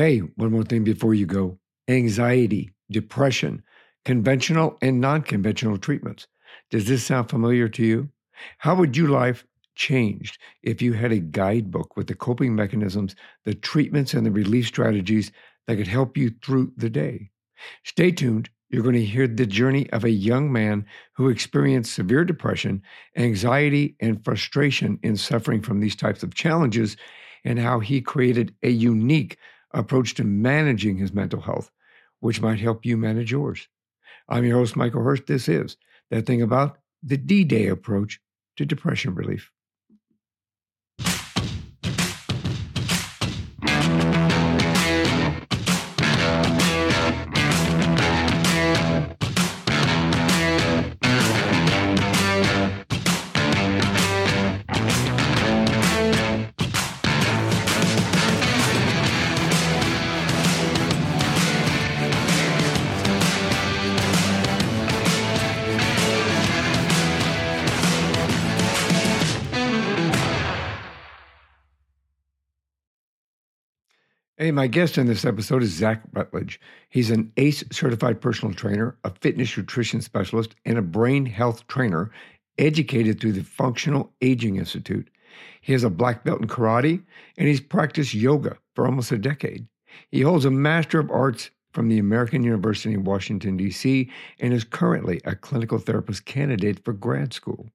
Hey, 0.00 0.20
one 0.20 0.50
more 0.50 0.64
thing 0.64 0.82
before 0.82 1.12
you 1.12 1.26
go 1.26 1.58
anxiety, 1.86 2.70
depression, 2.90 3.62
conventional 4.06 4.78
and 4.80 4.98
non 4.98 5.20
conventional 5.20 5.76
treatments. 5.76 6.26
Does 6.70 6.86
this 6.86 7.04
sound 7.04 7.28
familiar 7.28 7.68
to 7.68 7.84
you? 7.84 8.08
How 8.56 8.74
would 8.76 8.96
your 8.96 9.10
life 9.10 9.44
changed 9.74 10.38
if 10.62 10.80
you 10.80 10.94
had 10.94 11.12
a 11.12 11.18
guidebook 11.18 11.98
with 11.98 12.06
the 12.06 12.14
coping 12.14 12.54
mechanisms, 12.54 13.14
the 13.44 13.52
treatments, 13.52 14.14
and 14.14 14.24
the 14.24 14.30
relief 14.30 14.68
strategies 14.68 15.32
that 15.66 15.76
could 15.76 15.86
help 15.86 16.16
you 16.16 16.32
through 16.42 16.72
the 16.78 16.88
day? 16.88 17.28
Stay 17.84 18.10
tuned. 18.10 18.48
You're 18.70 18.82
going 18.82 18.94
to 18.94 19.04
hear 19.04 19.28
the 19.28 19.44
journey 19.44 19.90
of 19.90 20.04
a 20.04 20.10
young 20.10 20.50
man 20.50 20.86
who 21.12 21.28
experienced 21.28 21.92
severe 21.92 22.24
depression, 22.24 22.82
anxiety, 23.18 23.96
and 24.00 24.24
frustration 24.24 24.98
in 25.02 25.18
suffering 25.18 25.60
from 25.60 25.80
these 25.80 25.94
types 25.94 26.22
of 26.22 26.32
challenges, 26.32 26.96
and 27.44 27.58
how 27.58 27.80
he 27.80 28.00
created 28.00 28.54
a 28.62 28.70
unique 28.70 29.36
approach 29.72 30.14
to 30.14 30.24
managing 30.24 30.96
his 30.96 31.12
mental 31.12 31.40
health, 31.40 31.70
which 32.20 32.40
might 32.40 32.60
help 32.60 32.84
you 32.84 32.96
manage 32.96 33.30
yours. 33.30 33.68
I'm 34.28 34.44
your 34.44 34.58
host, 34.58 34.76
Michael 34.76 35.02
Hurst. 35.02 35.26
This 35.26 35.48
is 35.48 35.76
That 36.10 36.26
Thing 36.26 36.42
About 36.42 36.78
the 37.02 37.16
D 37.16 37.44
Day 37.44 37.68
approach 37.68 38.20
to 38.56 38.66
depression 38.66 39.14
relief. 39.14 39.50
Hey, 74.50 74.54
my 74.54 74.66
guest 74.66 74.98
in 74.98 75.06
this 75.06 75.24
episode 75.24 75.62
is 75.62 75.70
Zach 75.70 76.02
Rutledge. 76.12 76.60
He's 76.88 77.12
an 77.12 77.30
ACE 77.36 77.62
certified 77.70 78.20
personal 78.20 78.52
trainer, 78.52 78.96
a 79.04 79.10
fitness 79.20 79.56
nutrition 79.56 80.00
specialist, 80.00 80.56
and 80.64 80.76
a 80.76 80.82
brain 80.82 81.24
health 81.24 81.64
trainer 81.68 82.10
educated 82.58 83.20
through 83.20 83.34
the 83.34 83.44
Functional 83.44 84.12
Aging 84.20 84.56
Institute. 84.56 85.08
He 85.60 85.72
has 85.72 85.84
a 85.84 85.88
black 85.88 86.24
belt 86.24 86.40
in 86.40 86.48
karate 86.48 87.00
and 87.38 87.46
he's 87.46 87.60
practiced 87.60 88.12
yoga 88.12 88.58
for 88.74 88.86
almost 88.86 89.12
a 89.12 89.18
decade. 89.18 89.68
He 90.10 90.22
holds 90.22 90.44
a 90.44 90.50
Master 90.50 90.98
of 90.98 91.12
Arts 91.12 91.52
from 91.72 91.88
the 91.88 92.00
American 92.00 92.42
University 92.42 92.92
in 92.92 93.04
Washington, 93.04 93.56
D.C., 93.56 94.10
and 94.40 94.52
is 94.52 94.64
currently 94.64 95.20
a 95.24 95.36
clinical 95.36 95.78
therapist 95.78 96.24
candidate 96.24 96.84
for 96.84 96.92
grad 96.92 97.32
school. 97.32 97.68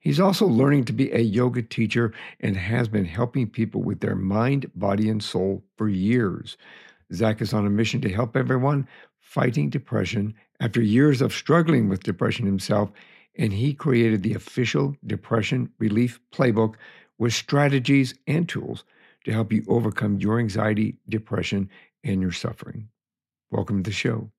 He's 0.00 0.20
also 0.20 0.46
learning 0.46 0.84
to 0.86 0.92
be 0.92 1.10
a 1.12 1.20
yoga 1.20 1.62
teacher 1.62 2.12
and 2.40 2.56
has 2.56 2.88
been 2.88 3.04
helping 3.04 3.48
people 3.48 3.82
with 3.82 4.00
their 4.00 4.14
mind, 4.14 4.70
body, 4.74 5.08
and 5.08 5.22
soul 5.22 5.62
for 5.76 5.88
years. 5.88 6.56
Zach 7.12 7.40
is 7.40 7.52
on 7.52 7.66
a 7.66 7.70
mission 7.70 8.00
to 8.02 8.12
help 8.12 8.36
everyone 8.36 8.88
fighting 9.18 9.68
depression 9.68 10.34
after 10.60 10.80
years 10.80 11.20
of 11.20 11.32
struggling 11.32 11.88
with 11.88 12.02
depression 12.02 12.46
himself, 12.46 12.90
and 13.36 13.52
he 13.52 13.74
created 13.74 14.22
the 14.22 14.34
official 14.34 14.96
Depression 15.06 15.70
Relief 15.78 16.20
Playbook 16.32 16.74
with 17.18 17.34
strategies 17.34 18.14
and 18.26 18.48
tools 18.48 18.84
to 19.24 19.32
help 19.32 19.52
you 19.52 19.64
overcome 19.68 20.18
your 20.20 20.38
anxiety, 20.38 20.96
depression, 21.08 21.68
and 22.04 22.22
your 22.22 22.32
suffering. 22.32 22.88
Welcome 23.50 23.82
to 23.82 23.90
the 23.90 23.94
show. 23.94 24.30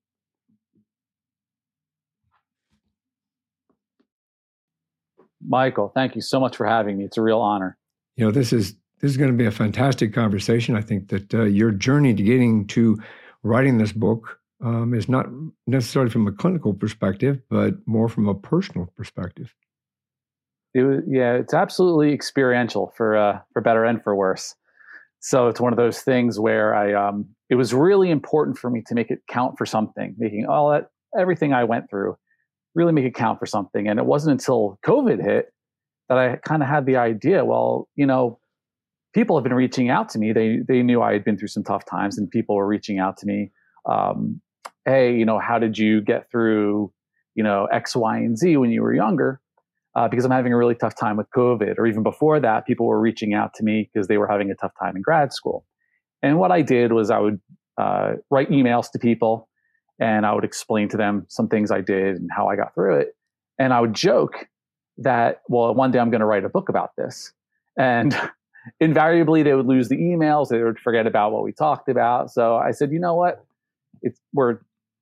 Michael, 5.45 5.91
thank 5.93 6.15
you 6.15 6.21
so 6.21 6.39
much 6.39 6.55
for 6.55 6.65
having 6.65 6.97
me. 6.97 7.05
It's 7.05 7.17
a 7.17 7.21
real 7.21 7.39
honor. 7.39 7.77
You 8.15 8.25
know, 8.25 8.31
this 8.31 8.51
is 8.51 8.75
this 8.99 9.11
is 9.11 9.17
going 9.17 9.31
to 9.31 9.37
be 9.37 9.45
a 9.45 9.51
fantastic 9.51 10.13
conversation. 10.13 10.75
I 10.75 10.81
think 10.81 11.09
that 11.09 11.33
uh, 11.33 11.43
your 11.43 11.71
journey 11.71 12.13
to 12.15 12.23
getting 12.23 12.65
to 12.67 12.99
writing 13.43 13.77
this 13.77 13.91
book 13.91 14.39
um, 14.63 14.93
is 14.93 15.07
not 15.07 15.27
necessarily 15.67 16.09
from 16.09 16.27
a 16.27 16.31
clinical 16.31 16.73
perspective, 16.73 17.39
but 17.49 17.75
more 17.85 18.09
from 18.09 18.27
a 18.27 18.33
personal 18.33 18.91
perspective. 18.95 19.53
It 20.73 20.81
was, 20.81 21.03
yeah, 21.07 21.33
it's 21.33 21.53
absolutely 21.53 22.13
experiential 22.13 22.91
for 22.95 23.15
uh, 23.15 23.39
for 23.53 23.61
better 23.61 23.85
and 23.85 24.03
for 24.03 24.15
worse. 24.15 24.55
So 25.19 25.47
it's 25.47 25.59
one 25.59 25.73
of 25.73 25.77
those 25.77 26.01
things 26.01 26.39
where 26.39 26.75
I 26.75 26.93
um, 26.93 27.27
it 27.49 27.55
was 27.55 27.73
really 27.73 28.09
important 28.09 28.57
for 28.57 28.69
me 28.69 28.83
to 28.87 28.95
make 28.95 29.11
it 29.11 29.19
count 29.27 29.57
for 29.57 29.65
something, 29.65 30.15
making 30.17 30.45
all 30.47 30.71
that 30.71 30.89
everything 31.17 31.53
I 31.53 31.63
went 31.63 31.89
through 31.89 32.17
really 32.77 32.93
make 32.93 33.05
it 33.05 33.15
count 33.15 33.39
for 33.39 33.47
something. 33.47 33.87
And 33.87 33.99
it 33.99 34.05
wasn't 34.05 34.33
until 34.39 34.79
COVID 34.85 35.21
hit 35.21 35.51
that 36.07 36.17
I 36.17 36.35
kind 36.37 36.61
of 36.61 36.69
had 36.69 36.85
the 36.85 36.95
idea, 36.95 37.43
well, 37.43 37.89
you 37.95 38.05
know, 38.05 38.39
people 39.13 39.35
have 39.35 39.43
been 39.43 39.53
reaching 39.53 39.89
out 39.89 40.09
to 40.09 40.19
me. 40.19 40.31
They 40.31 40.59
they 40.65 40.83
knew 40.83 41.01
I 41.01 41.13
had 41.13 41.25
been 41.25 41.37
through 41.37 41.47
some 41.49 41.63
tough 41.63 41.85
times, 41.85 42.17
and 42.17 42.29
people 42.29 42.55
were 42.55 42.67
reaching 42.67 42.99
out 42.99 43.17
to 43.17 43.25
me. 43.25 43.51
Um, 43.89 44.41
hey, 44.85 45.15
you 45.15 45.25
know, 45.25 45.39
how 45.39 45.57
did 45.59 45.77
you 45.77 46.01
get 46.01 46.29
through, 46.31 46.93
you 47.35 47.43
know, 47.43 47.65
X, 47.65 47.95
Y, 47.95 48.17
and 48.17 48.37
Z 48.37 48.55
when 48.57 48.69
you 48.69 48.83
were 48.83 48.93
younger? 48.93 49.41
Uh, 49.95 50.07
because 50.07 50.23
I'm 50.25 50.31
having 50.31 50.53
a 50.53 50.57
really 50.57 50.75
tough 50.75 50.95
time 50.95 51.17
with 51.17 51.27
COVID, 51.35 51.79
or 51.79 51.87
even 51.87 52.03
before 52.03 52.39
that, 52.39 52.67
people 52.67 52.85
were 52.85 52.99
reaching 52.99 53.33
out 53.33 53.55
to 53.55 53.63
me 53.63 53.89
because 53.91 54.07
they 54.07 54.19
were 54.19 54.27
having 54.27 54.51
a 54.51 54.55
tough 54.55 54.73
time 54.79 54.95
in 54.95 55.01
grad 55.01 55.33
school. 55.33 55.65
And 56.21 56.37
what 56.37 56.51
I 56.51 56.61
did 56.61 56.91
was 56.91 57.09
I 57.09 57.17
would 57.17 57.39
uh, 57.79 58.13
write 58.29 58.49
emails 58.51 58.91
to 58.91 58.99
people 58.99 59.49
and 59.99 60.25
I 60.25 60.33
would 60.33 60.43
explain 60.43 60.89
to 60.89 60.97
them 60.97 61.25
some 61.27 61.47
things 61.47 61.71
I 61.71 61.81
did 61.81 62.17
and 62.17 62.29
how 62.35 62.47
I 62.47 62.55
got 62.55 62.73
through 62.73 62.99
it. 62.99 63.15
And 63.59 63.73
I 63.73 63.81
would 63.81 63.93
joke 63.93 64.47
that, 64.97 65.41
well, 65.47 65.73
one 65.73 65.91
day 65.91 65.99
I'm 65.99 66.09
going 66.09 66.21
to 66.21 66.25
write 66.25 66.45
a 66.45 66.49
book 66.49 66.69
about 66.69 66.91
this. 66.97 67.33
And 67.77 68.15
invariably 68.79 69.43
they 69.43 69.53
would 69.53 69.65
lose 69.65 69.89
the 69.89 69.97
emails. 69.97 70.49
They 70.49 70.61
would 70.61 70.79
forget 70.79 71.07
about 71.07 71.31
what 71.31 71.43
we 71.43 71.51
talked 71.51 71.89
about. 71.89 72.31
So 72.31 72.55
I 72.55 72.71
said, 72.71 72.91
you 72.91 72.99
know 72.99 73.15
what? 73.15 73.43
It's, 74.01 74.19
we're 74.33 74.59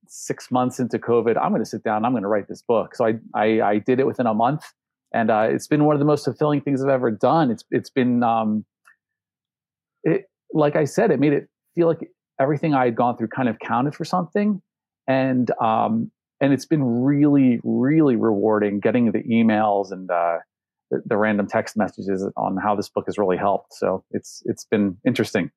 six 0.07 0.51
months 0.51 0.79
into 0.79 0.97
COVID. 0.97 1.37
I'm 1.41 1.49
going 1.49 1.61
to 1.61 1.69
sit 1.69 1.83
down. 1.83 2.05
I'm 2.05 2.11
going 2.11 2.23
to 2.23 2.29
write 2.29 2.47
this 2.47 2.61
book. 2.61 2.95
So 2.95 3.05
I, 3.05 3.15
I, 3.33 3.61
I 3.61 3.77
did 3.79 3.99
it 3.99 4.07
within 4.07 4.27
a 4.27 4.33
month 4.33 4.63
and 5.13 5.29
uh, 5.29 5.47
it's 5.49 5.67
been 5.67 5.85
one 5.85 5.95
of 5.95 5.99
the 5.99 6.05
most 6.05 6.25
fulfilling 6.25 6.61
things 6.61 6.83
I've 6.83 6.89
ever 6.89 7.11
done. 7.11 7.51
It's, 7.51 7.63
it's 7.71 7.89
been, 7.89 8.23
um, 8.23 8.65
it, 10.03 10.29
like 10.53 10.75
I 10.75 10.85
said, 10.85 11.11
it 11.11 11.19
made 11.19 11.33
it 11.33 11.49
feel 11.73 11.87
like 11.87 12.09
everything 12.39 12.73
I 12.73 12.85
had 12.85 12.95
gone 12.95 13.17
through 13.17 13.29
kind 13.29 13.49
of 13.49 13.59
counted 13.59 13.95
for 13.95 14.05
something 14.05 14.61
and 15.07 15.51
um, 15.61 16.11
and 16.41 16.53
it's 16.53 16.65
been 16.65 16.83
really 16.83 17.59
really 17.63 18.15
rewarding 18.15 18.79
getting 18.79 19.11
the 19.11 19.23
emails 19.23 19.91
and 19.91 20.09
uh, 20.11 20.37
the, 20.91 21.01
the, 21.05 21.17
random 21.17 21.47
text 21.47 21.77
messages 21.77 22.27
on 22.37 22.57
how 22.57 22.75
this 22.75 22.89
book 22.89 23.05
has 23.07 23.17
really 23.17 23.37
helped. 23.37 23.73
So 23.73 24.03
it's 24.11 24.43
it's 24.45 24.65
been 24.65 24.97
interesting. 25.05 25.51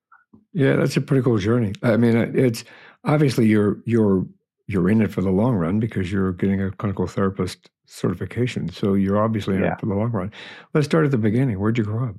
Yeah, 0.53 0.77
that's 0.77 0.97
a 0.97 1.01
pretty 1.01 1.23
cool 1.23 1.39
journey. 1.39 1.73
I 1.83 1.97
mean, 1.97 2.17
it's 2.37 2.65
obviously 3.05 3.47
you're 3.47 3.79
you're 3.85 4.27
you're 4.67 4.89
in 4.91 5.01
it 5.01 5.11
for 5.11 5.23
the 5.23 5.31
long 5.31 5.55
run 5.55 5.81
because 5.81 6.13
you're 6.13 6.33
getting 6.33 6.61
a 6.61 6.71
clinical 6.71 7.07
therapist 7.07 7.71
certification. 7.87 8.69
So 8.71 8.95
you're 8.95 9.23
obviously 9.23 9.57
in 9.57 9.63
yeah. 9.63 9.73
it 9.73 9.81
for 9.81 9.87
the 9.87 9.95
long 9.95 10.13
run. 10.13 10.31
Let's 10.75 10.87
start 10.87 11.07
at 11.07 11.11
the 11.11 11.19
beginning. 11.19 11.59
Where'd 11.59 11.79
you 11.79 11.85
grow 11.85 12.11
up? 12.11 12.17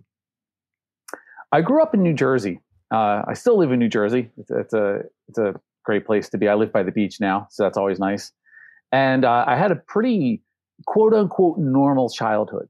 I 1.52 1.62
grew 1.62 1.82
up 1.82 1.94
in 1.94 2.04
New 2.04 2.14
Jersey. 2.14 2.60
Uh, 2.92 3.24
I 3.28 3.34
still 3.36 3.58
live 3.58 3.72
in 3.72 3.80
New 3.80 3.90
Jersey. 3.90 4.32
It's, 4.38 4.50
it's 4.50 4.74
a 4.74 5.02
it's 5.28 5.38
a 5.38 5.54
great 5.90 6.06
place 6.06 6.30
to 6.30 6.38
be. 6.38 6.48
I 6.48 6.54
live 6.54 6.72
by 6.72 6.84
the 6.84 6.92
beach 6.92 7.20
now, 7.20 7.48
so 7.50 7.64
that's 7.64 7.78
always 7.78 7.98
nice. 7.98 8.32
And 8.92 9.26
uh, 9.26 9.44
I 9.48 9.56
had 9.58 9.72
a 9.72 9.76
pretty 9.76 10.44
quote 10.86 11.16
unquote 11.16 11.58
normal 11.58 12.10
childhood. 12.10 12.68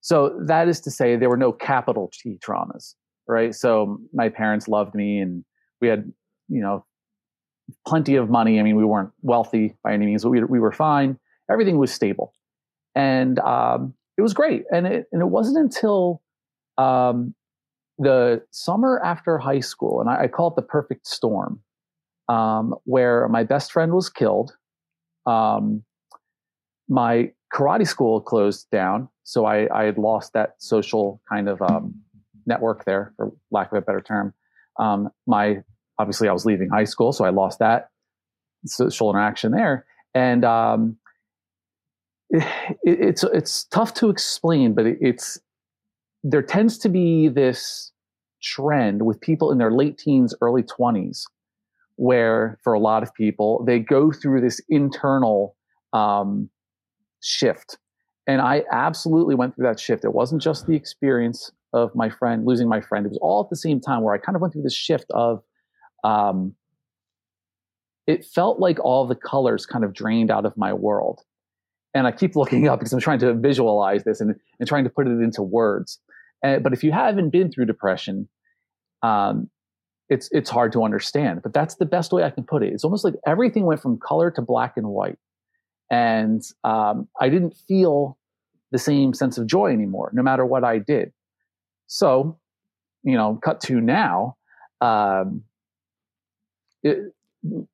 So 0.00 0.14
that 0.46 0.68
is 0.68 0.80
to 0.80 0.90
say, 0.90 1.16
there 1.16 1.28
were 1.28 1.36
no 1.36 1.52
capital 1.52 2.10
T 2.12 2.38
traumas, 2.44 2.94
right? 3.28 3.54
So 3.54 3.98
my 4.14 4.30
parents 4.30 4.68
loved 4.68 4.94
me 4.94 5.18
and 5.18 5.44
we 5.82 5.88
had, 5.88 6.10
you 6.48 6.62
know, 6.62 6.86
plenty 7.86 8.16
of 8.16 8.30
money. 8.30 8.58
I 8.58 8.62
mean, 8.62 8.76
we 8.76 8.86
weren't 8.86 9.12
wealthy 9.20 9.76
by 9.84 9.92
any 9.92 10.06
means, 10.06 10.22
but 10.24 10.30
we, 10.30 10.42
we 10.44 10.58
were 10.58 10.72
fine. 10.72 11.18
Everything 11.50 11.76
was 11.76 11.92
stable. 11.92 12.32
And 12.94 13.38
um, 13.40 13.92
it 14.16 14.22
was 14.22 14.32
great. 14.32 14.64
And 14.72 14.86
it, 14.86 15.06
and 15.12 15.20
it 15.20 15.28
wasn't 15.28 15.58
until 15.58 16.22
um, 16.78 17.34
the 17.98 18.42
summer 18.50 18.98
after 19.04 19.36
high 19.36 19.60
school, 19.60 20.00
and 20.00 20.08
I, 20.08 20.22
I 20.22 20.28
call 20.28 20.48
it 20.48 20.56
the 20.56 20.62
perfect 20.62 21.06
storm 21.06 21.60
um, 22.28 22.74
where 22.84 23.28
my 23.28 23.44
best 23.44 23.72
friend 23.72 23.92
was 23.92 24.08
killed. 24.08 24.56
Um, 25.26 25.84
my 26.88 27.32
karate 27.52 27.86
school 27.86 28.20
closed 28.20 28.70
down, 28.70 29.08
so 29.24 29.46
I, 29.46 29.68
I, 29.76 29.84
had 29.84 29.98
lost 29.98 30.32
that 30.32 30.54
social 30.58 31.20
kind 31.28 31.48
of 31.48 31.62
um, 31.62 31.94
network 32.46 32.84
there, 32.84 33.12
for 33.16 33.32
lack 33.50 33.70
of 33.70 33.78
a 33.78 33.82
better 33.82 34.00
term. 34.00 34.34
Um, 34.78 35.10
my 35.26 35.62
obviously 35.98 36.28
I 36.28 36.32
was 36.32 36.44
leaving 36.44 36.68
high 36.70 36.84
school, 36.84 37.12
so 37.12 37.24
I 37.24 37.30
lost 37.30 37.58
that 37.60 37.90
social 38.66 39.10
interaction 39.10 39.52
there, 39.52 39.86
and 40.14 40.44
um, 40.44 40.96
it, 42.30 42.44
it's 42.82 43.24
it's 43.24 43.64
tough 43.64 43.94
to 43.94 44.10
explain, 44.10 44.74
but 44.74 44.86
it, 44.86 44.98
it's 45.00 45.38
there 46.24 46.42
tends 46.42 46.78
to 46.78 46.88
be 46.88 47.28
this 47.28 47.92
trend 48.42 49.02
with 49.02 49.20
people 49.20 49.50
in 49.52 49.58
their 49.58 49.72
late 49.72 49.98
teens, 49.98 50.34
early 50.40 50.62
20s, 50.62 51.24
where 52.02 52.58
for 52.64 52.72
a 52.72 52.80
lot 52.80 53.04
of 53.04 53.14
people, 53.14 53.64
they 53.64 53.78
go 53.78 54.10
through 54.10 54.40
this 54.40 54.60
internal 54.68 55.54
um, 55.92 56.50
shift. 57.22 57.78
And 58.26 58.40
I 58.40 58.64
absolutely 58.72 59.36
went 59.36 59.54
through 59.54 59.66
that 59.66 59.78
shift. 59.78 60.04
It 60.04 60.12
wasn't 60.12 60.42
just 60.42 60.66
the 60.66 60.74
experience 60.74 61.52
of 61.72 61.94
my 61.94 62.10
friend 62.10 62.44
losing 62.44 62.68
my 62.68 62.80
friend. 62.80 63.06
It 63.06 63.10
was 63.10 63.20
all 63.22 63.44
at 63.44 63.50
the 63.50 63.56
same 63.56 63.80
time 63.80 64.02
where 64.02 64.14
I 64.14 64.18
kind 64.18 64.34
of 64.34 64.42
went 64.42 64.52
through 64.52 64.64
this 64.64 64.74
shift 64.74 65.06
of, 65.10 65.44
um, 66.02 66.56
it 68.08 68.24
felt 68.24 68.58
like 68.58 68.80
all 68.80 69.06
the 69.06 69.14
colors 69.14 69.64
kind 69.64 69.84
of 69.84 69.94
drained 69.94 70.32
out 70.32 70.44
of 70.44 70.56
my 70.56 70.72
world. 70.72 71.20
And 71.94 72.08
I 72.08 72.10
keep 72.10 72.34
looking 72.34 72.66
up 72.66 72.80
because 72.80 72.92
I'm 72.92 72.98
trying 72.98 73.20
to 73.20 73.32
visualize 73.32 74.02
this 74.02 74.20
and, 74.20 74.34
and 74.58 74.68
trying 74.68 74.82
to 74.82 74.90
put 74.90 75.06
it 75.06 75.20
into 75.22 75.40
words. 75.40 76.00
And, 76.42 76.64
but 76.64 76.72
if 76.72 76.82
you 76.82 76.90
haven't 76.90 77.30
been 77.30 77.52
through 77.52 77.66
depression, 77.66 78.28
um, 79.04 79.50
it's 80.12 80.28
it's 80.32 80.50
hard 80.50 80.72
to 80.72 80.84
understand. 80.84 81.42
But 81.42 81.52
that's 81.52 81.76
the 81.76 81.86
best 81.86 82.12
way 82.12 82.24
I 82.24 82.30
can 82.30 82.44
put 82.44 82.62
it. 82.62 82.72
It's 82.72 82.84
almost 82.84 83.04
like 83.04 83.14
everything 83.26 83.64
went 83.64 83.80
from 83.80 83.98
color 83.98 84.30
to 84.32 84.42
black 84.42 84.76
and 84.76 84.88
white, 84.88 85.18
and 85.90 86.42
um, 86.64 87.08
I 87.20 87.28
didn't 87.28 87.56
feel 87.68 88.18
the 88.70 88.78
same 88.78 89.14
sense 89.14 89.38
of 89.38 89.46
joy 89.46 89.72
anymore, 89.72 90.10
no 90.12 90.22
matter 90.22 90.44
what 90.46 90.64
I 90.64 90.78
did. 90.78 91.12
So, 91.86 92.38
you 93.02 93.16
know, 93.16 93.38
cut 93.42 93.60
to 93.62 93.80
now. 93.80 94.36
Um, 94.80 95.44
it, 96.82 97.14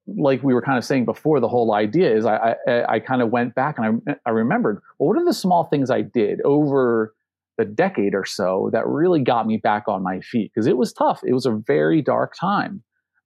like 0.06 0.42
we 0.42 0.54
were 0.54 0.62
kind 0.62 0.78
of 0.78 0.84
saying 0.84 1.04
before, 1.04 1.40
the 1.40 1.48
whole 1.48 1.72
idea 1.74 2.14
is 2.14 2.24
I, 2.24 2.56
I, 2.66 2.94
I 2.94 3.00
kind 3.00 3.22
of 3.22 3.30
went 3.30 3.54
back 3.54 3.78
and 3.78 4.02
I, 4.08 4.16
I 4.26 4.30
remembered, 4.30 4.80
well, 4.98 5.08
what 5.08 5.18
are 5.18 5.24
the 5.24 5.34
small 5.34 5.64
things 5.64 5.90
I 5.90 6.02
did 6.02 6.40
over 6.42 7.14
the 7.58 7.64
decade 7.64 8.14
or 8.14 8.24
so 8.24 8.70
that 8.72 8.86
really 8.86 9.20
got 9.20 9.46
me 9.46 9.58
back 9.58 9.84
on 9.86 10.02
my 10.02 10.20
feet? 10.20 10.50
Because 10.54 10.66
it 10.66 10.78
was 10.78 10.92
tough. 10.92 11.20
It 11.24 11.34
was 11.34 11.44
a 11.44 11.52
very 11.66 12.00
dark 12.00 12.34
time. 12.40 12.82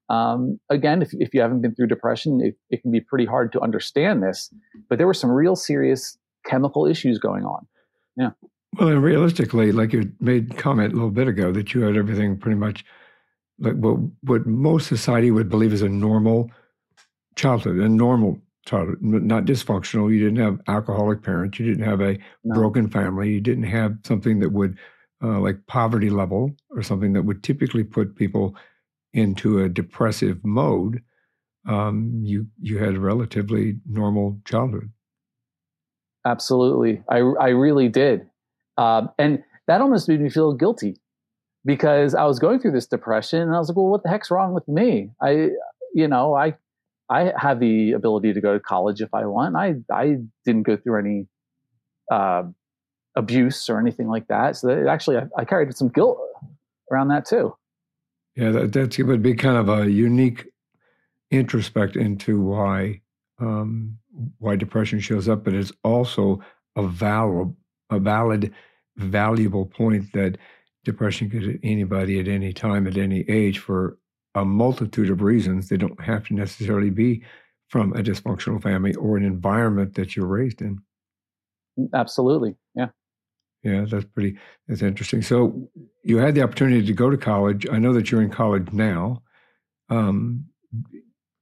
Um, 0.09 0.59
again, 0.69 1.01
if, 1.01 1.11
if 1.13 1.33
you 1.33 1.41
haven't 1.41 1.63
been 1.63 1.75
through 1.75 1.87
depression, 1.87 2.41
it, 2.43 2.57
it 2.71 2.83
can 2.83 2.91
be 2.91 3.01
pretty 3.01 3.25
hard 3.25 3.53
to 3.53 3.61
understand 3.61 4.23
this, 4.23 4.53
but 4.89 4.99
there 4.99 5.07
were 5.07 5.15
some 5.15 5.31
real 5.31 5.57
serious 5.57 6.19
chemical 6.45 6.87
issues 6.87 7.19
going 7.19 7.45
on. 7.45 7.67
Yeah. 8.17 8.31
Well, 8.79 8.89
and 8.89 9.03
realistically, 9.03 9.73
like 9.73 9.93
you 9.93 10.11
made 10.21 10.57
comment 10.57 10.93
a 10.93 10.97
little 10.97 11.11
bit 11.11 11.29
ago, 11.29 11.53
that 11.53 11.73
you 11.73 11.83
had 11.83 11.97
everything 11.97 12.39
pretty 12.39 12.59
much 12.59 12.85
like 13.59 13.75
what 13.75 13.99
what 14.23 14.47
most 14.47 14.89
society 14.89 15.31
would 15.31 15.49
believe 15.49 15.73
is 15.73 15.83
a 15.83 15.89
normal 15.89 16.51
childhood, 17.37 17.77
a 17.77 17.89
normal 17.89 18.39
childhood, 18.67 19.03
not 19.03 19.45
dysfunctional. 19.45 20.13
You 20.13 20.21
didn't 20.21 20.43
have 20.45 20.61
alcoholic 20.69 21.23
parents. 21.23 21.59
You 21.59 21.67
didn't 21.67 21.85
have 21.85 22.01
a 22.01 22.19
no. 22.45 22.55
broken 22.55 22.89
family. 22.89 23.33
You 23.33 23.41
didn't 23.41 23.65
have 23.65 23.99
something 24.05 24.41
that 24.41 24.51
would 24.51 24.79
uh, 25.23 25.41
like 25.41 25.67
poverty 25.67 26.11
level 26.11 26.55
or 26.71 26.83
something 26.83 27.13
that 27.13 27.23
would 27.23 27.43
typically 27.43 27.85
put 27.85 28.17
people 28.17 28.57
into 29.13 29.61
a 29.61 29.69
depressive 29.69 30.45
mode. 30.45 31.03
Um, 31.69 32.21
you 32.25 32.47
you 32.61 32.79
had 32.79 32.95
a 32.95 33.01
relatively 33.01 33.77
normal 33.87 34.41
childhood. 34.45 34.91
Absolutely, 36.25 37.03
I 37.09 37.19
I 37.19 37.49
really 37.49 37.89
did, 37.89 38.29
um, 38.77 39.11
and 39.19 39.43
that 39.69 39.81
almost 39.81 40.09
made 40.09 40.21
me 40.21 40.29
feel 40.29 40.55
guilty 40.55 40.97
because 41.65 42.15
I 42.15 42.25
was 42.25 42.39
going 42.39 42.61
through 42.61 42.73
this 42.73 42.87
depression 42.87 43.43
and 43.43 43.55
I 43.55 43.59
was 43.59 43.69
like, 43.69 43.77
well, 43.77 43.87
what 43.87 44.03
the 44.03 44.09
heck's 44.09 44.31
wrong 44.31 44.53
with 44.53 44.67
me? 44.67 45.11
I, 45.21 45.51
you 45.95 46.09
know, 46.09 46.35
I, 46.35 46.55
I 47.13 47.33
have 47.37 47.61
the 47.61 47.93
ability 47.93 48.33
to 48.33 48.41
go 48.41 48.55
to 48.55 48.61
college 48.61 49.01
if 49.01 49.13
I 49.13 49.27
want. 49.27 49.57
I, 49.57 49.75
I 49.93 50.19
didn't 50.45 50.63
go 50.63 50.77
through 50.77 50.99
any, 50.99 51.27
uh, 52.11 52.45
abuse 53.15 53.69
or 53.69 53.79
anything 53.79 54.09
like 54.09 54.27
that. 54.29 54.57
So 54.57 54.69
that 54.69 54.87
actually, 54.87 55.19
I, 55.19 55.25
I, 55.37 55.45
carried 55.45 55.75
some 55.77 55.89
guilt 55.89 56.19
around 56.91 57.09
that 57.09 57.27
too. 57.27 57.55
Yeah, 58.37 58.51
that, 58.51 58.73
that's 58.73 58.99
it 58.99 59.03
would 59.03 59.23
be 59.23 59.35
kind 59.35 59.57
of 59.57 59.69
a 59.69 59.91
unique 59.91 60.47
introspect 61.31 61.97
into 61.97 62.41
why 62.41 63.01
um, 63.39 63.99
why 64.39 64.57
depression 64.57 65.01
shows 65.01 65.29
up, 65.29 65.45
but 65.45 65.55
it's 65.55 65.73
also 65.83 66.41
a 66.77 66.87
valid, 66.87 67.55
a 67.91 67.99
valid, 67.99 68.53
valuable 68.97 69.67
point 69.67 70.13
that 70.13 70.39
depression 70.85 71.29
could 71.29 71.43
hit 71.43 71.61
anybody 71.63 72.21
at 72.21 72.29
any 72.29 72.53
time, 72.53 72.87
at 72.87 72.97
any 72.97 73.29
age, 73.29 73.59
for 73.59 73.99
a 74.35 74.45
multitude 74.45 75.11
of 75.11 75.23
reasons. 75.23 75.69
They 75.69 75.77
don't 75.77 76.01
have 76.01 76.27
to 76.29 76.35
necessarily 76.35 76.91
be 76.91 77.23
from 77.69 77.93
a 77.93 78.03
dysfunctional 78.03 78.63
family 78.63 78.95
or 78.95 79.17
an 79.17 79.25
environment 79.25 79.95
that 79.95 80.15
you're 80.15 80.27
raised 80.27 80.61
in. 80.61 80.79
Absolutely. 81.95 82.57
Yeah. 82.75 82.89
Yeah, 83.63 83.85
that's 83.89 84.05
pretty, 84.05 84.39
that's 84.67 84.83
interesting. 84.83 85.23
So 85.23 85.69
you 86.03 86.19
had 86.19 86.35
the 86.35 86.43
opportunity 86.43 86.85
to 86.85 86.93
go 86.93 87.11
to 87.11 87.17
college. 87.17 87.67
I 87.71 87.79
know 87.79 87.93
that 87.93 88.11
you're 88.11 88.23
in 88.23 88.31
college 88.31 88.73
now. 88.73 89.23
Um, 89.89 90.47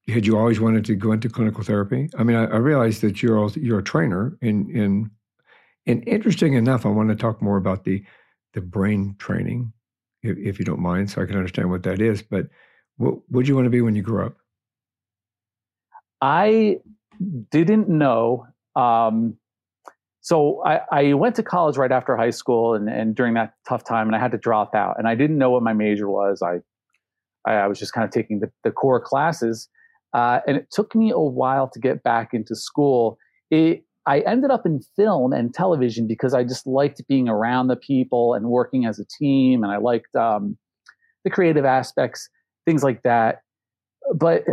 had 0.09 0.27
you 0.27 0.37
always 0.37 0.61
wanted 0.61 0.85
to 0.87 0.95
go 0.95 1.13
into 1.13 1.29
clinical 1.29 1.63
therapy? 1.63 2.11
I 2.19 2.25
mean, 2.25 2.37
I, 2.37 2.45
I 2.45 2.57
realize 2.57 3.01
that 3.01 3.23
you're 3.23 3.39
also, 3.39 3.61
you're 3.61 3.79
a 3.79 3.85
trainer 3.85 4.37
in 4.43 4.69
in 4.71 5.11
and 5.87 6.07
interesting 6.07 6.55
enough, 6.55 6.85
I 6.85 6.91
want 6.91 7.09
to 7.09 7.17
talk 7.17 7.41
more 7.41 7.57
about 7.57 7.85
the 7.85 8.05
the 8.53 8.61
brain 8.61 9.15
training, 9.19 9.73
if, 10.23 10.37
if 10.37 10.59
you 10.59 10.65
don't 10.65 10.81
mind, 10.81 11.11
so 11.11 11.23
I 11.23 11.27
can 11.27 11.37
understand 11.37 11.71
what 11.71 11.85
that 11.85 12.01
is. 12.01 12.23
But 12.23 12.49
what 13.01 13.15
would 13.31 13.49
you 13.49 13.55
want 13.55 13.65
to 13.65 13.71
be 13.71 13.81
when 13.81 13.95
you 13.95 14.03
grew 14.03 14.27
up? 14.27 14.37
I 16.21 16.81
didn't 17.51 17.89
know. 17.89 18.47
Um, 18.77 19.39
so 20.21 20.63
I, 20.67 20.81
I, 20.93 21.13
went 21.15 21.35
to 21.37 21.43
college 21.43 21.79
right 21.79 21.91
after 21.91 22.15
high 22.15 22.31
school, 22.31 22.75
and, 22.75 22.91
and 22.91 23.15
during 23.15 23.33
that 23.35 23.55
tough 23.67 23.85
time, 23.85 24.07
and 24.07 24.15
I 24.15 24.19
had 24.19 24.33
to 24.33 24.39
drop 24.39 24.75
out, 24.75 24.97
and 24.99 25.09
I 25.09 25.15
didn't 25.15 25.39
know 25.39 25.51
what 25.51 25.63
my 25.63 25.73
major 25.73 26.11
was. 26.11 26.43
I 26.43 26.59
I, 27.47 27.67
was 27.67 27.79
just 27.79 27.95
kind 27.95 28.05
of 28.05 28.11
taking 28.11 28.41
the, 28.41 28.53
the 28.65 28.71
core 28.71 29.01
classes, 29.01 29.71
uh, 30.13 30.41
and 30.47 30.59
it 30.59 30.67
took 30.71 30.95
me 30.95 31.11
a 31.11 31.19
while 31.19 31.71
to 31.71 31.81
get 31.81 32.03
back 32.03 32.35
into 32.35 32.55
school. 32.55 33.17
It 33.51 33.83
I 34.07 34.21
ended 34.21 34.51
up 34.51 34.67
in 34.67 34.83
film 34.95 35.33
and 35.33 35.55
television 35.55 36.07
because 36.07 36.35
I 36.35 36.45
just 36.45 36.67
liked 36.67 37.03
being 37.09 37.31
around 37.31 37.69
the 37.69 37.77
people 37.77 38.35
and 38.35 38.47
working 38.51 38.85
as 38.85 38.99
a 38.99 39.07
team, 39.07 39.65
and 39.65 39.73
I 39.73 39.79
liked 39.79 40.15
um, 40.15 40.59
the 41.25 41.31
creative 41.31 41.65
aspects, 41.65 42.29
things 42.71 42.83
like 42.83 43.03
that. 43.03 43.43
But 44.15 44.45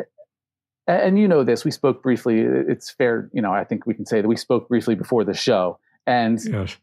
and 0.88 1.20
you 1.20 1.28
know 1.28 1.44
this, 1.44 1.66
we 1.66 1.72
spoke 1.72 2.02
briefly. 2.02 2.40
It's 2.40 2.90
fair, 2.90 3.30
you 3.34 3.42
know. 3.42 3.52
I 3.52 3.64
think 3.64 3.86
we 3.86 3.94
can 3.94 4.06
say 4.06 4.22
that 4.22 4.28
we 4.28 4.38
spoke 4.38 4.68
briefly 4.70 4.96
before 4.96 5.24
the 5.24 5.34
show, 5.34 5.80
and 6.06 6.40
yes. 6.44 6.78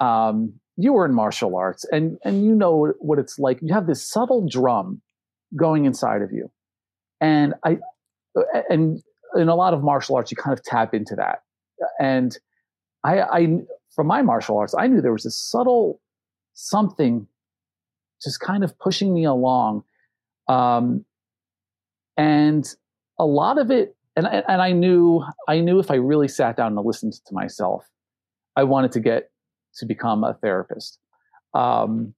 um, 0.00 0.54
you 0.76 0.92
were 0.92 1.06
in 1.06 1.14
martial 1.14 1.56
arts, 1.56 1.84
and 1.90 2.18
and 2.24 2.44
you 2.44 2.54
know 2.54 2.92
what 2.98 3.18
it's 3.18 3.38
like. 3.38 3.58
You 3.62 3.74
have 3.74 3.86
this 3.86 4.08
subtle 4.08 4.46
drum 4.48 5.00
going 5.56 5.84
inside 5.84 6.22
of 6.22 6.32
you, 6.32 6.50
and 7.20 7.54
I 7.64 7.78
and 8.68 9.02
in 9.34 9.48
a 9.48 9.54
lot 9.54 9.74
of 9.74 9.82
martial 9.82 10.16
arts, 10.16 10.30
you 10.30 10.36
kind 10.36 10.56
of 10.56 10.64
tap 10.64 10.94
into 10.94 11.14
that 11.16 11.42
and 11.98 12.36
I, 13.04 13.20
I 13.20 13.58
from 13.94 14.06
my 14.06 14.22
martial 14.22 14.58
arts, 14.58 14.74
I 14.76 14.86
knew 14.86 15.00
there 15.00 15.12
was 15.12 15.26
a 15.26 15.30
subtle 15.30 16.00
something 16.54 17.26
just 18.22 18.40
kind 18.40 18.64
of 18.64 18.78
pushing 18.78 19.14
me 19.14 19.24
along. 19.24 19.84
Um, 20.48 21.04
and 22.16 22.66
a 23.18 23.26
lot 23.26 23.58
of 23.58 23.70
it, 23.70 23.96
and, 24.16 24.26
and 24.26 24.62
I 24.62 24.72
knew, 24.72 25.22
I 25.48 25.60
knew 25.60 25.78
if 25.78 25.90
I 25.90 25.96
really 25.96 26.28
sat 26.28 26.56
down 26.56 26.76
and 26.76 26.86
listened 26.86 27.12
to 27.12 27.34
myself, 27.34 27.84
I 28.54 28.64
wanted 28.64 28.92
to 28.92 29.00
get 29.00 29.30
to 29.76 29.86
become 29.86 30.24
a 30.24 30.34
therapist. 30.34 30.98
Um, 31.52 32.14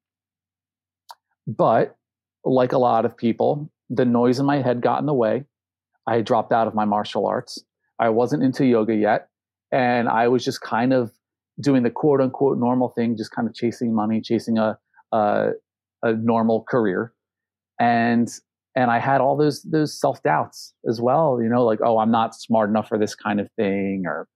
but 1.46 1.96
like 2.44 2.72
a 2.72 2.78
lot 2.78 3.04
of 3.04 3.16
people, 3.16 3.70
the 3.90 4.04
noise 4.04 4.38
in 4.38 4.46
my 4.46 4.62
head 4.62 4.80
got 4.80 5.00
in 5.00 5.06
the 5.06 5.14
way. 5.14 5.44
I 6.06 6.16
had 6.16 6.24
dropped 6.24 6.52
out 6.52 6.66
of 6.66 6.74
my 6.74 6.84
martial 6.84 7.26
arts. 7.26 7.62
I 7.98 8.10
wasn't 8.10 8.42
into 8.42 8.64
yoga 8.64 8.94
yet 8.94 9.28
and 9.72 10.08
I 10.08 10.28
was 10.28 10.44
just 10.44 10.60
kind 10.60 10.92
of 10.92 11.12
doing 11.60 11.82
the 11.82 11.90
quote 11.90 12.20
unquote 12.20 12.58
normal 12.58 12.90
thing, 12.90 13.16
just 13.16 13.32
kind 13.32 13.48
of 13.48 13.54
chasing 13.54 13.94
money, 13.94 14.20
chasing 14.20 14.58
a 14.58 14.78
a, 15.12 15.50
a 16.02 16.12
normal 16.12 16.64
career, 16.68 17.12
and 17.78 18.28
and 18.74 18.90
I 18.90 18.98
had 18.98 19.20
all 19.20 19.36
those 19.36 19.62
those 19.62 19.98
self 19.98 20.22
doubts 20.22 20.74
as 20.88 21.00
well. 21.00 21.40
You 21.42 21.48
know, 21.48 21.64
like 21.64 21.80
oh, 21.84 21.98
I'm 21.98 22.10
not 22.10 22.34
smart 22.34 22.70
enough 22.70 22.88
for 22.88 22.98
this 22.98 23.14
kind 23.14 23.40
of 23.40 23.48
thing, 23.56 24.04
or 24.06 24.28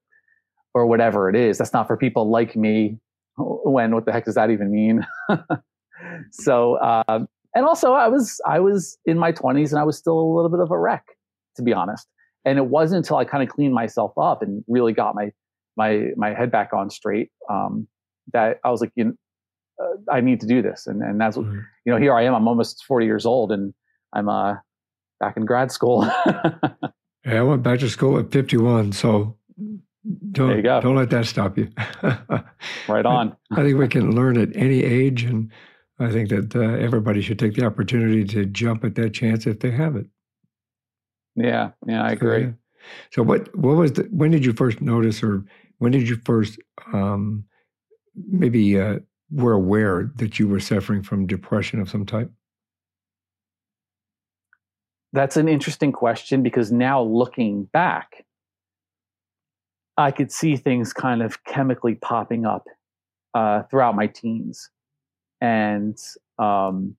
or 0.74 0.86
whatever 0.86 1.28
it 1.28 1.36
is. 1.36 1.58
That's 1.58 1.72
not 1.72 1.86
for 1.86 1.96
people 1.96 2.30
like 2.30 2.56
me. 2.56 2.98
When 3.38 3.94
what 3.94 4.04
the 4.04 4.12
heck 4.12 4.24
does 4.24 4.34
that 4.34 4.50
even 4.50 4.70
mean? 4.70 5.06
so 6.32 6.80
um, 6.80 7.28
and 7.54 7.66
also 7.66 7.92
I 7.92 8.08
was 8.08 8.40
I 8.46 8.60
was 8.60 8.98
in 9.06 9.18
my 9.18 9.32
20s 9.32 9.70
and 9.70 9.78
I 9.78 9.84
was 9.84 9.96
still 9.96 10.18
a 10.18 10.34
little 10.34 10.50
bit 10.50 10.60
of 10.60 10.70
a 10.70 10.78
wreck, 10.78 11.04
to 11.56 11.62
be 11.62 11.72
honest. 11.72 12.06
And 12.44 12.58
it 12.58 12.66
wasn't 12.66 12.98
until 12.98 13.18
I 13.18 13.24
kind 13.24 13.42
of 13.42 13.48
cleaned 13.48 13.74
myself 13.74 14.12
up 14.18 14.42
and 14.42 14.64
really 14.66 14.92
got 14.92 15.14
my 15.14 15.30
my 15.76 16.08
my 16.16 16.34
head 16.34 16.50
back 16.50 16.72
on 16.72 16.90
straight 16.90 17.30
um, 17.50 17.86
that 18.32 18.58
I 18.64 18.70
was 18.70 18.80
like, 18.80 18.92
you 18.94 19.04
know, 19.04 19.10
uh, 19.10 19.14
I 20.10 20.20
need 20.20 20.40
to 20.40 20.46
do 20.46 20.62
this. 20.62 20.86
And 20.86 21.02
and 21.02 21.20
that's 21.20 21.36
mm-hmm. 21.36 21.58
you 21.84 21.92
know, 21.92 21.98
here 21.98 22.14
I 22.14 22.24
am. 22.24 22.34
I'm 22.34 22.48
almost 22.48 22.84
40 22.84 23.06
years 23.06 23.26
old, 23.26 23.52
and 23.52 23.74
I'm 24.12 24.28
uh, 24.28 24.56
back 25.20 25.36
in 25.36 25.44
grad 25.44 25.72
school. 25.72 26.04
yeah, 27.24 27.40
I 27.40 27.42
went 27.42 27.62
back 27.62 27.80
to 27.80 27.88
school 27.88 28.18
at 28.18 28.30
51, 28.30 28.92
so 28.92 29.36
don't 30.32 30.62
don't 30.62 30.96
let 30.96 31.10
that 31.10 31.26
stop 31.26 31.56
you. 31.56 31.68
right 32.88 33.06
on. 33.06 33.36
I 33.52 33.62
think 33.62 33.78
we 33.78 33.88
can 33.88 34.14
learn 34.14 34.36
at 34.36 34.54
any 34.56 34.82
age, 34.82 35.22
and 35.24 35.50
I 35.98 36.10
think 36.10 36.28
that 36.30 36.54
uh, 36.56 36.60
everybody 36.60 37.20
should 37.22 37.38
take 37.38 37.54
the 37.54 37.64
opportunity 37.64 38.24
to 38.24 38.46
jump 38.46 38.84
at 38.84 38.94
that 38.96 39.10
chance 39.10 39.46
if 39.46 39.60
they 39.60 39.70
have 39.70 39.96
it. 39.96 40.06
Yeah, 41.36 41.70
yeah, 41.86 42.02
I 42.02 42.10
agree. 42.10 42.42
So, 42.42 42.46
yeah. 42.46 42.52
so 43.12 43.22
what 43.22 43.56
what 43.56 43.76
was 43.76 43.92
the, 43.92 44.02
when 44.10 44.30
did 44.30 44.44
you 44.44 44.52
first 44.52 44.80
notice, 44.80 45.22
or 45.22 45.44
when 45.78 45.92
did 45.92 46.08
you 46.08 46.16
first 46.24 46.58
um, 46.92 47.44
maybe 48.14 48.78
uh, 48.78 48.98
were 49.32 49.52
aware 49.52 50.10
that 50.16 50.38
you 50.38 50.48
were 50.48 50.60
suffering 50.60 51.02
from 51.02 51.26
depression 51.26 51.80
of 51.80 51.88
some 51.88 52.06
type? 52.06 52.30
That's 55.12 55.36
an 55.36 55.48
interesting 55.48 55.92
question 55.92 56.42
because 56.42 56.72
now 56.72 57.02
looking 57.02 57.64
back, 57.64 58.24
I 59.96 60.10
could 60.10 60.32
see 60.32 60.56
things 60.56 60.92
kind 60.92 61.22
of 61.22 61.44
chemically 61.44 61.94
popping 61.94 62.46
up 62.46 62.64
uh, 63.34 63.62
throughout 63.64 63.94
my 63.94 64.06
teens, 64.06 64.70
and 65.40 65.98
um, 66.38 66.96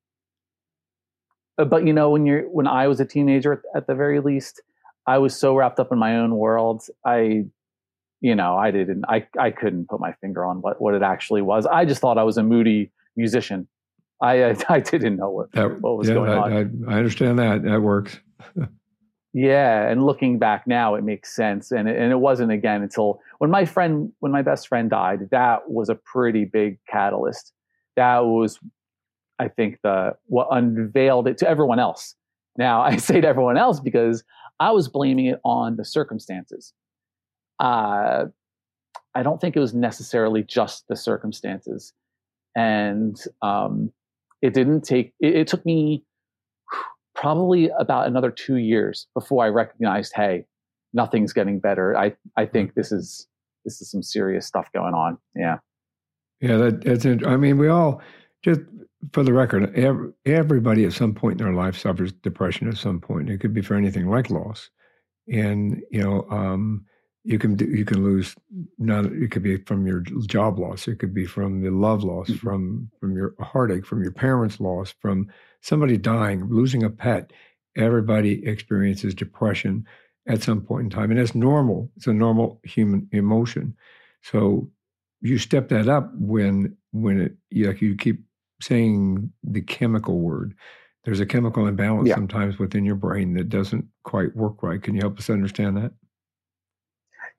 uh, 1.58 1.66
but 1.66 1.88
you 1.88 1.94
know 1.94 2.12
when 2.12 2.26
you're 2.26 2.44
when 2.50 2.68
I 2.68 2.88
was 2.88 3.00
a 3.00 3.06
teenager 3.06 3.64
at 3.76 3.88
the 3.88 3.96
very 3.96 4.20
least, 4.20 4.62
I 5.06 5.18
was 5.18 5.36
so 5.36 5.56
wrapped 5.56 5.80
up 5.80 5.92
in 5.92 5.98
my 5.98 6.18
own 6.18 6.36
world. 6.36 6.84
I, 7.06 7.46
you 8.24 8.34
know, 8.34 8.56
I 8.56 8.72
didn't, 8.72 9.04
I 9.10 9.28
I 9.38 9.52
couldn't 9.52 9.90
put 9.90 10.00
my 10.00 10.14
finger 10.14 10.46
on 10.46 10.62
what 10.62 10.82
what 10.82 10.96
it 10.96 11.04
actually 11.04 11.42
was. 11.42 11.66
I 11.68 11.84
just 11.84 12.00
thought 12.00 12.18
I 12.18 12.24
was 12.24 12.38
a 12.38 12.44
moody 12.44 12.90
musician. 13.18 13.68
I 14.22 14.46
I, 14.46 14.56
I 14.70 14.80
didn't 14.80 15.18
know 15.18 15.30
what 15.30 15.52
that, 15.52 15.82
what 15.82 15.98
was 15.98 16.08
yeah, 16.08 16.16
going 16.16 16.32
I, 16.32 16.38
on. 16.38 16.86
I, 16.88 16.94
I 16.94 16.98
understand 16.98 17.38
that. 17.38 17.64
That 17.64 17.82
works. 17.82 18.20
Yeah, 19.36 19.90
and 19.90 20.06
looking 20.06 20.38
back 20.38 20.68
now, 20.68 20.94
it 20.94 21.04
makes 21.04 21.36
sense. 21.36 21.72
And 21.72 21.90
it, 21.90 21.98
and 21.98 22.12
it 22.12 22.20
wasn't 22.20 22.52
again 22.52 22.84
until 22.84 23.20
when 23.40 23.50
my 23.50 23.66
friend, 23.66 24.12
when 24.20 24.32
my 24.32 24.44
best 24.44 24.68
friend 24.68 24.92
died, 24.92 25.28
that 25.32 25.72
was 25.72 25.90
a 25.90 25.96
pretty 25.96 26.46
big 26.46 26.78
catalyst. 26.88 27.52
That 27.96 28.26
was, 28.26 28.60
I 29.40 29.48
think, 29.48 29.80
the 29.82 30.14
what 30.28 30.50
unveiled 30.52 31.28
it 31.28 31.40
to 31.40 31.50
everyone 31.50 31.80
else. 31.80 32.14
Now 32.60 32.82
I 32.84 32.98
say 32.98 33.22
to 33.22 33.28
everyone 33.28 33.58
else 33.58 33.80
because 33.80 34.24
I 34.60 34.70
was 34.70 34.88
blaming 34.88 35.26
it 35.26 35.40
on 35.44 35.78
the 35.78 35.86
circumstances. 35.86 36.72
Uh, 37.60 38.26
I 39.16 39.24
don't 39.24 39.40
think 39.40 39.56
it 39.56 39.60
was 39.60 39.74
necessarily 39.74 40.44
just 40.44 40.86
the 40.88 40.96
circumstances, 40.96 41.94
and 42.56 43.20
um, 43.42 43.92
it 44.42 44.54
didn't 44.54 44.82
take. 44.82 45.14
It, 45.20 45.36
it 45.36 45.48
took 45.48 45.66
me 45.66 46.04
probably 47.16 47.70
about 47.80 48.08
another 48.08 48.32
two 48.32 48.58
years 48.58 49.08
before 49.14 49.46
I 49.46 49.50
recognized, 49.50 50.14
hey, 50.16 50.46
nothing's 50.94 51.34
getting 51.34 51.60
better. 51.60 51.96
I, 51.98 52.16
I 52.38 52.46
think 52.46 52.74
this 52.74 52.92
is 52.92 53.28
this 53.66 53.82
is 53.82 53.90
some 53.90 54.04
serious 54.04 54.46
stuff 54.46 54.68
going 54.74 54.94
on. 54.94 55.18
Yeah. 55.36 55.58
Yeah, 56.42 56.58
that, 56.58 56.82
that's. 56.84 57.06
I 57.06 57.38
mean, 57.38 57.58
we 57.58 57.70
all 57.70 58.02
just 58.44 58.62
for 59.14 59.24
the 59.24 59.34
record, 59.34 59.74
every, 59.78 60.12
everybody 60.26 60.86
at 60.86 60.94
some 60.94 61.14
point 61.14 61.40
in 61.40 61.46
their 61.46 61.56
life 61.56 61.78
suffers 61.78 62.12
depression 62.12 62.68
at 62.68 62.78
some 62.78 63.00
point. 63.00 63.30
It 63.30 63.40
could 63.40 63.54
be 63.54 63.62
for 63.62 63.76
anything 63.76 64.10
like 64.10 64.30
loss, 64.30 64.70
and 65.32 65.82
you 65.92 66.02
know, 66.02 66.28
um, 66.30 66.86
you 67.24 67.40
can 67.40 67.58
you 67.60 67.86
can 67.86 68.04
lose 68.04 68.36
not 68.78 69.06
it 69.06 69.32
could 69.32 69.44
be 69.44 69.58
from 69.58 69.88
your 69.88 70.02
job 70.26 70.60
loss 70.60 70.88
it 70.88 71.00
could 71.00 71.14
be 71.14 71.26
from 71.26 71.62
the 71.62 71.70
love 71.70 72.04
loss 72.04 72.28
mm-hmm. 72.28 72.46
from 72.46 72.90
from 73.00 73.16
your 73.16 73.34
heartache 73.40 73.86
from 73.86 74.04
your 74.04 74.12
parents 74.12 74.60
loss 74.60 74.94
from 75.00 75.30
somebody 75.62 75.98
dying 75.98 76.48
losing 76.50 76.84
a 76.84 76.90
pet. 76.90 77.32
Everybody 77.76 78.46
experiences 78.46 79.16
depression 79.16 79.88
at 80.28 80.44
some 80.44 80.62
point 80.62 80.84
in 80.84 80.90
time 80.90 81.10
and 81.10 81.20
it's 81.20 81.34
normal 81.34 81.90
it's 81.96 82.08
a 82.08 82.14
normal 82.14 82.60
human 82.64 83.08
emotion. 83.12 83.76
So 84.22 84.70
you 85.22 85.38
step 85.38 85.70
that 85.70 85.88
up 85.88 86.12
when 86.16 86.76
when 86.92 87.20
it 87.20 87.66
like 87.66 87.82
you 87.82 87.96
keep 87.96 88.22
saying 88.62 89.32
the 89.44 89.62
chemical 89.62 90.20
word. 90.20 90.54
There's 91.06 91.20
a 91.20 91.26
chemical 91.26 91.68
imbalance 91.68 92.08
yeah. 92.08 92.16
sometimes 92.16 92.58
within 92.60 92.86
your 92.86 92.96
brain 92.96 93.34
that 93.34 93.50
doesn't 93.50 93.86
quite 94.04 94.34
work 94.38 94.64
right. 94.64 94.82
Can 94.82 94.96
you 94.96 95.02
help 95.02 95.18
us 95.18 95.30
understand 95.30 95.76
that 95.76 95.92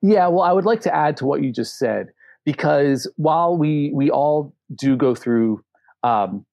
yeah, 0.01 0.27
well, 0.27 0.41
I 0.41 0.51
would 0.51 0.65
like 0.65 0.81
to 0.81 0.95
add 0.95 1.17
to 1.17 1.25
what 1.25 1.43
you 1.43 1.51
just 1.51 1.77
said 1.77 2.07
because 2.45 3.11
while 3.17 3.57
we 3.57 3.91
we 3.93 4.09
all 4.09 4.53
do 4.75 4.95
go 4.95 5.15
through 5.15 5.63
um, 6.03 6.45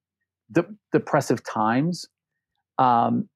de- 0.51 0.65
depressive 0.91 1.43
times, 1.43 2.05
um, 2.79 3.29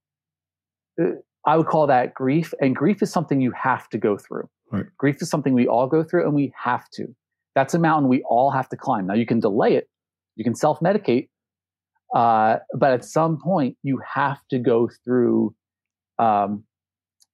uh, 1.01 1.11
I 1.45 1.55
would 1.55 1.67
call 1.67 1.87
that 1.87 2.13
grief, 2.13 2.53
and 2.59 2.75
grief 2.75 3.01
is 3.01 3.11
something 3.11 3.39
you 3.39 3.51
have 3.51 3.87
to 3.89 3.97
go 3.97 4.17
through. 4.17 4.49
Right. 4.71 4.85
Grief 4.97 5.21
is 5.21 5.29
something 5.29 5.53
we 5.53 5.67
all 5.67 5.87
go 5.87 6.03
through, 6.03 6.23
and 6.23 6.33
we 6.33 6.53
have 6.61 6.89
to. 6.91 7.07
That's 7.55 7.73
a 7.73 7.79
mountain 7.79 8.09
we 8.09 8.21
all 8.23 8.51
have 8.51 8.69
to 8.69 8.77
climb. 8.77 9.07
Now, 9.07 9.13
you 9.13 9.25
can 9.25 9.39
delay 9.39 9.75
it, 9.75 9.87
you 10.35 10.43
can 10.43 10.55
self 10.55 10.79
medicate, 10.79 11.29
uh, 12.15 12.57
but 12.73 12.91
at 12.91 13.05
some 13.05 13.39
point, 13.39 13.77
you 13.83 14.01
have 14.13 14.39
to 14.49 14.59
go 14.59 14.89
through 15.03 15.55
um, 16.19 16.63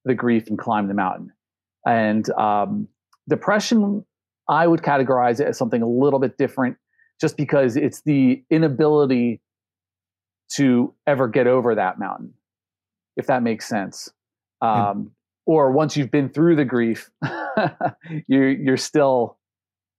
the 0.04 0.14
grief 0.14 0.48
and 0.48 0.58
climb 0.58 0.88
the 0.88 0.94
mountain. 0.94 1.30
And 1.86 2.28
um, 2.30 2.88
depression, 3.28 4.04
I 4.48 4.66
would 4.66 4.80
categorize 4.80 5.40
it 5.40 5.46
as 5.48 5.58
something 5.58 5.82
a 5.82 5.88
little 5.88 6.18
bit 6.18 6.38
different 6.38 6.76
just 7.20 7.36
because 7.36 7.76
it's 7.76 8.02
the 8.02 8.42
inability 8.50 9.40
to 10.56 10.94
ever 11.06 11.28
get 11.28 11.46
over 11.46 11.74
that 11.74 11.98
mountain, 11.98 12.34
if 13.16 13.26
that 13.26 13.42
makes 13.42 13.68
sense. 13.68 14.10
Um, 14.60 14.70
mm. 14.70 15.10
Or 15.46 15.72
once 15.72 15.96
you've 15.96 16.10
been 16.10 16.30
through 16.30 16.56
the 16.56 16.64
grief, 16.64 17.10
you're, 18.28 18.50
you're 18.50 18.76
still 18.76 19.38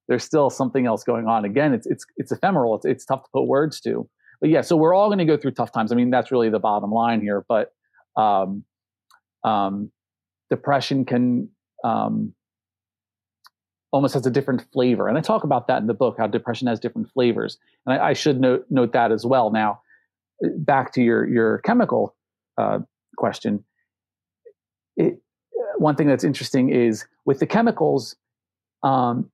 there's 0.08 0.24
still 0.24 0.50
something 0.50 0.86
else 0.86 1.04
going 1.04 1.28
on. 1.28 1.46
Again, 1.46 1.74
it's 1.74 1.88
it's 1.88 2.06
it's 2.18 2.32
ephemeral. 2.32 2.76
It's 2.76 2.86
it's 2.86 3.06
tough 3.06 3.24
to 3.24 3.30
put 3.34 3.44
words 3.48 3.80
to. 3.82 4.08
But 4.40 4.50
yeah, 4.50 4.62
so 4.62 4.76
we're 4.76 4.94
all 4.94 5.08
going 5.08 5.20
to 5.20 5.26
go 5.26 5.38
through 5.38 5.52
tough 5.52 5.72
times. 5.72 5.92
I 5.92 5.96
mean, 5.96 6.10
that's 6.10 6.32
really 6.32 6.50
the 6.50 6.60
bottom 6.60 6.92
line 6.92 7.22
here. 7.22 7.46
But 7.48 7.74
um, 8.18 8.64
um, 9.44 9.92
depression 10.50 11.06
can 11.06 11.50
um, 11.86 12.34
almost 13.92 14.16
has 14.16 14.26
a 14.26 14.32
different 14.32 14.66
flavor. 14.74 15.08
And 15.08 15.18
I 15.18 15.22
talk 15.22 15.44
about 15.44 15.68
that 15.68 15.82
in 15.82 15.88
the 15.88 15.94
book, 15.94 16.16
how 16.18 16.28
depression 16.28 16.68
has 16.68 16.80
different 16.80 17.10
flavors. 17.12 17.58
And 17.86 17.98
I, 17.98 18.10
I 18.10 18.14
should 18.14 18.42
note, 18.42 18.66
note 18.70 18.92
that 18.94 19.12
as 19.12 19.26
well. 19.26 19.52
Now, 19.52 19.82
back 20.58 20.92
to 20.94 21.02
your, 21.02 21.28
your 21.28 21.60
chemical 21.60 22.16
uh, 22.58 22.80
question. 23.18 23.64
It, 24.98 25.22
one 25.78 25.96
thing 25.96 26.08
that's 26.08 26.24
interesting 26.24 26.70
is 26.70 27.06
with 27.26 27.40
the 27.40 27.46
chemicals, 27.46 28.16
um, 28.84 29.30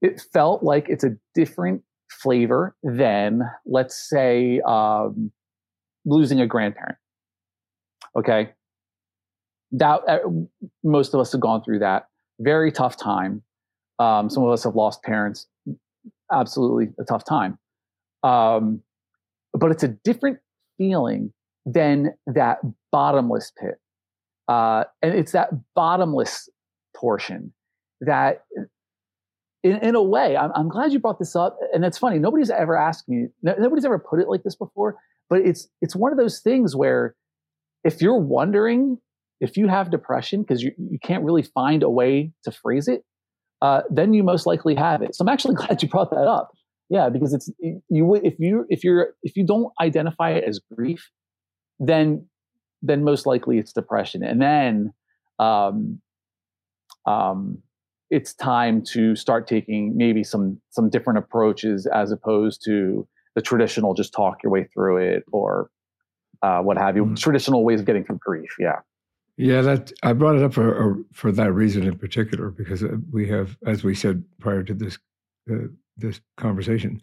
it 0.00 0.22
felt 0.32 0.62
like 0.62 0.88
it's 0.88 1.04
a 1.04 1.16
different 1.34 1.82
flavor 2.08 2.76
than, 2.82 3.42
let's 3.66 4.08
say, 4.08 4.60
um, 4.60 5.32
losing 6.04 6.40
a 6.40 6.46
grandparent. 6.46 6.96
Okay 8.16 8.50
that 9.72 10.00
uh, 10.08 10.18
most 10.84 11.14
of 11.14 11.20
us 11.20 11.32
have 11.32 11.40
gone 11.40 11.62
through 11.62 11.80
that 11.80 12.06
very 12.40 12.70
tough 12.70 12.96
time. 12.96 13.42
Um, 13.98 14.28
some 14.28 14.44
of 14.44 14.50
us 14.50 14.64
have 14.64 14.74
lost 14.74 15.02
parents. 15.02 15.46
Absolutely 16.32 16.88
a 16.98 17.04
tough 17.04 17.24
time. 17.24 17.58
Um, 18.22 18.82
but 19.52 19.70
it's 19.70 19.82
a 19.82 19.88
different 19.88 20.38
feeling 20.76 21.32
than 21.64 22.14
that 22.26 22.58
bottomless 22.92 23.52
pit. 23.58 23.80
Uh, 24.48 24.84
and 25.02 25.14
it's 25.14 25.32
that 25.32 25.50
bottomless 25.74 26.48
portion 26.94 27.52
that, 28.00 28.44
in, 29.64 29.76
in 29.78 29.94
a 29.94 30.02
way, 30.02 30.36
I'm, 30.36 30.52
I'm, 30.54 30.68
glad 30.68 30.92
you 30.92 31.00
brought 31.00 31.18
this 31.18 31.34
up. 31.34 31.58
And 31.74 31.84
it's 31.84 31.98
funny, 31.98 32.18
nobody's 32.18 32.50
ever 32.50 32.76
asked 32.76 33.08
me, 33.08 33.26
nobody's 33.42 33.84
ever 33.84 33.98
put 33.98 34.20
it 34.20 34.28
like 34.28 34.44
this 34.44 34.54
before. 34.54 34.96
But 35.28 35.40
it's 35.40 35.68
it's 35.82 35.96
one 35.96 36.12
of 36.12 36.18
those 36.18 36.38
things 36.38 36.76
where 36.76 37.16
if 37.82 38.00
you're 38.00 38.18
wondering 38.18 38.98
if 39.40 39.56
you 39.56 39.68
have 39.68 39.90
depression 39.90 40.42
because 40.42 40.62
you, 40.62 40.72
you 40.78 40.98
can't 41.02 41.24
really 41.24 41.42
find 41.42 41.82
a 41.82 41.90
way 41.90 42.32
to 42.44 42.50
phrase 42.50 42.88
it, 42.88 43.02
uh, 43.62 43.82
then 43.90 44.12
you 44.12 44.22
most 44.22 44.46
likely 44.46 44.74
have 44.74 45.02
it. 45.02 45.14
So 45.14 45.22
I'm 45.22 45.28
actually 45.28 45.54
glad 45.56 45.82
you 45.82 45.88
brought 45.88 46.10
that 46.10 46.26
up. 46.26 46.50
Yeah, 46.88 47.08
because 47.08 47.34
it's 47.34 47.50
you 47.88 48.14
if 48.14 48.34
you 48.38 48.64
if 48.68 48.84
you're 48.84 49.08
if 49.24 49.36
you 49.36 49.44
don't 49.44 49.72
identify 49.80 50.30
it 50.30 50.44
as 50.46 50.60
grief, 50.72 51.10
then 51.80 52.28
then 52.80 53.02
most 53.02 53.26
likely 53.26 53.58
it's 53.58 53.72
depression, 53.72 54.22
and 54.22 54.40
then 54.40 54.92
um, 55.40 56.00
um, 57.06 57.58
it's 58.10 58.34
time 58.34 58.84
to 58.92 59.16
start 59.16 59.48
taking 59.48 59.96
maybe 59.96 60.22
some 60.22 60.60
some 60.70 60.88
different 60.88 61.18
approaches 61.18 61.86
as 61.86 62.12
opposed 62.12 62.62
to 62.66 63.06
the 63.34 63.42
traditional 63.42 63.92
just 63.92 64.12
talk 64.12 64.42
your 64.44 64.52
way 64.52 64.68
through 64.72 64.98
it 64.98 65.24
or 65.32 65.70
uh, 66.42 66.60
what 66.60 66.78
have 66.78 66.96
you. 66.96 67.04
Mm. 67.04 67.18
Traditional 67.18 67.64
ways 67.64 67.80
of 67.80 67.86
getting 67.86 68.04
through 68.04 68.18
grief. 68.24 68.50
Yeah. 68.60 68.80
Yeah, 69.36 69.60
that 69.62 69.92
I 70.02 70.14
brought 70.14 70.36
it 70.36 70.42
up 70.42 70.54
for 70.54 70.92
uh, 70.92 71.02
for 71.12 71.30
that 71.32 71.52
reason 71.52 71.82
in 71.82 71.98
particular 71.98 72.50
because 72.50 72.82
uh, 72.82 72.96
we 73.12 73.28
have, 73.28 73.56
as 73.66 73.84
we 73.84 73.94
said 73.94 74.24
prior 74.40 74.62
to 74.62 74.74
this 74.74 74.98
uh, 75.50 75.68
this 75.96 76.20
conversation, 76.36 77.02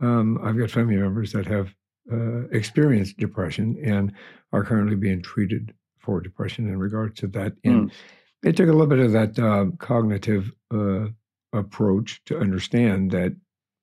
um, 0.00 0.38
I've 0.42 0.58
got 0.58 0.70
family 0.70 0.96
members 0.96 1.32
that 1.32 1.46
have 1.46 1.74
uh, 2.12 2.48
experienced 2.48 3.16
depression 3.16 3.78
and 3.82 4.12
are 4.52 4.64
currently 4.64 4.96
being 4.96 5.22
treated 5.22 5.72
for 5.98 6.20
depression 6.20 6.68
in 6.68 6.78
regards 6.78 7.18
to 7.20 7.26
that. 7.28 7.54
And 7.64 7.90
mm. 7.90 7.94
it 8.42 8.56
took 8.56 8.68
a 8.68 8.72
little 8.72 8.86
bit 8.86 8.98
of 8.98 9.12
that 9.12 9.38
uh, 9.38 9.66
cognitive 9.78 10.52
uh, 10.74 11.06
approach 11.52 12.22
to 12.26 12.38
understand 12.38 13.12
that 13.12 13.34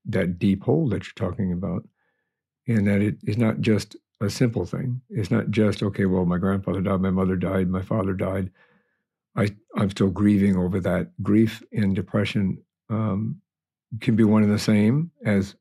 that 0.06 0.38
deep 0.38 0.64
hole 0.64 0.90
that 0.90 1.06
you're 1.06 1.30
talking 1.30 1.54
about. 1.54 1.88
and 2.68 2.88
that 2.88 3.02
it 3.02 3.18
is 3.26 3.38
not 3.38 3.62
just 3.62 3.96
a 4.22 4.30
simple 4.30 4.66
thing. 4.66 5.02
It's 5.10 5.32
not 5.32 5.50
just 5.50 5.82
okay. 5.82 6.06
Well, 6.06 6.26
my 6.26 6.38
grandfather 6.38 6.82
died, 6.82 7.02
my 7.02 7.10
mother 7.10 7.36
died, 7.36 7.70
my 7.70 7.82
father 7.82 8.14
died. 8.14 8.52
I 9.36 9.50
I'm 9.76 9.90
still 9.90 10.10
grieving 10.10 10.58
over 10.58 10.80
that. 10.82 11.12
Grief 11.24 11.64
and 11.72 11.96
depression 11.96 12.62
um, 12.90 13.42
can 14.02 14.16
be 14.16 14.24
one 14.24 14.44
and 14.44 14.52
the 14.52 14.60
same, 14.60 15.12
as 15.26 15.56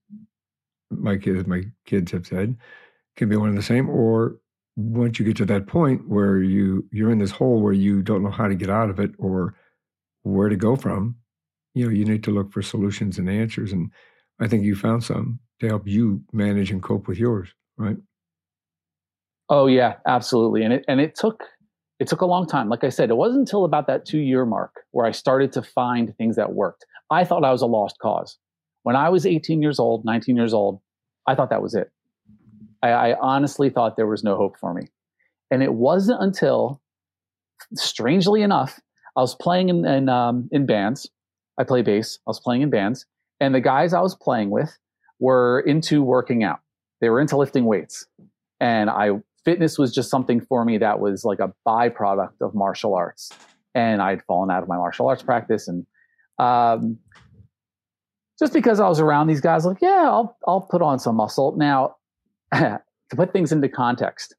my 0.91 1.17
kids 1.17 1.47
my 1.47 1.63
kids 1.87 2.13
have 2.13 2.27
said, 2.27 2.57
can 3.17 3.29
be 3.29 3.37
one 3.37 3.51
and 3.51 3.59
the 3.59 3.63
same. 3.63 3.89
Or 3.89 4.39
once 4.77 5.19
you 5.19 5.25
get 5.25 5.37
to 5.37 5.45
that 5.47 5.67
point 5.67 6.09
where 6.09 6.39
you 6.43 6.87
you're 6.93 7.11
in 7.11 7.19
this 7.19 7.31
hole 7.31 7.61
where 7.61 7.73
you 7.73 8.03
don't 8.03 8.23
know 8.23 8.31
how 8.31 8.49
to 8.49 8.55
get 8.55 8.71
out 8.71 8.91
of 8.91 8.99
it 9.01 9.13
or 9.19 9.55
where 10.23 10.49
to 10.49 10.57
go 10.57 10.77
from, 10.77 11.17
you 11.75 11.85
know, 11.85 11.91
you 11.93 12.05
need 12.05 12.25
to 12.25 12.31
look 12.31 12.53
for 12.53 12.63
solutions 12.63 13.19
and 13.19 13.31
answers. 13.31 13.73
And 13.73 13.91
I 14.41 14.49
think 14.49 14.65
you 14.65 14.75
found 14.77 15.05
some 15.05 15.41
to 15.61 15.69
help 15.69 15.87
you 15.87 16.23
manage 16.33 16.71
and 16.71 16.83
cope 16.83 17.09
with 17.09 17.19
yours, 17.19 17.49
right? 17.77 17.97
Oh 19.51 19.67
yeah, 19.67 19.95
absolutely. 20.07 20.63
And 20.63 20.75
it 20.75 20.85
and 20.89 21.01
it 21.01 21.15
took 21.15 21.45
it 21.99 22.07
took 22.07 22.21
a 22.21 22.27
long 22.27 22.47
time. 22.47 22.69
Like 22.69 22.85
I 22.85 22.91
said, 22.91 23.11
it 23.11 23.17
wasn't 23.17 23.41
until 23.41 23.65
about 23.65 23.87
that 23.87 24.05
two 24.05 24.19
year 24.19 24.45
mark 24.45 24.73
where 24.93 25.07
I 25.07 25.11
started 25.11 25.53
to 25.53 25.63
find 25.63 26.17
things 26.17 26.37
that 26.37 26.53
worked. 26.53 26.85
I 27.11 27.25
thought 27.25 27.45
I 27.45 27.53
was 27.53 27.63
a 27.63 27.67
lost 27.67 27.97
cause. 28.01 28.39
When 28.83 28.97
I 28.97 29.09
was 29.09 29.27
18 29.27 29.63
years 29.63 29.79
old, 29.79 30.05
19 30.05 30.37
years 30.37 30.55
old, 30.55 30.81
I 31.27 31.35
thought 31.35 31.51
that 31.51 31.63
was 31.63 31.75
it. 31.75 31.91
I, 32.83 32.91
I 32.91 33.19
honestly 33.21 33.71
thought 33.71 33.97
there 33.97 34.07
was 34.07 34.23
no 34.23 34.37
hope 34.37 34.57
for 34.59 34.73
me. 34.73 34.89
And 35.51 35.63
it 35.63 35.73
wasn't 35.73 36.23
until, 36.23 36.81
strangely 37.75 38.43
enough, 38.43 38.79
I 39.17 39.21
was 39.21 39.35
playing 39.35 39.69
in, 39.69 39.85
in, 39.85 40.09
um, 40.09 40.49
in 40.53 40.67
bands. 40.67 41.11
I 41.59 41.65
play 41.65 41.83
bass. 41.83 42.19
I 42.27 42.31
was 42.31 42.41
playing 42.41 42.63
in 42.63 42.71
bands. 42.71 43.07
And 43.41 43.55
the 43.55 43.61
guys 43.61 43.93
I 43.93 44.01
was 44.01 44.15
playing 44.15 44.51
with 44.51 44.79
were 45.19 45.61
into 45.61 46.03
working 46.03 46.45
out. 46.45 46.61
They 47.01 47.09
were 47.11 47.21
into 47.21 47.37
lifting 47.37 47.65
weights. 47.65 48.07
And 48.61 48.91
I 48.91 49.11
fitness 49.49 49.79
was 49.79 49.95
just 49.95 50.11
something 50.11 50.43
for 50.43 50.63
me 50.63 50.77
that 50.77 51.01
was 51.01 51.25
like 51.25 51.41
a 51.41 51.51
byproduct 51.67 52.39
of 52.43 52.55
martial 52.55 52.95
arts. 52.95 53.33
And 53.75 54.03
I'd 54.03 54.23
fallen 54.25 54.51
out 54.51 54.63
of 54.63 54.69
my 54.69 54.77
martial 54.77 55.09
arts 55.09 55.23
practice. 55.23 55.69
And 55.69 55.87
um, 56.39 56.99
just 58.39 58.53
because 58.53 58.79
I 58.79 58.87
was 58.87 59.01
around 59.01 59.29
these 59.29 59.41
guys, 59.41 59.65
like, 59.65 59.81
yeah, 59.81 60.03
I'll, 60.05 60.37
I'll 60.47 60.61
put 60.61 60.83
on 60.83 60.99
some 60.99 61.17
muscle. 61.17 61.57
Now, 61.57 61.97
to 62.53 62.81
put 63.17 63.33
things 63.33 63.51
into 63.51 63.71
context, 63.71 64.35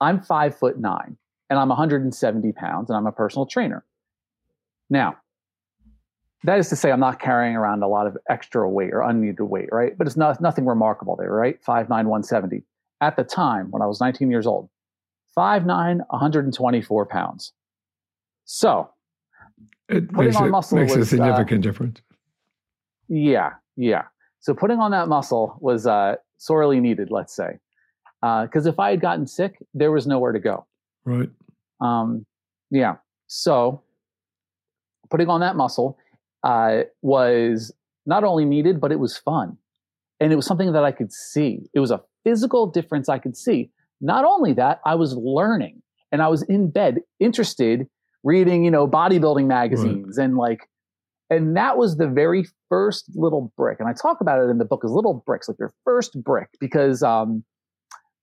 I'm 0.00 0.22
five 0.22 0.56
foot 0.56 0.78
nine 0.78 1.18
and 1.50 1.58
I'm 1.58 1.68
170 1.68 2.52
pounds 2.52 2.88
and 2.88 2.96
I'm 2.96 3.06
a 3.06 3.12
personal 3.12 3.44
trainer. 3.44 3.84
Now, 4.88 5.18
that 6.44 6.58
is 6.58 6.70
to 6.70 6.76
say, 6.76 6.90
I'm 6.90 7.00
not 7.00 7.20
carrying 7.20 7.54
around 7.54 7.82
a 7.82 7.88
lot 7.88 8.06
of 8.06 8.16
extra 8.30 8.66
weight 8.66 8.94
or 8.94 9.02
unneeded 9.02 9.42
weight, 9.42 9.68
right? 9.72 9.96
But 9.98 10.06
it's 10.06 10.16
not 10.16 10.40
nothing 10.40 10.64
remarkable 10.64 11.16
there, 11.16 11.32
right? 11.32 11.62
5'9, 11.62 11.88
170 11.88 12.64
at 13.04 13.16
the 13.16 13.24
time 13.24 13.70
when 13.70 13.82
I 13.82 13.86
was 13.86 14.00
19 14.00 14.30
years 14.30 14.46
old, 14.46 14.70
5'9, 15.36 15.98
124 16.08 17.06
pounds. 17.06 17.52
So, 18.44 18.90
it 19.88 20.10
makes, 20.12 20.36
it, 20.36 20.50
makes 20.50 20.72
was, 20.72 20.96
a 20.96 21.00
uh, 21.00 21.04
significant 21.04 21.64
uh, 21.64 21.68
difference. 21.68 22.00
Yeah, 23.08 23.50
yeah. 23.76 24.04
So 24.40 24.54
putting 24.54 24.78
on 24.78 24.90
that 24.92 25.08
muscle 25.08 25.56
was 25.60 25.86
uh, 25.86 26.16
sorely 26.38 26.80
needed, 26.80 27.10
let's 27.10 27.34
say, 27.34 27.58
because 28.20 28.66
uh, 28.66 28.70
if 28.70 28.78
I 28.78 28.90
had 28.90 29.00
gotten 29.00 29.26
sick, 29.26 29.58
there 29.74 29.90
was 29.90 30.06
nowhere 30.06 30.32
to 30.32 30.38
go. 30.38 30.66
Right. 31.04 31.28
Um, 31.80 32.24
yeah. 32.70 32.96
So 33.26 33.82
putting 35.10 35.28
on 35.28 35.40
that 35.40 35.56
muscle 35.56 35.98
uh, 36.42 36.82
was 37.02 37.72
not 38.06 38.24
only 38.24 38.44
needed, 38.44 38.80
but 38.80 38.92
it 38.92 38.98
was 38.98 39.16
fun, 39.16 39.58
and 40.20 40.32
it 40.32 40.36
was 40.36 40.46
something 40.46 40.72
that 40.72 40.84
I 40.84 40.92
could 40.92 41.12
see. 41.12 41.68
It 41.74 41.80
was 41.80 41.90
a 41.90 42.02
physical 42.24 42.66
difference 42.66 43.08
I 43.08 43.18
could 43.18 43.36
see. 43.36 43.70
Not 44.00 44.24
only 44.24 44.52
that, 44.54 44.80
I 44.84 44.96
was 44.96 45.14
learning 45.16 45.82
and 46.10 46.22
I 46.22 46.28
was 46.28 46.42
in 46.42 46.70
bed 46.70 47.00
interested 47.20 47.88
reading, 48.22 48.64
you 48.64 48.70
know, 48.70 48.88
bodybuilding 48.88 49.46
magazines 49.46 50.16
right. 50.18 50.24
and 50.24 50.36
like, 50.36 50.68
and 51.30 51.56
that 51.56 51.78
was 51.78 51.96
the 51.96 52.06
very 52.06 52.46
first 52.68 53.10
little 53.14 53.52
brick. 53.56 53.80
And 53.80 53.88
I 53.88 53.92
talk 53.92 54.20
about 54.20 54.44
it 54.44 54.50
in 54.50 54.58
the 54.58 54.64
book 54.64 54.82
as 54.84 54.90
little 54.90 55.22
bricks, 55.26 55.48
like 55.48 55.58
your 55.58 55.72
first 55.84 56.22
brick, 56.22 56.48
because 56.60 57.02
um, 57.02 57.44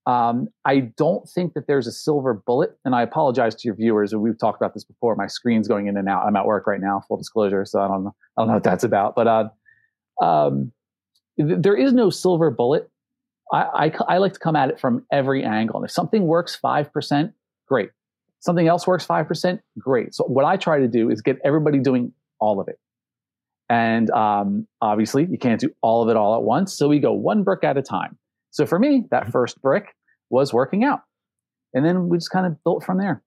um, 0.06 0.50
I 0.66 0.92
don't 0.98 1.28
think 1.28 1.54
that 1.54 1.68
there's 1.68 1.88
a 1.88 1.92
silver 1.92 2.34
bullet. 2.34 2.78
And 2.86 2.96
I 2.96 3.02
apologize 3.02 3.56
to 3.56 3.68
your 3.68 3.76
viewers. 3.76 4.14
We've 4.16 4.38
talked 4.38 4.62
about 4.62 4.74
this 4.74 4.84
before. 4.84 5.16
My 5.16 5.28
screen's 5.28 5.68
going 5.68 5.88
in 5.88 5.98
and 5.98 6.08
out. 6.08 6.26
I'm 6.26 6.36
at 6.36 6.46
work 6.46 6.68
right 6.68 6.82
now, 6.82 7.04
full 7.08 7.18
disclosure. 7.18 7.66
So 7.66 7.82
I 7.82 7.88
don't 7.88 8.04
know, 8.04 8.16
I 8.38 8.42
don't 8.42 8.48
know 8.50 8.54
what 8.56 8.64
that's 8.64 8.84
about. 8.84 9.16
But 9.16 9.28
uh, 9.28 9.50
um, 10.24 10.72
th- 11.40 11.60
there 11.60 11.76
is 11.76 11.94
no 11.94 12.10
silver 12.10 12.52
bullet. 12.52 12.91
I, 13.52 13.64
I, 13.88 13.92
I 14.08 14.18
like 14.18 14.34
to 14.34 14.40
come 14.40 14.56
at 14.56 14.70
it 14.70 14.80
from 14.80 15.06
every 15.12 15.44
angle. 15.44 15.78
And 15.78 15.86
if 15.86 15.92
something 15.92 16.24
works 16.24 16.58
5%, 16.64 17.34
great. 17.68 17.90
Something 18.40 18.68
else 18.68 18.88
works 18.88 19.06
5%, 19.06 19.60
great. 19.78 20.16
So 20.16 20.24
what 20.24 20.46
I 20.46 20.58
try 20.58 20.80
to 20.80 20.88
do 20.88 21.10
is 21.10 21.22
get 21.22 21.38
everybody 21.44 21.80
doing 21.80 22.14
all 22.40 22.60
of 22.60 22.68
it. 22.68 22.80
And 23.70 24.10
um, 24.12 24.68
obviously, 24.82 25.26
you 25.26 25.38
can't 25.38 25.60
do 25.60 25.70
all 25.82 26.04
of 26.04 26.10
it 26.10 26.18
all 26.18 26.36
at 26.36 26.44
once. 26.44 26.74
So 26.74 26.90
we 26.90 27.00
go 27.00 27.14
one 27.14 27.44
brick 27.44 27.64
at 27.64 27.78
a 27.78 27.82
time. 27.82 28.18
So 28.50 28.66
for 28.66 28.80
me, 28.80 29.06
that 29.12 29.24
mm-hmm. 29.24 29.32
first 29.32 29.62
brick 29.62 29.96
was 30.30 30.54
working 30.54 30.84
out. 30.84 31.02
And 31.74 31.86
then 31.86 32.10
we 32.10 32.18
just 32.18 32.32
kind 32.32 32.46
of 32.46 32.62
built 32.64 32.84
from 32.84 32.98
there. 32.98 33.24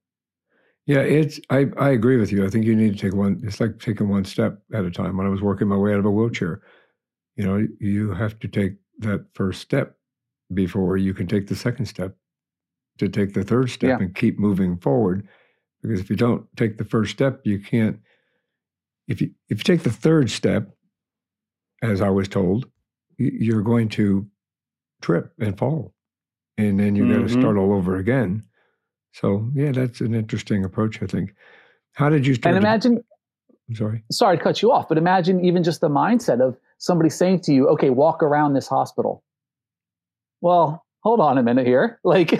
Yeah, 0.87 0.99
it's 0.99 1.41
I, 1.49 1.67
I 1.79 1.91
agree 1.91 2.19
with 2.19 2.31
you. 2.31 2.45
I 2.45 2.51
think 2.51 2.67
you 2.67 2.77
need 2.77 2.93
to 2.93 2.99
take 2.99 3.15
one 3.15 3.41
it's 3.43 3.59
like 3.59 3.79
taking 3.79 4.11
one 4.11 4.27
step 4.27 4.59
at 4.75 4.85
a 4.85 4.91
time. 4.91 5.17
When 5.17 5.27
I 5.27 5.31
was 5.31 5.41
working 5.41 5.67
my 5.67 5.79
way 5.79 5.95
out 5.95 5.99
of 5.99 6.05
a 6.05 6.11
wheelchair, 6.11 6.61
you 7.37 7.47
know, 7.47 7.67
you 7.81 8.13
have 8.13 8.39
to 8.41 8.49
take 8.49 8.75
that 8.99 9.25
first 9.33 9.63
step 9.63 9.97
before 10.55 10.97
you 10.97 11.15
can 11.15 11.27
take 11.27 11.47
the 11.49 11.57
second 11.57 11.87
step 11.87 12.17
to 12.99 13.09
take 13.09 13.35
the 13.35 13.45
third 13.45 13.71
step 13.71 13.99
yeah. 14.01 14.05
and 14.05 14.15
keep 14.15 14.39
moving 14.39 14.77
forward. 14.77 15.27
Because 15.83 16.01
if 16.01 16.09
you 16.09 16.17
don't 16.17 16.47
take 16.57 16.79
the 16.79 16.85
first 16.85 17.13
step, 17.13 17.41
you 17.45 17.59
can't. 17.59 17.99
If 19.07 19.21
you 19.21 19.31
if 19.49 19.59
you 19.59 19.65
take 19.65 19.83
the 19.83 19.91
third 19.91 20.31
step, 20.31 20.71
as 21.83 22.01
I 22.01 22.09
was 22.09 22.29
told, 22.29 22.67
you're 23.19 23.63
going 23.63 23.91
to 23.91 24.27
trip 25.03 25.33
and 25.39 25.59
fall, 25.59 25.93
and 26.57 26.81
then 26.81 26.97
you're 26.97 27.07
mm-hmm. 27.07 27.17
going 27.17 27.27
to 27.29 27.33
start 27.33 27.59
all 27.59 27.75
over 27.75 27.97
again. 27.97 28.45
So 29.13 29.51
yeah, 29.55 29.73
that's 29.73 30.01
an 30.01 30.15
interesting 30.15 30.65
approach. 30.65 31.03
I 31.03 31.07
think. 31.07 31.35
How 31.93 32.09
did 32.09 32.27
you 32.27 32.35
start? 32.35 32.55
And 32.55 32.65
imagine. 32.65 32.97
To, 32.97 33.05
I'm 33.69 33.77
sorry. 33.77 34.05
Sorry 34.11 34.39
to 34.39 34.43
cut 34.43 34.63
you 34.63 34.73
off, 34.73 34.89
but 34.89 34.97
imagine 34.97 35.45
even 35.45 35.63
just 35.63 35.81
the 35.81 35.91
mindset 35.91 36.41
of 36.41 36.57
somebody 36.79 37.11
saying 37.11 37.41
to 37.41 37.53
you, 37.53 37.69
"Okay, 37.69 37.91
walk 37.91 38.23
around 38.23 38.55
this 38.55 38.67
hospital." 38.67 39.23
Well, 40.45 40.85
hold 41.03 41.21
on 41.21 41.39
a 41.39 41.43
minute 41.43 41.67
here. 41.67 41.99
Like, 42.05 42.33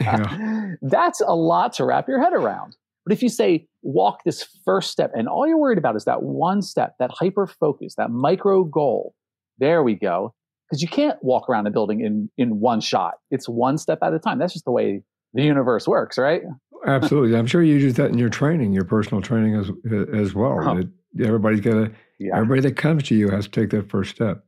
yeah. 0.00 0.74
that's 0.82 1.20
a 1.20 1.34
lot 1.34 1.72
to 1.74 1.84
wrap 1.84 2.08
your 2.08 2.20
head 2.22 2.32
around. 2.32 2.76
But 3.06 3.12
if 3.12 3.22
you 3.22 3.28
say, 3.28 3.66
walk 3.82 4.24
this 4.24 4.46
first 4.64 4.90
step, 4.90 5.12
and 5.14 5.28
all 5.28 5.46
you're 5.46 5.58
worried 5.58 5.78
about 5.78 5.94
is 5.94 6.04
that 6.04 6.22
one 6.22 6.62
step, 6.62 6.94
that 6.98 7.10
hyper 7.12 7.46
focus, 7.46 7.94
that 7.96 8.10
micro 8.10 8.64
goal, 8.64 9.14
there 9.58 9.82
we 9.82 9.94
go. 9.94 10.34
Because 10.68 10.82
you 10.82 10.88
can't 10.88 11.22
walk 11.22 11.48
around 11.48 11.66
a 11.66 11.70
building 11.70 12.00
in, 12.00 12.28
in 12.36 12.60
one 12.60 12.80
shot. 12.80 13.14
It's 13.30 13.48
one 13.48 13.78
step 13.78 14.00
at 14.02 14.12
a 14.12 14.18
time. 14.18 14.38
That's 14.38 14.52
just 14.52 14.64
the 14.64 14.72
way 14.72 15.02
the 15.32 15.42
universe 15.42 15.86
works, 15.86 16.18
right? 16.18 16.42
Absolutely. 16.86 17.38
I'm 17.38 17.46
sure 17.46 17.62
you 17.62 17.76
use 17.76 17.94
that 17.94 18.10
in 18.10 18.18
your 18.18 18.30
training, 18.30 18.72
your 18.72 18.84
personal 18.84 19.22
training 19.22 19.54
as 19.54 19.70
as 20.14 20.34
well. 20.34 20.58
Oh. 20.62 20.82
everybody's 21.24 21.60
got 21.60 21.72
to, 21.72 21.92
yeah. 22.18 22.34
everybody 22.34 22.60
that 22.62 22.76
comes 22.76 23.04
to 23.04 23.14
you 23.14 23.28
has 23.30 23.44
to 23.44 23.50
take 23.50 23.70
that 23.70 23.88
first 23.88 24.14
step. 24.14 24.44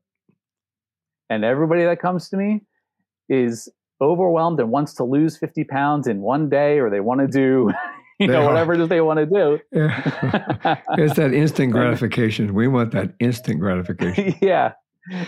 And 1.29 1.45
everybody 1.45 1.85
that 1.85 2.01
comes 2.01 2.29
to 2.31 2.37
me, 2.37 2.63
is 3.31 3.71
overwhelmed 4.03 4.61
and 4.61 4.71
wants 4.71 4.95
to 4.95 5.05
lose 5.05 5.39
50 5.39 5.65
pounds 5.65 6.07
in 6.07 6.21
one 6.21 6.49
day 6.49 6.79
or 6.79 6.91
they 6.91 7.01
want 7.01 7.21
to 7.21 7.27
do 7.27 7.71
you 8.21 8.27
know 8.27 8.45
whatever 8.45 8.75
it 8.75 8.81
is 8.81 8.89
they 8.89 9.01
want 9.01 9.19
to 9.19 9.27
do. 9.27 9.59
Yeah. 9.73 10.77
it's 10.99 11.17
that 11.17 11.33
instant 11.33 11.73
gratification. 11.73 12.53
We 12.55 12.69
want 12.69 12.93
that 12.93 13.15
instant 13.19 13.61
gratification. 13.61 14.35
Yeah. 14.43 14.73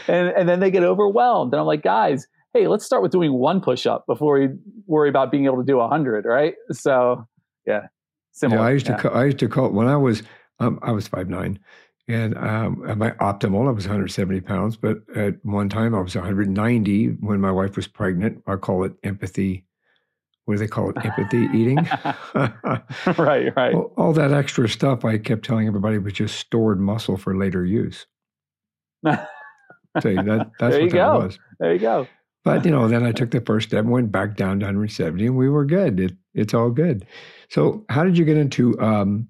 And 0.07 0.29
and 0.29 0.49
then 0.49 0.61
they 0.61 0.71
get 0.71 0.83
overwhelmed 0.85 1.55
and 1.55 1.61
i'm 1.61 1.67
like 1.67 1.83
guys 1.83 2.27
hey 2.53 2.69
let's 2.69 2.85
start 2.85 3.03
with 3.03 3.11
doing 3.11 3.33
one 3.33 3.61
push-up 3.63 4.05
before 4.07 4.39
we 4.39 4.49
worry 4.87 5.09
about 5.09 5.31
being 5.31 5.47
able 5.47 5.57
to 5.57 5.65
do 5.65 5.77
a 5.77 5.89
100 5.89 6.27
right? 6.27 6.55
So 6.71 7.27
yeah 7.67 7.87
similar. 8.33 8.61
Yeah, 8.61 8.67
i 8.69 8.71
used 8.71 8.87
yeah. 8.87 8.97
to 8.97 9.03
call, 9.03 9.17
i 9.17 9.25
used 9.25 9.39
to 9.39 9.49
call 9.49 9.71
when 9.71 9.89
i 9.89 9.97
was 9.97 10.23
um, 10.61 10.79
i 10.83 10.93
was 10.93 11.09
five 11.09 11.29
nine 11.31 11.59
and 12.09 12.37
um, 12.37 12.85
at 12.89 12.99
my 12.99 13.13
optimal, 13.13 13.69
I 13.69 13.71
was 13.71 13.87
170 13.87 14.41
pounds, 14.41 14.77
but 14.77 14.99
at 15.15 15.45
one 15.45 15.69
time 15.69 15.95
I 15.95 16.01
was 16.01 16.15
190 16.15 17.07
when 17.21 17.41
my 17.41 17.53
wife 17.53 17.77
was 17.77 17.87
pregnant. 17.87 18.43
I 18.47 18.57
call 18.57 18.85
it 18.85 18.93
empathy. 19.05 19.65
What 20.45 20.55
do 20.55 20.59
they 20.59 20.67
call 20.67 20.91
it? 20.91 20.97
Empathy 21.05 21.49
eating. 21.55 21.77
right, 23.17 23.57
right. 23.57 23.75
All, 23.75 23.93
all, 23.97 24.13
that 24.15 24.33
extra 24.33 24.69
stuff 24.69 25.05
I 25.05 25.19
kept 25.19 25.45
telling 25.45 25.69
everybody 25.69 25.99
was 25.99 26.13
just 26.13 26.39
stored 26.39 26.81
muscle 26.81 27.17
for 27.17 27.37
later 27.37 27.65
use. 27.65 28.07
so 29.05 29.13
that, 29.13 30.51
that's 30.59 30.75
there 30.75 30.83
what 30.83 30.91
that 30.91 31.13
was. 31.15 31.39
There 31.61 31.73
you 31.73 31.79
go. 31.79 32.09
But 32.45 32.65
you 32.65 32.73
know, 32.73 32.89
then 32.89 33.05
I 33.05 33.13
took 33.13 33.31
the 33.31 33.41
first 33.41 33.69
step, 33.69 33.85
went 33.85 34.11
back 34.11 34.37
down 34.37 34.59
to 34.59 34.67
170, 34.67 35.27
and 35.27 35.37
we 35.37 35.49
were 35.49 35.65
good. 35.65 36.01
It, 36.01 36.17
it's 36.35 36.53
all 36.53 36.71
good. 36.71 37.07
So, 37.49 37.85
how 37.89 38.03
did 38.03 38.19
you 38.19 38.25
get 38.25 38.37
into 38.37 38.79
um, 38.81 39.29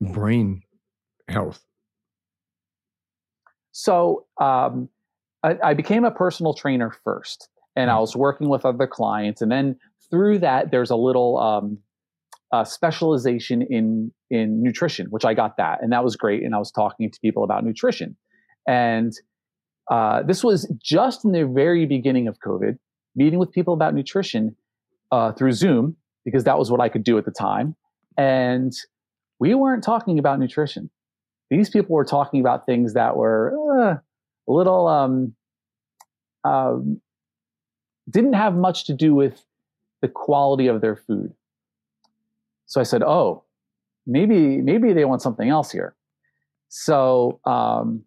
brain 0.00 0.62
health? 1.28 1.62
So 3.74 4.26
um, 4.40 4.88
I, 5.42 5.58
I, 5.62 5.74
became 5.74 6.04
a 6.04 6.12
personal 6.12 6.54
trainer 6.54 6.94
first. 7.02 7.48
and 7.74 7.90
I 7.90 7.98
was 7.98 8.14
working 8.14 8.48
with 8.48 8.64
other 8.64 8.86
clients. 8.86 9.42
And 9.42 9.50
then 9.50 9.76
through 10.10 10.38
that, 10.38 10.70
there's 10.70 10.90
a 10.90 10.96
little 10.96 11.38
um, 11.38 11.78
uh, 12.52 12.64
specialization 12.64 13.62
in 13.62 14.12
in 14.30 14.62
nutrition, 14.62 15.06
which 15.10 15.24
I 15.24 15.34
got 15.34 15.56
that, 15.56 15.82
and 15.82 15.92
that 15.92 16.04
was 16.04 16.14
great. 16.14 16.44
And 16.44 16.54
I 16.54 16.58
was 16.58 16.70
talking 16.70 17.10
to 17.10 17.20
people 17.20 17.42
about 17.42 17.64
nutrition, 17.64 18.16
and 18.68 19.12
uh, 19.90 20.22
this 20.22 20.44
was 20.44 20.72
just 20.80 21.24
in 21.24 21.32
the 21.32 21.46
very 21.46 21.84
beginning 21.84 22.28
of 22.28 22.38
COVID, 22.46 22.78
meeting 23.16 23.40
with 23.40 23.50
people 23.50 23.74
about 23.74 23.92
nutrition 23.92 24.54
uh, 25.10 25.32
through 25.32 25.50
Zoom 25.52 25.96
because 26.24 26.44
that 26.44 26.58
was 26.58 26.70
what 26.70 26.80
I 26.80 26.88
could 26.88 27.02
do 27.02 27.18
at 27.18 27.24
the 27.24 27.32
time, 27.32 27.74
and 28.16 28.72
we 29.40 29.54
weren't 29.54 29.82
talking 29.82 30.20
about 30.20 30.38
nutrition. 30.38 30.90
These 31.50 31.70
people 31.70 31.94
were 31.94 32.04
talking 32.04 32.40
about 32.40 32.66
things 32.66 32.94
that 32.94 33.16
were 33.16 33.54
uh, 33.80 33.94
a 34.48 34.52
little 34.52 34.86
um, 34.86 35.34
um, 36.44 37.00
didn't 38.08 38.34
have 38.34 38.54
much 38.54 38.86
to 38.86 38.94
do 38.94 39.14
with 39.14 39.44
the 40.02 40.08
quality 40.08 40.66
of 40.66 40.80
their 40.80 40.96
food. 40.96 41.32
So 42.66 42.80
I 42.80 42.84
said, 42.84 43.02
"Oh, 43.02 43.44
maybe 44.06 44.60
maybe 44.60 44.92
they 44.92 45.04
want 45.04 45.22
something 45.22 45.48
else 45.48 45.70
here." 45.70 45.94
So 46.68 47.40
um, 47.44 48.04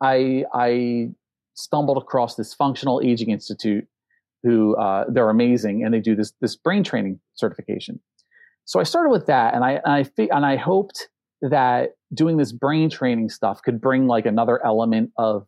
I 0.00 0.44
I 0.52 1.10
stumbled 1.54 1.98
across 1.98 2.34
this 2.34 2.54
Functional 2.54 3.00
Aging 3.04 3.30
Institute, 3.30 3.86
who 4.42 4.76
uh, 4.76 5.04
they're 5.08 5.30
amazing, 5.30 5.84
and 5.84 5.94
they 5.94 6.00
do 6.00 6.16
this 6.16 6.32
this 6.40 6.56
brain 6.56 6.82
training 6.82 7.20
certification. 7.34 8.00
So 8.64 8.80
I 8.80 8.84
started 8.84 9.10
with 9.10 9.26
that, 9.26 9.54
and 9.54 9.64
I 9.64 9.80
and 9.84 9.92
I 9.92 10.28
and 10.34 10.44
I 10.44 10.56
hoped 10.56 11.08
that 11.42 11.96
doing 12.14 12.36
this 12.36 12.52
brain 12.52 12.88
training 12.88 13.28
stuff 13.28 13.62
could 13.62 13.80
bring 13.80 14.06
like 14.06 14.26
another 14.26 14.64
element 14.64 15.10
of 15.18 15.46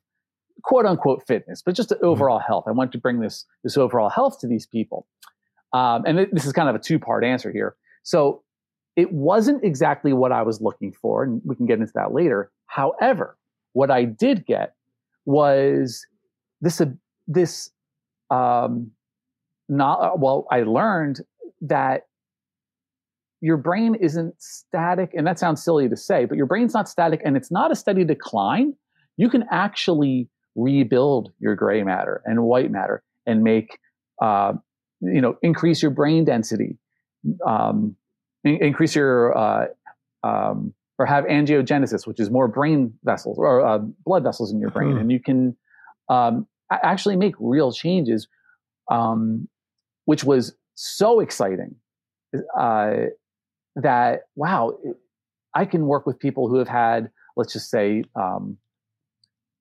quote 0.62 0.86
unquote 0.86 1.26
fitness, 1.26 1.62
but 1.64 1.74
just 1.74 1.90
mm-hmm. 1.90 2.04
overall 2.04 2.38
health. 2.38 2.64
I 2.66 2.72
want 2.72 2.92
to 2.92 2.98
bring 2.98 3.20
this 3.20 3.44
this 3.62 3.76
overall 3.76 4.08
health 4.08 4.40
to 4.40 4.46
these 4.46 4.66
people. 4.66 5.06
Um, 5.72 6.04
and 6.06 6.28
this 6.32 6.44
is 6.44 6.52
kind 6.52 6.68
of 6.68 6.74
a 6.74 6.78
two 6.78 6.98
part 6.98 7.24
answer 7.24 7.50
here. 7.50 7.76
So 8.02 8.42
it 8.96 9.12
wasn't 9.12 9.64
exactly 9.64 10.12
what 10.12 10.30
I 10.30 10.42
was 10.42 10.60
looking 10.60 10.92
for, 10.92 11.24
and 11.24 11.40
we 11.44 11.56
can 11.56 11.66
get 11.66 11.80
into 11.80 11.92
that 11.94 12.12
later. 12.12 12.52
However, 12.66 13.36
what 13.72 13.90
I 13.90 14.04
did 14.04 14.46
get 14.46 14.74
was 15.24 16.06
this 16.60 16.80
uh, 16.80 16.86
this 17.26 17.70
um, 18.30 18.92
not 19.68 20.18
well. 20.20 20.46
I 20.50 20.62
learned 20.62 21.20
that 21.62 22.02
your 23.44 23.58
brain 23.58 23.94
isn't 23.96 24.34
static, 24.40 25.10
and 25.12 25.26
that 25.26 25.38
sounds 25.38 25.62
silly 25.62 25.86
to 25.86 25.96
say, 25.98 26.24
but 26.24 26.38
your 26.38 26.46
brain's 26.46 26.72
not 26.72 26.88
static, 26.88 27.20
and 27.26 27.36
it's 27.36 27.50
not 27.50 27.70
a 27.70 27.74
steady 27.74 28.02
decline. 28.02 28.72
You 29.18 29.28
can 29.28 29.44
actually 29.50 30.30
rebuild 30.56 31.30
your 31.40 31.54
gray 31.54 31.82
matter 31.82 32.22
and 32.24 32.44
white 32.44 32.70
matter 32.70 33.02
and 33.26 33.44
make 33.44 33.78
uh, 34.22 34.54
you 35.02 35.20
know 35.20 35.36
increase 35.42 35.82
your 35.82 35.90
brain 35.90 36.24
density 36.24 36.78
um, 37.46 37.94
in- 38.44 38.64
increase 38.64 38.94
your 38.94 39.36
uh, 39.36 39.66
um, 40.22 40.72
or 40.98 41.04
have 41.04 41.24
angiogenesis 41.24 42.06
which 42.06 42.20
is 42.20 42.30
more 42.30 42.48
brain 42.48 42.94
vessels 43.04 43.36
or 43.36 43.66
uh, 43.66 43.78
blood 44.06 44.22
vessels 44.22 44.52
in 44.52 44.58
your 44.58 44.70
brain 44.70 44.92
uh-huh. 44.92 45.00
and 45.00 45.12
you 45.12 45.20
can 45.20 45.56
um, 46.08 46.46
actually 46.70 47.16
make 47.16 47.34
real 47.40 47.72
changes 47.72 48.26
um, 48.90 49.48
which 50.06 50.24
was 50.24 50.54
so 50.76 51.18
exciting 51.20 51.74
uh, 52.58 52.94
that 53.76 54.22
wow 54.36 54.76
i 55.54 55.64
can 55.64 55.86
work 55.86 56.06
with 56.06 56.18
people 56.18 56.48
who 56.48 56.56
have 56.56 56.68
had 56.68 57.10
let's 57.36 57.52
just 57.52 57.70
say 57.70 58.04
um, 58.14 58.56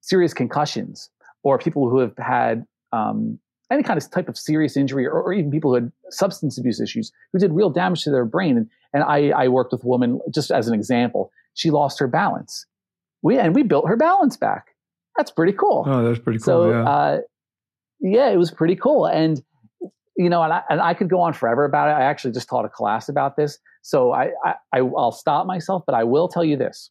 serious 0.02 0.34
concussions 0.34 1.10
or 1.44 1.58
people 1.58 1.90
who 1.90 2.00
have 2.00 2.18
had 2.18 2.66
um, 2.92 3.40
any 3.72 3.84
kind 3.84 3.98
of 3.98 4.10
type 4.12 4.30
of 4.30 4.38
serious 4.38 4.78
injury 4.78 5.06
or, 5.06 5.22
or, 5.22 5.34
even 5.34 5.50
people 5.52 5.72
who 5.72 5.76
had 5.76 5.92
substance 6.10 6.58
abuse 6.58 6.80
issues 6.80 7.12
who 7.32 7.40
did 7.40 7.52
real 7.52 7.70
damage 7.70 8.04
to 8.04 8.12
their 8.12 8.26
brain. 8.26 8.58
And, 8.58 8.70
and 8.94 9.04
I, 9.04 9.30
I 9.30 9.48
worked 9.48 9.72
with 9.72 9.84
a 9.84 9.88
woman, 9.88 10.20
just 10.30 10.52
as 10.52 10.68
an 10.68 10.74
example, 10.74 11.32
she 11.56 11.72
lost 11.72 12.00
her 12.00 12.08
balance. 12.08 12.66
We, 13.22 13.40
and 13.40 13.56
we 13.56 13.64
built 13.64 13.88
her 13.88 13.96
balance 13.96 14.38
back. 14.38 14.76
That's 15.18 15.32
pretty 15.32 15.54
cool. 15.54 15.86
Oh, 15.88 16.04
that's 16.04 16.20
pretty 16.20 16.40
cool. 16.40 16.46
So, 16.46 16.70
yeah. 16.70 16.84
Uh, 16.84 17.22
yeah, 18.00 18.30
it 18.30 18.38
was 18.38 18.52
pretty 18.52 18.76
cool. 18.76 19.06
And, 19.06 19.42
you 20.16 20.30
know, 20.30 20.44
and 20.44 20.54
I, 20.54 20.62
and 20.70 20.82
I 20.82 20.94
could 20.94 21.10
go 21.10 21.20
on 21.22 21.34
forever 21.34 21.66
about 21.66 21.90
it. 21.90 21.94
I 21.94 22.04
actually 22.04 22.34
just 22.34 22.48
taught 22.48 22.66
a 22.66 22.70
class 22.70 23.10
about 23.10 23.36
this. 23.36 23.58
So 23.82 24.14
I, 24.14 24.32
I, 24.72 24.82
will 24.82 25.12
stop 25.12 25.46
myself, 25.46 25.84
but 25.86 25.96
I 25.96 26.04
will 26.04 26.28
tell 26.28 26.44
you 26.44 26.56
this. 26.56 26.90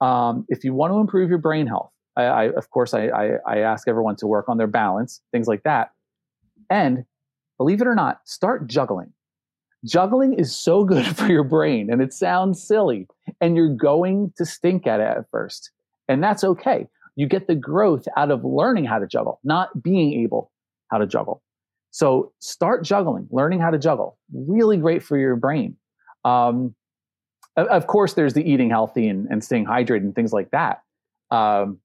Um, 0.00 0.44
if 0.48 0.62
you 0.62 0.74
want 0.74 0.92
to 0.92 0.98
improve 0.98 1.28
your 1.28 1.38
brain 1.38 1.66
health, 1.66 1.90
I, 2.16 2.24
I 2.24 2.44
of 2.50 2.70
course, 2.70 2.94
I, 2.94 3.08
I, 3.08 3.30
I 3.46 3.58
ask 3.58 3.88
everyone 3.88 4.16
to 4.16 4.26
work 4.26 4.48
on 4.48 4.58
their 4.58 4.66
balance, 4.66 5.20
things 5.32 5.48
like 5.48 5.62
that. 5.64 5.90
And 6.70 7.04
believe 7.56 7.80
it 7.80 7.86
or 7.86 7.94
not, 7.94 8.20
start 8.26 8.68
juggling. 8.68 9.12
Juggling 9.84 10.34
is 10.34 10.54
so 10.54 10.84
good 10.92 11.06
for 11.16 11.26
your 11.26 11.44
brain, 11.44 11.90
and 11.90 12.02
it 12.02 12.12
sounds 12.12 12.62
silly, 12.62 13.06
and 13.40 13.56
you're 13.56 13.74
going 13.74 14.32
to 14.36 14.44
stink 14.44 14.86
at 14.86 15.00
it 15.00 15.04
at 15.04 15.24
first, 15.30 15.70
and 16.08 16.22
that's 16.22 16.44
okay. 16.44 16.86
You 17.16 17.26
get 17.26 17.48
the 17.48 17.56
growth 17.56 18.06
out 18.16 18.30
of 18.30 18.44
learning 18.44 18.84
how 18.84 18.98
to 18.98 19.06
juggle, 19.06 19.40
not 19.42 19.82
being 19.82 20.22
able 20.22 20.52
how 20.90 20.98
to 20.98 21.06
juggle. 21.06 21.42
So 21.90 22.32
start 22.40 22.84
juggling, 22.84 23.28
learning 23.30 23.60
how 23.60 23.70
to 23.70 23.78
juggle. 23.78 24.18
Really 24.32 24.76
great 24.76 25.02
for 25.02 25.18
your 25.18 25.36
brain. 25.36 25.76
Um, 26.24 26.74
of 27.56 27.86
course, 27.86 28.14
there's 28.14 28.34
the 28.34 28.48
eating 28.48 28.70
healthy 28.70 29.08
and, 29.08 29.26
and 29.30 29.42
staying 29.42 29.66
hydrated 29.66 29.98
and 29.98 30.14
things 30.14 30.32
like 30.32 30.50
that. 30.50 30.82
Um, 31.30 31.80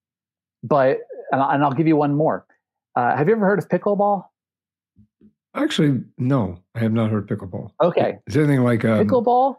but 0.61 0.99
and 1.31 1.63
I'll, 1.63 1.71
give 1.71 1.87
you 1.87 1.95
one 1.95 2.15
more. 2.15 2.45
Uh, 2.95 3.15
have 3.15 3.27
you 3.27 3.35
ever 3.35 3.45
heard 3.45 3.59
of 3.59 3.67
pickleball? 3.69 4.25
Actually, 5.55 6.01
no, 6.17 6.59
I 6.75 6.79
have 6.79 6.93
not 6.93 7.11
heard 7.11 7.27
pickleball. 7.27 7.71
Okay, 7.81 8.17
is 8.27 8.33
there 8.33 8.43
anything 8.43 8.63
like 8.63 8.85
um, 8.85 9.05
pickleball? 9.05 9.55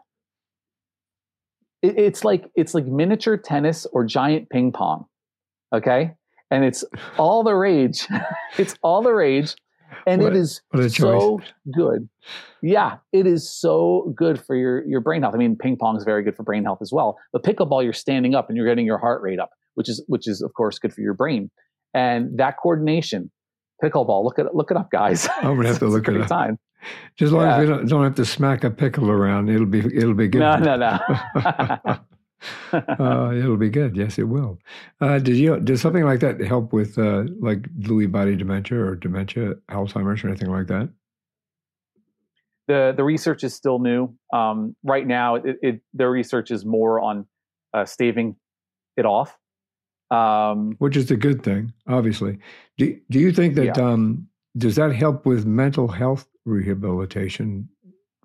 It, 1.81 1.97
it's 1.97 2.23
like 2.23 2.49
it's 2.55 2.73
like 2.73 2.85
miniature 2.85 3.37
tennis 3.37 3.85
or 3.91 4.05
giant 4.05 4.49
ping 4.49 4.71
pong. 4.71 5.05
Okay, 5.73 6.11
and 6.49 6.63
it's 6.63 6.83
all 7.17 7.43
the 7.43 7.53
rage. 7.53 8.07
it's 8.57 8.75
all 8.81 9.01
the 9.01 9.13
rage, 9.13 9.55
and 10.07 10.21
what, 10.21 10.33
it 10.33 10.37
is 10.37 10.61
so 10.89 11.41
good. 11.73 12.07
Yeah, 12.61 12.97
it 13.11 13.27
is 13.27 13.49
so 13.49 14.13
good 14.15 14.43
for 14.43 14.55
your 14.55 14.85
your 14.87 15.01
brain 15.01 15.21
health. 15.21 15.35
I 15.35 15.37
mean, 15.37 15.55
ping 15.55 15.77
pong 15.77 15.97
is 15.97 16.03
very 16.03 16.23
good 16.23 16.35
for 16.35 16.43
brain 16.43 16.63
health 16.63 16.79
as 16.81 16.91
well. 16.91 17.17
But 17.31 17.43
pickleball, 17.43 17.83
you're 17.83 17.93
standing 17.93 18.35
up 18.35 18.49
and 18.49 18.57
you're 18.57 18.67
getting 18.67 18.85
your 18.85 18.97
heart 18.97 19.21
rate 19.21 19.39
up 19.39 19.51
which 19.75 19.87
is 19.87 20.03
which 20.07 20.27
is 20.27 20.41
of 20.41 20.53
course 20.53 20.79
good 20.79 20.93
for 20.93 21.01
your 21.01 21.13
brain. 21.13 21.51
And 21.93 22.37
that 22.39 22.55
coordination, 22.61 23.31
pickleball. 23.81 24.23
Look 24.23 24.39
at 24.39 24.55
look 24.55 24.71
it 24.71 24.77
up, 24.77 24.89
guys. 24.89 25.29
I'm 25.37 25.55
gonna 25.55 25.67
have 25.67 25.79
to 25.85 25.87
look 25.87 26.07
it 26.07 26.19
up. 26.19 26.27
Time. 26.27 26.57
Just 27.17 27.29
as 27.29 27.31
long 27.31 27.43
yeah. 27.43 27.55
as 27.55 27.61
we 27.61 27.65
don't, 27.67 27.87
don't, 27.87 28.03
have 28.03 28.15
to 28.15 28.25
smack 28.25 28.63
a 28.63 28.69
pickle 28.69 29.09
around, 29.09 29.49
it'll 29.49 29.65
be 29.65 29.79
it'll 29.79 30.13
be 30.13 30.27
good. 30.27 30.39
No, 30.39 30.57
no, 30.57 30.75
no. 30.75 31.99
uh, 32.73 33.31
it'll 33.35 33.57
be 33.57 33.69
good. 33.69 33.95
Yes, 33.95 34.17
it 34.17 34.23
will. 34.23 34.59
Uh, 35.01 35.19
did 35.19 35.37
you 35.37 35.59
did 35.59 35.79
something 35.79 36.03
like 36.03 36.19
that 36.19 36.39
help 36.41 36.73
with 36.73 36.97
uh, 36.97 37.25
like 37.39 37.61
Lewy 37.79 38.11
body 38.11 38.35
dementia 38.35 38.79
or 38.79 38.95
dementia, 38.95 39.55
Alzheimer's, 39.69 40.23
or 40.23 40.29
anything 40.29 40.51
like 40.51 40.67
that? 40.67 40.89
The 42.67 42.93
the 42.95 43.03
research 43.03 43.43
is 43.43 43.53
still 43.53 43.79
new. 43.79 44.13
Um, 44.33 44.75
right 44.83 45.05
now, 45.05 45.35
it, 45.35 45.57
it, 45.61 45.81
the 45.93 46.07
research 46.07 46.51
is 46.51 46.65
more 46.65 46.99
on 46.99 47.27
uh, 47.73 47.85
staving 47.85 48.35
it 48.97 49.05
off. 49.05 49.37
Um, 50.11 50.75
Which 50.79 50.95
is 50.97 51.09
a 51.11 51.15
good 51.15 51.43
thing, 51.43 51.73
obviously. 51.87 52.37
Do, 52.77 52.97
do 53.09 53.19
you 53.19 53.31
think 53.31 53.55
that, 53.55 53.77
yeah. 53.77 53.83
um, 53.83 54.27
does 54.57 54.75
that 54.75 54.93
help 54.93 55.25
with 55.25 55.45
mental 55.45 55.87
health 55.87 56.27
rehabilitation 56.45 57.67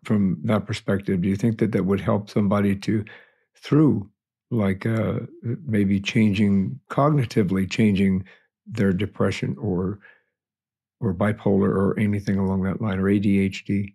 from 0.05 0.39
that 0.45 0.67
perspective? 0.67 1.23
Do 1.23 1.29
you 1.29 1.37
think 1.37 1.59
that 1.59 1.73
that 1.73 1.85
would 1.85 2.01
help 2.01 2.31
somebody 2.31 2.77
to, 2.77 3.05
through 3.63 4.09
like 4.51 4.85
uh, 4.85 5.21
maybe 5.67 6.01
changing 6.01 6.81
cognitively, 6.91 7.71
changing 7.71 8.25
their 8.67 8.93
depression 8.93 9.57
or 9.61 9.99
or 11.01 11.15
bipolar 11.15 11.69
or 11.69 11.99
anything 11.99 12.39
along 12.39 12.63
that 12.63 12.81
line 12.81 12.99
or 12.99 13.05
ADHD? 13.05 13.95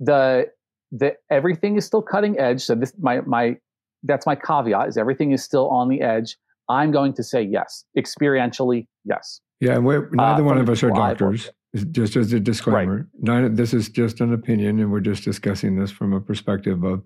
The 0.00 0.50
the 0.90 1.14
everything 1.30 1.76
is 1.76 1.84
still 1.84 2.02
cutting 2.02 2.38
edge. 2.38 2.62
So 2.62 2.74
this 2.74 2.92
my 2.98 3.20
my 3.22 3.56
that's 4.02 4.26
my 4.26 4.36
caveat 4.36 4.88
is 4.88 4.96
everything 4.96 5.32
is 5.32 5.42
still 5.42 5.68
on 5.68 5.88
the 5.88 6.00
edge. 6.00 6.36
I'm 6.68 6.90
going 6.90 7.12
to 7.14 7.22
say 7.22 7.42
yes. 7.42 7.84
Experientially, 7.96 8.86
yes. 9.04 9.40
Yeah, 9.60 9.76
and 9.76 9.84
neither 9.84 10.42
uh, 10.42 10.44
one 10.44 10.58
of 10.58 10.68
us 10.68 10.82
are 10.82 10.90
doctors. 10.90 11.50
Just 11.90 12.14
as 12.14 12.32
a 12.32 12.38
disclaimer, 12.38 13.08
right. 13.22 13.54
this 13.54 13.74
is 13.74 13.88
just 13.88 14.20
an 14.20 14.32
opinion, 14.32 14.78
and 14.78 14.92
we're 14.92 15.00
just 15.00 15.24
discussing 15.24 15.76
this 15.76 15.90
from 15.90 16.12
a 16.12 16.20
perspective 16.20 16.84
of 16.84 17.02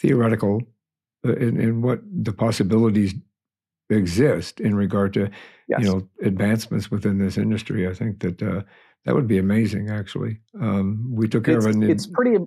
theoretical 0.00 0.62
uh, 1.26 1.34
in, 1.34 1.60
in 1.60 1.82
what 1.82 2.00
the 2.04 2.32
possibilities 2.32 3.14
exist 3.90 4.60
in 4.60 4.74
regard 4.74 5.12
to 5.14 5.30
yes. 5.68 5.80
you 5.82 5.86
know 5.88 6.08
advancements 6.22 6.90
within 6.90 7.18
this 7.18 7.36
industry. 7.36 7.88
I 7.88 7.94
think 7.94 8.20
that 8.20 8.42
uh, 8.42 8.62
that 9.04 9.14
would 9.14 9.26
be 9.26 9.38
amazing. 9.38 9.90
Actually, 9.90 10.40
um, 10.60 11.10
we 11.12 11.28
took 11.28 11.44
care 11.44 11.56
it's, 11.56 11.66
of 11.66 11.82
it. 11.82 11.90
It's 11.90 12.06
pretty 12.06 12.44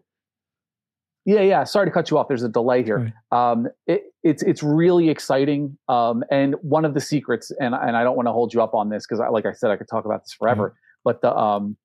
Yeah, 1.26 1.42
yeah. 1.42 1.64
Sorry 1.64 1.88
to 1.88 1.92
cut 1.92 2.10
you 2.12 2.18
off. 2.18 2.28
There's 2.28 2.44
a 2.44 2.50
delay 2.50 2.84
here. 2.84 3.14
Right. 3.32 3.52
Um, 3.52 3.68
it, 3.88 4.04
it's 4.24 4.44
it's 4.44 4.62
really 4.64 5.10
exciting. 5.10 5.78
Um, 5.90 6.24
and 6.30 6.56
one 6.62 6.86
of 6.86 6.94
the 6.94 7.02
secrets, 7.02 7.52
and 7.60 7.74
and 7.74 7.98
I 7.98 8.04
don't 8.04 8.16
want 8.16 8.28
to 8.28 8.32
hold 8.32 8.54
you 8.54 8.62
up 8.62 8.74
on 8.74 8.90
this 8.90 9.06
because, 9.08 9.22
like 9.32 9.46
I 9.46 9.54
said, 9.54 9.72
I 9.72 9.78
could 9.78 9.90
talk 9.90 10.06
about 10.06 10.24
this 10.24 10.34
forever. 10.34 10.70
Mm-hmm. 10.70 10.78
But 11.04 11.22
the 11.22 11.36
um, 11.36 11.78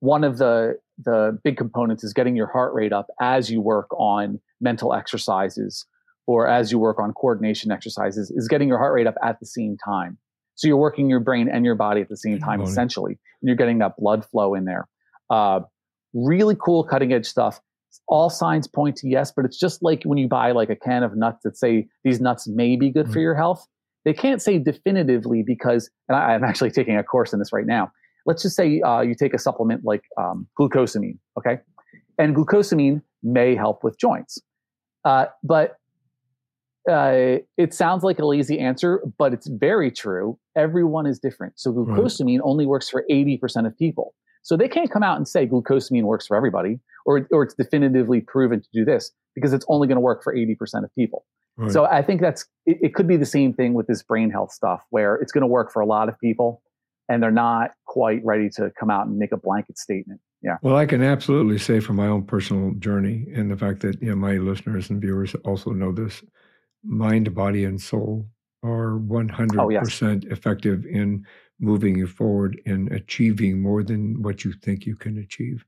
one 0.00 0.24
of 0.24 0.38
the 0.38 0.78
the 1.02 1.38
big 1.42 1.56
components 1.56 2.04
is 2.04 2.12
getting 2.12 2.36
your 2.36 2.46
heart 2.46 2.74
rate 2.74 2.92
up 2.92 3.06
as 3.20 3.50
you 3.50 3.60
work 3.60 3.88
on 3.98 4.38
mental 4.60 4.94
exercises 4.94 5.86
or 6.26 6.46
as 6.46 6.70
you 6.70 6.78
work 6.78 6.98
on 6.98 7.12
coordination 7.12 7.70
exercises. 7.70 8.30
Is 8.30 8.48
getting 8.48 8.68
your 8.68 8.78
heart 8.78 8.94
rate 8.94 9.06
up 9.06 9.16
at 9.22 9.40
the 9.40 9.46
same 9.46 9.76
time. 9.84 10.18
So 10.54 10.68
you're 10.68 10.76
working 10.76 11.08
your 11.08 11.20
brain 11.20 11.48
and 11.48 11.64
your 11.64 11.74
body 11.74 12.00
at 12.00 12.08
the 12.08 12.16
same 12.16 12.38
time, 12.38 12.60
essentially, 12.60 13.12
and 13.12 13.48
you're 13.48 13.56
getting 13.56 13.78
that 13.78 13.96
blood 13.96 14.26
flow 14.26 14.54
in 14.54 14.66
there. 14.66 14.86
Uh, 15.30 15.60
really 16.12 16.56
cool, 16.60 16.84
cutting 16.84 17.12
edge 17.12 17.26
stuff 17.26 17.60
all 18.08 18.30
signs 18.30 18.68
point 18.68 18.96
to 18.96 19.08
yes, 19.08 19.32
but 19.34 19.44
it's 19.44 19.58
just 19.58 19.82
like 19.82 20.02
when 20.04 20.18
you 20.18 20.28
buy 20.28 20.52
like 20.52 20.70
a 20.70 20.76
can 20.76 21.02
of 21.02 21.16
nuts 21.16 21.42
that 21.44 21.56
say 21.56 21.88
these 22.04 22.20
nuts 22.20 22.46
may 22.48 22.76
be 22.76 22.90
good 22.90 23.04
mm-hmm. 23.04 23.12
for 23.12 23.20
your 23.20 23.34
health. 23.34 23.66
They 24.04 24.14
can't 24.14 24.40
say 24.40 24.58
definitively 24.58 25.42
because, 25.46 25.90
and 26.08 26.16
I, 26.16 26.34
am 26.34 26.44
actually 26.44 26.70
taking 26.70 26.96
a 26.96 27.02
course 27.02 27.32
in 27.32 27.38
this 27.38 27.52
right 27.52 27.66
now. 27.66 27.90
Let's 28.26 28.42
just 28.42 28.56
say 28.56 28.80
uh, 28.80 29.00
you 29.00 29.14
take 29.14 29.34
a 29.34 29.38
supplement 29.38 29.84
like 29.84 30.02
um, 30.18 30.46
glucosamine, 30.58 31.18
okay? 31.38 31.58
And 32.18 32.34
glucosamine 32.34 33.02
may 33.22 33.54
help 33.54 33.84
with 33.84 33.98
joints. 33.98 34.38
Uh, 35.04 35.26
but 35.42 35.76
uh, 36.90 37.38
it 37.56 37.74
sounds 37.74 38.02
like 38.02 38.18
a 38.18 38.26
lazy 38.26 38.58
answer, 38.58 39.02
but 39.18 39.32
it's 39.32 39.48
very 39.48 39.90
true. 39.90 40.38
Everyone 40.56 41.06
is 41.06 41.18
different. 41.18 41.58
So 41.58 41.72
glucosamine 41.72 42.38
right. 42.38 42.44
only 42.44 42.66
works 42.66 42.88
for 42.88 43.04
80% 43.10 43.66
of 43.66 43.76
people. 43.76 44.14
So 44.42 44.56
they 44.56 44.68
can't 44.68 44.90
come 44.90 45.02
out 45.02 45.16
and 45.16 45.28
say 45.28 45.46
glucosamine 45.46 46.04
works 46.04 46.26
for 46.26 46.36
everybody 46.36 46.80
or, 47.04 47.26
or 47.30 47.42
it's 47.42 47.54
definitively 47.54 48.20
proven 48.20 48.60
to 48.60 48.68
do 48.72 48.84
this 48.84 49.12
because 49.34 49.52
it's 49.52 49.66
only 49.68 49.86
going 49.86 49.96
to 49.96 50.02
work 50.02 50.22
for 50.22 50.34
80% 50.34 50.84
of 50.84 50.94
people. 50.94 51.24
Right. 51.56 51.70
So 51.70 51.84
I 51.84 52.02
think 52.02 52.22
that's, 52.22 52.46
it, 52.64 52.78
it 52.80 52.94
could 52.94 53.06
be 53.06 53.16
the 53.16 53.26
same 53.26 53.52
thing 53.52 53.74
with 53.74 53.86
this 53.86 54.02
brain 54.02 54.30
health 54.30 54.52
stuff 54.52 54.82
where 54.90 55.16
it's 55.16 55.32
going 55.32 55.42
to 55.42 55.46
work 55.46 55.70
for 55.70 55.80
a 55.80 55.86
lot 55.86 56.08
of 56.08 56.18
people 56.18 56.62
and 57.08 57.22
they're 57.22 57.30
not 57.30 57.72
quite 57.86 58.24
ready 58.24 58.48
to 58.56 58.72
come 58.78 58.90
out 58.90 59.06
and 59.06 59.18
make 59.18 59.32
a 59.32 59.36
blanket 59.36 59.76
statement. 59.76 60.20
Yeah. 60.42 60.56
Well, 60.62 60.76
I 60.76 60.86
can 60.86 61.02
absolutely 61.02 61.58
say 61.58 61.80
from 61.80 61.96
my 61.96 62.06
own 62.06 62.24
personal 62.24 62.72
journey 62.74 63.26
and 63.34 63.50
the 63.50 63.56
fact 63.56 63.80
that, 63.80 64.00
you 64.00 64.10
know, 64.10 64.16
my 64.16 64.36
listeners 64.36 64.88
and 64.88 65.00
viewers 65.00 65.34
also 65.44 65.70
know 65.70 65.92
this 65.92 66.22
mind, 66.82 67.34
body, 67.34 67.64
and 67.64 67.80
soul 67.80 68.26
are 68.62 68.98
100% 68.98 69.58
oh, 69.58 69.68
yes. 69.68 70.00
effective 70.30 70.86
in 70.86 71.26
moving 71.58 71.96
you 71.96 72.06
forward 72.06 72.60
and 72.64 72.90
achieving 72.92 73.60
more 73.60 73.82
than 73.82 74.22
what 74.22 74.44
you 74.44 74.52
think 74.52 74.86
you 74.86 74.96
can 74.96 75.18
achieve. 75.18 75.64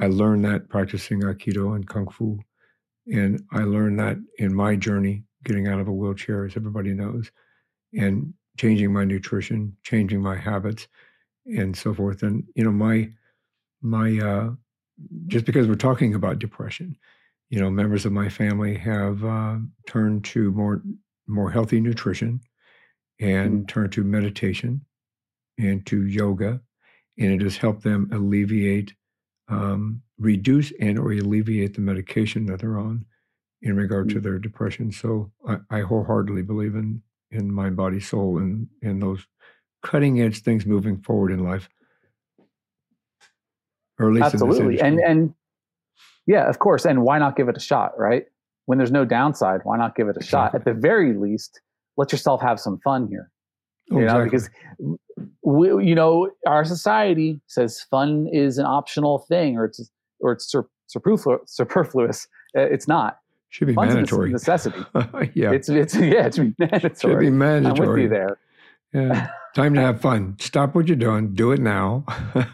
I 0.00 0.06
learned 0.06 0.44
that 0.46 0.68
practicing 0.68 1.20
Aikido 1.22 1.74
and 1.74 1.86
Kung 1.86 2.08
Fu. 2.08 2.40
And 3.12 3.42
I 3.52 3.60
learned 3.60 3.98
that 4.00 4.16
in 4.38 4.54
my 4.54 4.76
journey, 4.76 5.24
getting 5.44 5.68
out 5.68 5.80
of 5.80 5.88
a 5.88 5.92
wheelchair, 5.92 6.44
as 6.44 6.56
everybody 6.56 6.92
knows, 6.92 7.30
and 7.92 8.32
changing 8.58 8.92
my 8.92 9.04
nutrition, 9.04 9.76
changing 9.82 10.20
my 10.20 10.36
habits, 10.36 10.88
and 11.46 11.76
so 11.76 11.94
forth. 11.94 12.22
And, 12.22 12.44
you 12.54 12.64
know, 12.64 12.72
my, 12.72 13.10
my, 13.82 14.18
uh, 14.18 14.50
just 15.26 15.44
because 15.44 15.68
we're 15.68 15.74
talking 15.74 16.14
about 16.14 16.38
depression, 16.38 16.96
you 17.50 17.60
know, 17.60 17.70
members 17.70 18.04
of 18.04 18.12
my 18.12 18.28
family 18.28 18.76
have 18.76 19.24
uh, 19.24 19.56
turned 19.86 20.24
to 20.24 20.50
more, 20.52 20.82
more 21.26 21.50
healthy 21.50 21.80
nutrition 21.80 22.40
and 23.20 23.62
mm. 23.64 23.68
turned 23.68 23.92
to 23.92 24.04
meditation 24.04 24.84
and 25.58 25.84
to 25.86 26.06
yoga. 26.06 26.60
And 27.18 27.32
it 27.32 27.42
has 27.42 27.56
helped 27.56 27.82
them 27.82 28.10
alleviate 28.12 28.94
um, 29.48 30.02
reduce 30.18 30.72
and 30.80 30.98
or 30.98 31.12
alleviate 31.12 31.74
the 31.74 31.80
medication 31.80 32.46
that 32.46 32.60
they're 32.60 32.78
on 32.78 33.04
in 33.62 33.76
regard 33.76 34.08
to 34.10 34.16
mm. 34.16 34.22
their 34.22 34.38
depression. 34.38 34.92
So 34.92 35.32
I, 35.46 35.58
I 35.70 35.80
wholeheartedly 35.80 36.42
believe 36.42 36.74
in 36.74 37.02
in 37.30 37.52
mind, 37.52 37.76
body, 37.76 38.00
soul, 38.00 38.38
and 38.38 38.68
and 38.82 39.02
those 39.02 39.26
cutting 39.82 40.20
edge 40.20 40.42
things 40.42 40.66
moving 40.66 40.98
forward 40.98 41.30
in 41.30 41.44
life. 41.44 41.68
Or 43.98 44.08
at 44.08 44.14
least 44.14 44.34
absolutely, 44.34 44.80
and 44.80 45.00
and 45.00 45.34
yeah, 46.26 46.48
of 46.48 46.58
course. 46.58 46.84
And 46.84 47.02
why 47.02 47.18
not 47.18 47.36
give 47.36 47.48
it 47.48 47.56
a 47.56 47.60
shot, 47.60 47.98
right? 47.98 48.24
When 48.66 48.78
there's 48.78 48.92
no 48.92 49.04
downside, 49.04 49.60
why 49.64 49.78
not 49.78 49.96
give 49.96 50.08
it 50.08 50.16
a 50.16 50.20
exactly. 50.20 50.28
shot? 50.28 50.54
At 50.54 50.64
the 50.64 50.74
very 50.74 51.14
least, 51.14 51.60
let 51.96 52.12
yourself 52.12 52.40
have 52.42 52.60
some 52.60 52.78
fun 52.84 53.08
here. 53.08 53.30
Oh, 53.90 53.98
you 53.98 54.04
know, 54.04 54.22
because 54.24 54.50
we, 55.42 55.68
you 55.84 55.94
know, 55.94 56.30
our 56.46 56.64
society 56.64 57.40
says 57.46 57.80
fun 57.80 58.28
is 58.32 58.58
an 58.58 58.66
optional 58.66 59.20
thing, 59.20 59.56
or 59.56 59.64
it's 59.64 59.90
or 60.20 60.32
it's 60.32 60.54
superfluous. 60.86 62.28
Uh, 62.56 62.60
it's 62.60 62.86
not. 62.86 63.18
Should 63.50 63.68
be 63.68 63.74
Fun's 63.74 63.94
mandatory. 63.94 64.30
necessity. 64.30 64.78
yeah. 65.34 65.52
It's 65.52 65.68
it's 65.68 65.94
yeah. 65.94 66.26
It's 66.26 66.38
mandatory. 66.58 66.94
Should 66.94 67.18
be 67.18 67.30
mandatory. 67.30 67.88
I'm 67.88 67.94
with 67.94 68.02
you 68.02 68.08
there. 68.08 68.38
Yeah. 68.92 69.28
Time 69.54 69.74
to 69.74 69.80
have 69.88 70.00
fun. 70.00 70.36
Stop 70.38 70.74
what 70.74 70.88
you're 70.88 70.96
doing. 70.96 71.34
Do 71.34 71.52
it 71.52 71.60
now. 71.60 72.04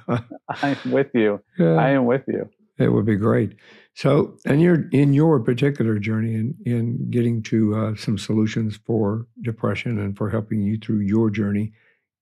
I'm 0.48 0.76
with 0.90 1.08
you. 1.14 1.40
Yeah. 1.58 1.74
I 1.74 1.90
am 1.90 2.06
with 2.06 2.22
you. 2.26 2.48
It 2.78 2.88
would 2.88 3.06
be 3.06 3.16
great. 3.16 3.56
So, 3.94 4.36
and 4.44 4.60
you're 4.60 4.88
in 4.90 5.12
your 5.12 5.38
particular 5.38 5.98
journey 5.98 6.34
in 6.34 6.54
in 6.66 7.10
getting 7.10 7.42
to 7.44 7.76
uh, 7.76 7.94
some 7.94 8.18
solutions 8.18 8.78
for 8.84 9.26
depression 9.42 10.00
and 10.00 10.16
for 10.16 10.28
helping 10.28 10.60
you 10.60 10.78
through 10.78 11.00
your 11.00 11.30
journey 11.30 11.72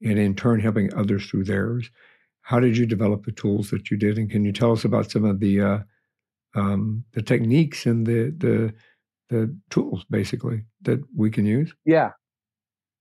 and 0.03 0.19
in 0.19 0.35
turn 0.35 0.61
helping 0.61 0.93
others 0.95 1.27
through 1.27 1.45
theirs. 1.45 1.91
How 2.43 2.61
did 2.61 2.77
you 2.77 2.85
develop 2.85 3.25
the 3.25 3.33
tools 3.33 3.71
that 3.71 3.91
you 3.91 3.97
did, 3.97 4.19
and 4.19 4.31
can 4.31 4.45
you 4.45 4.53
tell 4.53 4.73
us 4.73 4.85
about 4.85 5.11
some 5.11 5.25
of 5.25 5.41
the 5.41 5.61
uh, 5.61 5.79
um, 6.55 7.05
the 7.13 7.23
techniques 7.23 7.87
and 7.87 8.07
the 8.07 8.35
the 8.37 8.75
the 9.31 9.57
tools 9.71 10.05
basically 10.11 10.65
that 10.83 11.01
we 11.17 11.31
can 11.31 11.47
use? 11.47 11.73
Yeah, 11.87 12.11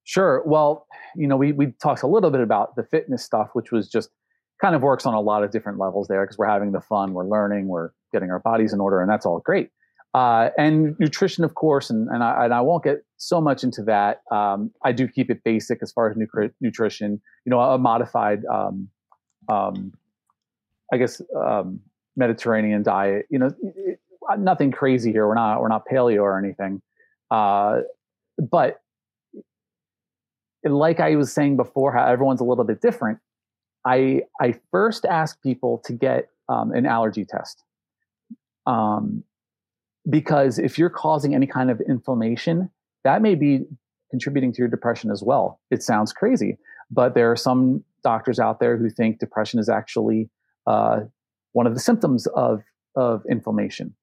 sure. 0.04 0.44
Well, 0.46 0.88
you 1.16 1.28
know, 1.28 1.38
we 1.38 1.52
we 1.52 1.74
talked 1.82 2.04
a 2.04 2.08
little 2.08 2.32
bit 2.32 2.42
about 2.42 2.76
the 2.76 2.84
fitness 2.84 3.24
stuff, 3.24 3.50
which 3.54 3.72
was 3.72 3.90
just 3.90 4.10
kind 4.62 4.76
of 4.76 4.82
works 4.82 5.06
on 5.06 5.14
a 5.14 5.22
lot 5.22 5.44
of 5.44 5.52
different 5.52 5.80
levels 5.80 6.08
there 6.08 6.24
because 6.24 6.38
we're 6.38 6.48
having 6.48 6.72
the 6.72 6.82
fun, 6.82 7.14
we're 7.14 7.26
learning, 7.26 7.68
we're 7.68 7.90
getting 8.14 8.30
our 8.30 8.40
bodies 8.40 8.74
in 8.74 8.80
order, 8.80 9.02
and 9.02 9.10
that's 9.10 9.26
all 9.26 9.40
great. 9.40 9.72
Uh, 10.14 10.50
and 10.58 10.96
nutrition, 11.00 11.44
of 11.44 11.56
course, 11.56 11.90
and, 11.90 12.10
and 12.10 12.22
I, 12.22 12.46
and, 12.46 12.54
I, 12.54 12.60
won't 12.60 12.84
get 12.84 13.06
so 13.16 13.40
much 13.40 13.64
into 13.64 13.82
that. 13.84 14.22
Um, 14.30 14.72
I 14.84 14.92
do 14.92 15.08
keep 15.08 15.32
it 15.32 15.42
basic 15.46 15.80
as 15.82 15.94
far 15.94 16.10
as 16.10 16.18
nu- 16.18 16.50
nutrition. 16.60 17.22
You 17.46 17.50
know, 17.50 17.62
a 17.62 17.78
modified, 17.78 18.44
um, 18.46 18.90
um, 19.48 19.94
I 20.92 20.98
guess, 20.98 21.22
um, 21.34 21.80
Mediterranean 22.18 22.84
diet. 22.84 23.26
You 23.30 23.40
know, 23.40 23.52
it, 23.62 24.02
nothing 24.38 24.72
crazy 24.72 25.14
here. 25.14 25.26
We're 25.28 25.36
not 25.36 25.62
we're 25.62 25.70
not 25.70 25.84
paleo 25.90 26.22
or 26.24 26.38
anything. 26.38 26.82
Uh, 27.30 27.82
but 28.38 28.82
like 30.64 31.00
I 31.00 31.16
was 31.16 31.32
saying 31.32 31.58
before, 31.58 31.92
how 31.92 32.06
everyone's 32.06 32.42
a 32.42 32.44
little 32.44 32.64
bit 32.64 32.82
different. 32.82 33.20
I 33.86 34.24
I 34.40 34.56
first 34.72 35.06
ask 35.06 35.42
people 35.42 35.82
to 35.86 35.94
get 35.94 36.30
um, 36.50 36.72
an 36.72 36.86
allergy 36.86 37.26
test. 37.26 37.64
Um, 38.66 39.24
because 40.10 40.60
if 40.60 40.78
you're 40.78 40.90
causing 40.90 41.36
any 41.36 41.48
kind 41.48 41.70
of 41.70 41.80
inflammation, 41.82 42.70
that 43.04 43.22
may 43.22 43.36
be 43.36 43.66
contributing 44.10 44.52
to 44.54 44.60
your 44.60 44.68
depression 44.68 45.12
as 45.12 45.24
well. 45.24 45.60
It 45.70 45.84
sounds 45.84 46.12
crazy, 46.12 46.58
but 46.90 47.14
there 47.14 47.32
are 47.32 47.36
some 47.36 47.84
doctors 48.04 48.40
out 48.40 48.60
there 48.60 48.78
who 48.78 48.90
think 48.90 49.20
depression 49.20 49.60
is 49.60 49.70
actually 49.70 50.30
uh, 50.68 51.02
one 51.54 51.68
of 51.68 51.74
the 51.74 51.80
symptoms 51.80 52.28
of 52.28 52.62
of 52.96 53.24
inflammation. 53.30 53.96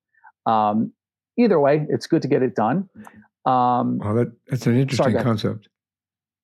Um, 0.47 0.93
either 1.39 1.61
way, 1.61 1.87
it's 1.91 2.07
good 2.07 2.23
to 2.23 2.29
get 2.29 2.43
it 2.43 2.55
done. 2.55 2.89
Um, 3.45 3.99
well, 3.99 4.15
that, 4.15 4.33
that's 4.49 4.67
an 4.67 4.77
interesting 4.77 5.13
sorry, 5.13 5.23
concept. 5.23 5.69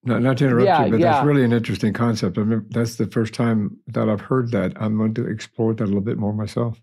Not, 0.07 0.23
not 0.23 0.39
to 0.39 0.45
interrupt 0.47 0.67
yeah, 0.67 0.85
you, 0.85 0.91
but 0.91 1.01
yeah. 1.01 1.13
that's 1.13 1.27
really 1.27 1.45
an 1.45 1.53
interesting 1.53 1.93
concept. 1.93 2.37
I 2.37 2.43
mean, 2.43 2.67
that's 2.71 2.97
the 2.97 3.07
first 3.07 3.33
time 3.33 3.79
that 3.87 4.09
I've 4.09 4.21
heard 4.21 4.51
that. 4.51 4.73
I'm 4.77 4.99
going 4.99 5.15
to 5.15 5.27
explore 5.27 5.75
that 5.75 5.85
a 5.85 5.87
little 5.87 6.01
bit 6.01 6.19
more 6.19 6.33
myself. 6.33 6.81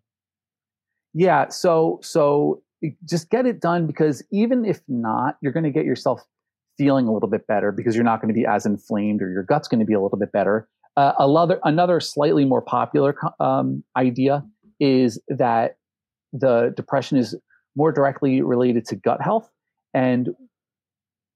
Yeah. 1.13 1.49
So 1.49 1.99
so 2.01 2.63
just 3.05 3.29
get 3.29 3.45
it 3.45 3.61
done 3.61 3.85
because 3.85 4.23
even 4.31 4.65
if 4.65 4.81
not, 4.87 5.37
you're 5.41 5.51
going 5.51 5.63
to 5.63 5.71
get 5.71 5.85
yourself 5.85 6.23
feeling 6.77 7.07
a 7.07 7.13
little 7.13 7.29
bit 7.29 7.45
better 7.47 7.71
because 7.71 7.95
you're 7.95 8.03
not 8.03 8.21
going 8.21 8.33
to 8.33 8.33
be 8.33 8.45
as 8.45 8.65
inflamed 8.65 9.21
or 9.21 9.29
your 9.29 9.43
gut's 9.43 9.67
going 9.67 9.79
to 9.79 9.85
be 9.85 9.93
a 9.93 10.01
little 10.01 10.17
bit 10.17 10.31
better. 10.31 10.67
Uh, 10.97 11.13
another 11.19 11.59
another 11.63 11.99
slightly 11.99 12.43
more 12.43 12.61
popular 12.61 13.15
um, 13.39 13.83
idea 13.95 14.43
is 14.79 15.21
that 15.27 15.77
the 16.33 16.73
depression 16.75 17.17
is 17.17 17.35
more 17.75 17.91
directly 17.91 18.41
related 18.41 18.85
to 18.85 18.95
gut 18.95 19.21
health, 19.21 19.49
and 19.93 20.29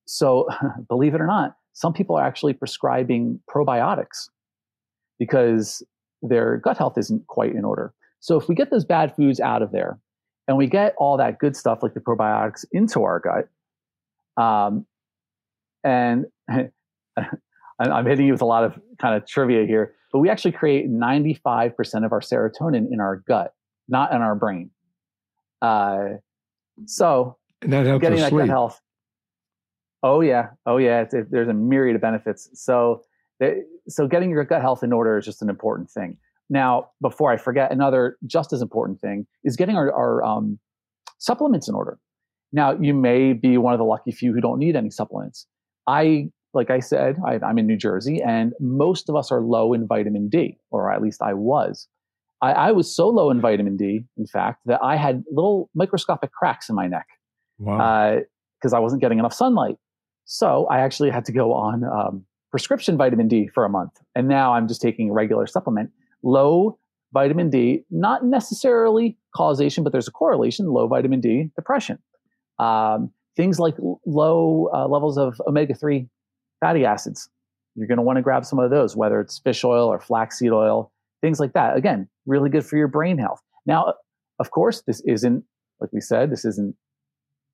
so 0.07 0.49
believe 0.89 1.13
it 1.13 1.21
or 1.21 1.27
not, 1.27 1.55
some 1.75 1.91
people 1.91 2.15
are 2.15 2.25
actually 2.25 2.53
prescribing 2.53 3.39
probiotics 3.53 4.29
because 5.19 5.83
their 6.21 6.57
gut 6.57 6.77
health 6.77 6.97
isn't 6.97 7.27
quite 7.27 7.51
in 7.51 7.65
order. 7.65 7.93
So 8.21 8.37
if 8.37 8.47
we 8.47 8.55
get 8.55 8.71
those 8.71 8.85
bad 8.85 9.13
foods 9.15 9.41
out 9.41 9.61
of 9.61 9.71
there 9.71 9.99
and 10.47 10.57
we 10.57 10.67
get 10.67 10.95
all 10.97 11.17
that 11.17 11.37
good 11.37 11.55
stuff 11.55 11.79
like 11.83 11.93
the 11.93 11.99
probiotics 11.99 12.63
into 12.71 13.03
our 13.03 13.19
gut, 13.19 13.49
um, 14.41 14.85
and 15.83 16.25
I'm 16.49 18.05
hitting 18.05 18.25
you 18.25 18.31
with 18.31 18.41
a 18.41 18.45
lot 18.45 18.63
of 18.63 18.79
kind 18.97 19.15
of 19.15 19.27
trivia 19.27 19.65
here, 19.65 19.95
but 20.13 20.19
we 20.19 20.29
actually 20.29 20.53
create 20.53 20.89
95% 20.89 22.05
of 22.05 22.13
our 22.13 22.21
serotonin 22.21 22.87
in 22.89 23.01
our 23.01 23.17
gut, 23.27 23.53
not 23.89 24.13
in 24.13 24.21
our 24.21 24.33
brain. 24.33 24.71
Uh, 25.61 26.05
so 26.85 27.35
and 27.61 27.73
that 27.73 27.85
helps 27.85 28.01
getting 28.01 28.19
that 28.19 28.29
sleep. 28.29 28.43
gut 28.43 28.49
health. 28.49 28.81
Oh 30.05 30.21
yeah, 30.21 30.49
oh 30.67 30.77
yeah. 30.77 31.01
It's, 31.01 31.15
it, 31.15 31.31
there's 31.31 31.47
a 31.47 31.53
myriad 31.53 31.95
of 31.95 32.01
benefits. 32.03 32.47
So, 32.53 33.01
so 33.87 34.07
getting 34.07 34.29
your 34.29 34.43
gut 34.43 34.61
health 34.61 34.83
in 34.83 34.93
order 34.93 35.17
is 35.17 35.25
just 35.25 35.41
an 35.41 35.49
important 35.49 35.89
thing. 35.89 36.17
Now, 36.47 36.89
before 37.01 37.31
I 37.31 37.37
forget, 37.37 37.71
another 37.71 38.15
just 38.27 38.53
as 38.53 38.61
important 38.61 39.01
thing 39.01 39.25
is 39.43 39.55
getting 39.55 39.75
our, 39.75 39.91
our 39.91 40.23
um, 40.23 40.59
supplements 41.17 41.67
in 41.67 41.73
order. 41.73 41.97
Now, 42.53 42.77
you 42.79 42.93
may 42.93 43.33
be 43.33 43.57
one 43.57 43.73
of 43.73 43.79
the 43.79 43.83
lucky 43.83 44.11
few 44.11 44.31
who 44.31 44.41
don't 44.41 44.59
need 44.59 44.75
any 44.75 44.91
supplements. 44.91 45.47
I, 45.87 46.29
like 46.53 46.69
I 46.69 46.81
said, 46.81 47.17
I, 47.25 47.39
I'm 47.43 47.57
in 47.57 47.65
New 47.65 47.77
Jersey, 47.77 48.21
and 48.21 48.53
most 48.59 49.09
of 49.09 49.15
us 49.15 49.31
are 49.31 49.41
low 49.41 49.73
in 49.73 49.87
vitamin 49.87 50.29
D, 50.29 50.59
or 50.69 50.91
at 50.93 51.01
least 51.01 51.23
I 51.23 51.33
was. 51.33 51.87
I, 52.43 52.51
I 52.51 52.71
was 52.73 52.95
so 52.95 53.09
low 53.09 53.31
in 53.31 53.41
vitamin 53.41 53.75
D, 53.75 54.05
in 54.15 54.27
fact, 54.27 54.61
that 54.67 54.79
I 54.83 54.97
had 54.97 55.23
little 55.31 55.71
microscopic 55.73 56.31
cracks 56.31 56.69
in 56.69 56.75
my 56.75 56.87
neck 56.87 57.07
Wow. 57.57 58.19
because 58.59 58.73
I 58.73 58.79
wasn't 58.79 59.01
getting 59.01 59.17
enough 59.17 59.33
sunlight. 59.33 59.77
So 60.25 60.65
I 60.67 60.79
actually 60.79 61.11
had 61.11 61.25
to 61.25 61.31
go 61.31 61.53
on 61.53 61.83
um, 61.83 62.25
prescription 62.51 62.97
vitamin 62.97 63.27
D 63.27 63.47
for 63.53 63.63
a 63.63 63.69
month. 63.69 63.91
And 64.15 64.27
now 64.27 64.53
I'm 64.53 64.67
just 64.67 64.81
taking 64.81 65.09
a 65.09 65.13
regular 65.13 65.47
supplement. 65.47 65.91
Low 66.23 66.79
vitamin 67.13 67.49
D, 67.49 67.83
not 67.91 68.25
necessarily 68.25 69.17
causation, 69.35 69.83
but 69.83 69.91
there's 69.91 70.07
a 70.07 70.11
correlation 70.11 70.67
low 70.67 70.87
vitamin 70.87 71.21
D, 71.21 71.51
depression. 71.55 71.99
Um, 72.59 73.11
things 73.35 73.59
like 73.59 73.75
low 74.05 74.69
uh, 74.73 74.87
levels 74.87 75.17
of 75.17 75.39
omega 75.47 75.73
3 75.73 76.07
fatty 76.59 76.85
acids. 76.85 77.29
You're 77.75 77.87
going 77.87 77.97
to 77.97 78.03
want 78.03 78.17
to 78.17 78.21
grab 78.21 78.45
some 78.45 78.59
of 78.59 78.71
those, 78.71 78.95
whether 78.95 79.19
it's 79.19 79.39
fish 79.39 79.63
oil 79.63 79.87
or 79.87 79.99
flaxseed 79.99 80.51
oil, 80.51 80.91
things 81.21 81.39
like 81.39 81.53
that. 81.53 81.75
Again, 81.75 82.07
really 82.25 82.49
good 82.49 82.65
for 82.65 82.77
your 82.77 82.87
brain 82.87 83.17
health. 83.17 83.41
Now, 83.65 83.93
of 84.39 84.51
course, 84.51 84.81
this 84.87 85.01
isn't, 85.05 85.43
like 85.79 85.91
we 85.91 85.99
said, 85.99 86.31
this 86.31 86.45
isn't 86.45 86.75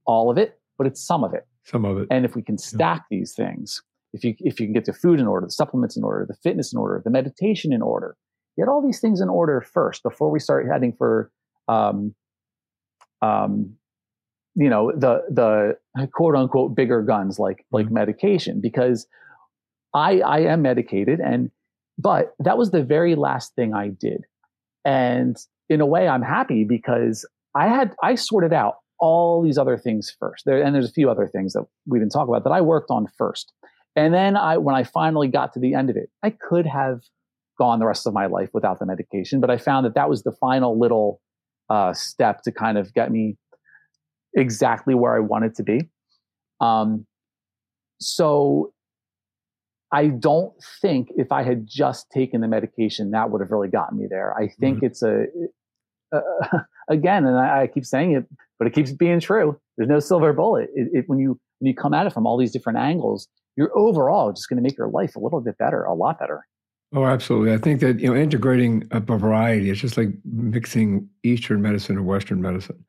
all 0.05 0.29
of 0.29 0.37
it, 0.37 0.59
but 0.77 0.85
it's 0.85 1.05
some 1.05 1.23
of 1.23 1.33
it. 1.33 1.47
Some 1.63 1.85
of 1.85 1.97
it. 1.97 2.07
And 2.09 2.25
if 2.25 2.35
we 2.35 2.41
can 2.41 2.57
stack 2.57 3.05
these 3.09 3.33
things, 3.33 3.81
if 4.13 4.23
you 4.23 4.35
if 4.39 4.59
you 4.59 4.65
can 4.65 4.73
get 4.73 4.85
the 4.85 4.93
food 4.93 5.19
in 5.19 5.27
order, 5.27 5.45
the 5.45 5.51
supplements 5.51 5.95
in 5.95 6.03
order, 6.03 6.25
the 6.25 6.35
fitness 6.35 6.73
in 6.73 6.79
order, 6.79 7.01
the 7.03 7.11
meditation 7.11 7.71
in 7.71 7.81
order, 7.81 8.15
get 8.57 8.67
all 8.67 8.81
these 8.81 8.99
things 8.99 9.21
in 9.21 9.29
order 9.29 9.61
first 9.61 10.03
before 10.03 10.29
we 10.29 10.39
start 10.39 10.67
heading 10.67 10.93
for 10.97 11.31
um, 11.67 12.13
um, 13.21 13.75
you 14.55 14.69
know 14.69 14.91
the 14.91 15.21
the 15.29 16.07
quote 16.11 16.35
unquote 16.35 16.75
bigger 16.75 17.01
guns 17.01 17.39
like 17.39 17.65
like 17.71 17.87
Mhm. 17.87 17.91
medication 17.91 18.59
because 18.59 19.07
I 19.93 20.19
I 20.21 20.39
am 20.41 20.61
medicated 20.61 21.19
and 21.19 21.51
but 21.97 22.33
that 22.39 22.57
was 22.57 22.71
the 22.71 22.83
very 22.83 23.15
last 23.15 23.55
thing 23.55 23.73
I 23.73 23.89
did 23.89 24.25
and 24.83 25.37
in 25.69 25.79
a 25.79 25.85
way 25.85 26.07
I'm 26.07 26.21
happy 26.21 26.63
because 26.65 27.25
I 27.55 27.67
had 27.67 27.95
I 28.03 28.15
sorted 28.15 28.51
out 28.51 28.75
all 29.01 29.43
these 29.43 29.57
other 29.57 29.77
things 29.77 30.15
first 30.17 30.45
there 30.45 30.61
and 30.63 30.73
there's 30.73 30.89
a 30.89 30.93
few 30.93 31.09
other 31.09 31.27
things 31.27 31.53
that 31.53 31.65
we 31.85 31.99
didn't 31.99 32.11
talk 32.11 32.27
about 32.27 32.43
that 32.43 32.51
I 32.51 32.61
worked 32.61 32.89
on 32.89 33.07
first 33.17 33.51
and 33.95 34.13
then 34.13 34.37
I 34.37 34.57
when 34.57 34.75
I 34.75 34.83
finally 34.83 35.27
got 35.27 35.53
to 35.53 35.59
the 35.59 35.73
end 35.73 35.89
of 35.89 35.97
it 35.97 36.09
I 36.23 36.29
could 36.29 36.65
have 36.65 37.01
gone 37.59 37.79
the 37.79 37.85
rest 37.85 38.07
of 38.07 38.13
my 38.13 38.27
life 38.27 38.49
without 38.53 38.79
the 38.79 38.85
medication 38.85 39.41
but 39.41 39.49
I 39.49 39.57
found 39.57 39.85
that 39.85 39.95
that 39.95 40.09
was 40.09 40.23
the 40.23 40.31
final 40.31 40.79
little 40.79 41.19
uh, 41.69 41.93
step 41.93 42.41
to 42.43 42.51
kind 42.51 42.77
of 42.77 42.93
get 42.93 43.11
me 43.11 43.37
exactly 44.35 44.93
where 44.93 45.15
I 45.15 45.19
wanted 45.19 45.55
to 45.55 45.63
be. 45.63 45.89
Um, 46.59 47.05
so 47.99 48.73
I 49.91 50.07
don't 50.07 50.53
think 50.81 51.09
if 51.15 51.31
I 51.31 51.43
had 51.43 51.67
just 51.67 52.09
taken 52.11 52.41
the 52.41 52.47
medication, 52.47 53.11
that 53.11 53.29
would 53.29 53.41
have 53.41 53.51
really 53.51 53.67
gotten 53.67 53.97
me 53.97 54.07
there. 54.09 54.37
I 54.37 54.47
think 54.59 54.83
it's 54.83 55.01
a, 55.01 55.25
uh, 56.13 56.19
again, 56.89 57.25
and 57.25 57.37
I, 57.37 57.63
I, 57.63 57.67
keep 57.67 57.85
saying 57.85 58.13
it, 58.13 58.25
but 58.61 58.67
it 58.67 58.75
keeps 58.75 58.91
being 58.91 59.19
true. 59.19 59.59
There's 59.75 59.89
no 59.89 59.99
silver 59.99 60.33
bullet. 60.33 60.69
It, 60.75 60.89
it, 60.93 61.03
when 61.07 61.17
you 61.17 61.29
when 61.57 61.67
you 61.69 61.73
come 61.73 61.95
at 61.95 62.05
it 62.05 62.13
from 62.13 62.27
all 62.27 62.37
these 62.37 62.51
different 62.51 62.77
angles, 62.77 63.27
you're 63.55 63.75
overall 63.75 64.31
just 64.31 64.49
going 64.49 64.57
to 64.57 64.61
make 64.61 64.77
your 64.77 64.87
life 64.87 65.15
a 65.15 65.19
little 65.19 65.41
bit 65.41 65.57
better, 65.57 65.83
a 65.83 65.95
lot 65.95 66.19
better. 66.19 66.45
Oh, 66.93 67.05
absolutely. 67.05 67.53
I 67.53 67.57
think 67.57 67.79
that 67.79 67.99
you 67.99 68.07
know 68.07 68.15
integrating 68.15 68.87
a 68.91 68.99
variety. 68.99 69.71
It's 69.71 69.81
just 69.81 69.97
like 69.97 70.09
mixing 70.23 71.09
Eastern 71.23 71.63
medicine 71.63 71.97
and 71.97 72.05
Western 72.05 72.39
medicine. 72.39 72.85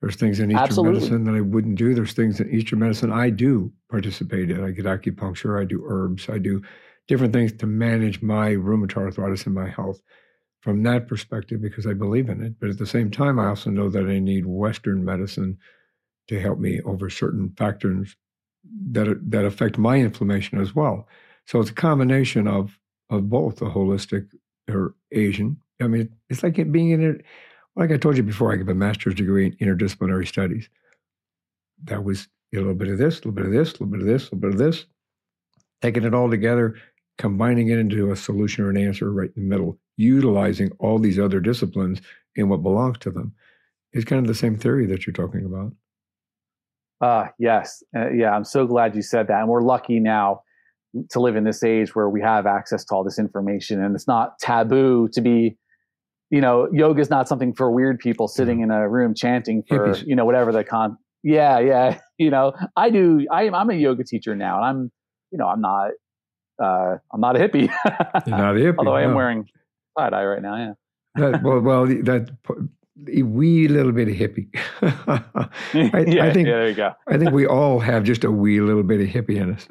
There's 0.00 0.16
things 0.16 0.40
in 0.40 0.50
Eastern 0.50 0.64
Absolutely. 0.64 0.94
medicine 0.94 1.24
that 1.26 1.36
I 1.36 1.40
wouldn't 1.40 1.76
do. 1.76 1.94
There's 1.94 2.12
things 2.12 2.40
in 2.40 2.52
Eastern 2.52 2.80
medicine 2.80 3.12
I 3.12 3.30
do 3.30 3.72
participate 3.88 4.50
in. 4.50 4.64
I 4.64 4.72
get 4.72 4.86
acupuncture. 4.86 5.62
I 5.62 5.66
do 5.66 5.84
herbs. 5.86 6.28
I 6.28 6.38
do 6.38 6.62
different 7.06 7.32
things 7.32 7.52
to 7.52 7.66
manage 7.66 8.22
my 8.22 8.54
rheumatoid 8.54 9.04
arthritis 9.04 9.46
and 9.46 9.54
my 9.54 9.68
health 9.68 10.00
from 10.60 10.82
that 10.82 11.08
perspective 11.08 11.62
because 11.62 11.86
I 11.86 11.92
believe 11.92 12.28
in 12.28 12.42
it. 12.42 12.54
But 12.60 12.70
at 12.70 12.78
the 12.78 12.86
same 12.86 13.10
time, 13.10 13.38
I 13.38 13.48
also 13.48 13.70
know 13.70 13.88
that 13.88 14.06
I 14.06 14.18
need 14.18 14.46
Western 14.46 15.04
medicine 15.04 15.58
to 16.28 16.40
help 16.40 16.58
me 16.58 16.80
over 16.82 17.08
certain 17.08 17.52
factors 17.56 18.16
that 18.90 19.30
that 19.30 19.44
affect 19.44 19.78
my 19.78 19.96
inflammation 19.96 20.60
as 20.60 20.74
well. 20.74 21.08
So 21.46 21.60
it's 21.60 21.70
a 21.70 21.74
combination 21.74 22.48
of 22.48 22.78
of 23.10 23.30
both 23.30 23.56
the 23.56 23.66
holistic 23.66 24.28
or 24.68 24.94
Asian. 25.12 25.58
I 25.80 25.86
mean, 25.86 26.10
it's 26.28 26.42
like 26.42 26.58
it 26.58 26.72
being 26.72 26.90
in 26.90 27.04
it. 27.04 27.24
Like 27.76 27.92
I 27.92 27.96
told 27.96 28.16
you 28.16 28.22
before, 28.22 28.52
I 28.52 28.58
have 28.58 28.68
a 28.68 28.74
master's 28.74 29.14
degree 29.14 29.46
in 29.46 29.52
interdisciplinary 29.56 30.26
studies. 30.26 30.68
That 31.84 32.04
was 32.04 32.26
a 32.54 32.56
little 32.58 32.74
bit 32.74 32.88
of 32.88 32.98
this, 32.98 33.16
a 33.16 33.18
little 33.18 33.32
bit 33.32 33.46
of 33.46 33.52
this, 33.52 33.70
a 33.70 33.72
little 33.74 33.86
bit 33.88 34.00
of 34.00 34.06
this, 34.06 34.22
a 34.22 34.24
little 34.24 34.38
bit 34.38 34.52
of 34.52 34.58
this, 34.58 34.86
taking 35.82 36.04
it 36.04 36.14
all 36.14 36.30
together, 36.30 36.74
combining 37.18 37.68
it 37.68 37.78
into 37.78 38.10
a 38.10 38.16
solution 38.16 38.64
or 38.64 38.70
an 38.70 38.78
answer 38.78 39.12
right 39.12 39.30
in 39.36 39.42
the 39.42 39.48
middle, 39.48 39.78
utilizing 39.96 40.70
all 40.78 40.98
these 40.98 41.18
other 41.18 41.40
disciplines 41.40 42.00
and 42.36 42.50
what 42.50 42.62
belongs 42.62 42.98
to 42.98 43.10
them. 43.10 43.32
It's 43.92 44.04
kind 44.04 44.20
of 44.20 44.26
the 44.26 44.34
same 44.34 44.56
theory 44.56 44.86
that 44.86 45.06
you're 45.06 45.14
talking 45.14 45.44
about. 45.44 45.72
Uh, 47.00 47.28
yes. 47.38 47.82
Uh, 47.96 48.10
yeah, 48.10 48.30
I'm 48.30 48.44
so 48.44 48.66
glad 48.66 48.94
you 48.94 49.02
said 49.02 49.28
that. 49.28 49.40
And 49.40 49.48
we're 49.48 49.62
lucky 49.62 50.00
now 50.00 50.42
to 51.10 51.20
live 51.20 51.36
in 51.36 51.44
this 51.44 51.62
age 51.62 51.94
where 51.94 52.08
we 52.08 52.20
have 52.22 52.46
access 52.46 52.84
to 52.86 52.94
all 52.94 53.04
this 53.04 53.18
information 53.18 53.82
and 53.82 53.94
it's 53.94 54.06
not 54.06 54.38
taboo 54.38 55.08
to 55.12 55.20
be, 55.20 55.56
you 56.30 56.40
know, 56.40 56.68
yoga 56.72 57.00
is 57.00 57.10
not 57.10 57.28
something 57.28 57.54
for 57.54 57.70
weird 57.70 57.98
people 57.98 58.28
sitting 58.28 58.60
in 58.60 58.70
a 58.70 58.88
room 58.88 59.14
chanting 59.14 59.62
for, 59.68 59.88
Hippies. 59.88 60.06
you 60.06 60.16
know, 60.16 60.24
whatever 60.24 60.52
the 60.52 60.64
con. 60.64 60.96
Yeah, 61.22 61.58
yeah. 61.58 61.98
You 62.18 62.30
know, 62.30 62.54
I 62.74 62.88
do. 62.88 63.26
I 63.30 63.42
am. 63.42 63.54
I'm 63.54 63.68
a 63.68 63.74
yoga 63.74 64.02
teacher 64.02 64.34
now, 64.34 64.56
and 64.56 64.64
I'm, 64.64 64.92
you 65.30 65.36
know, 65.36 65.48
I'm 65.48 65.60
not. 65.60 65.90
Uh, 66.58 66.96
I'm 67.12 67.20
not 67.20 67.36
a 67.36 67.38
hippie. 67.38 67.68
You're 68.26 68.38
not 68.38 68.56
a 68.56 68.58
hippie. 68.58 68.76
Although 68.78 68.94
I 68.94 69.02
am 69.02 69.12
wearing 69.12 69.46
tie 69.96 70.10
dye 70.10 70.24
right 70.24 70.42
now. 70.42 70.56
Yeah. 70.56 70.72
that, 71.30 71.42
well, 71.42 71.60
well, 71.60 71.86
that 71.86 72.30
a 73.08 73.22
wee 73.22 73.68
little 73.68 73.92
bit 73.92 74.08
of 74.08 74.14
hippie. 74.14 74.48
I, 75.94 76.00
yeah, 76.00 76.24
I 76.24 76.32
think 76.32 76.48
yeah, 76.48 76.54
there 76.54 76.68
you 76.68 76.74
go. 76.74 76.92
I 77.06 77.18
think 77.18 77.32
we 77.32 77.46
all 77.46 77.78
have 77.78 78.04
just 78.04 78.24
a 78.24 78.30
wee 78.30 78.60
little 78.60 78.82
bit 78.82 79.00
of 79.00 79.08
hippie 79.08 79.36
in 79.40 79.54
us. 79.54 79.66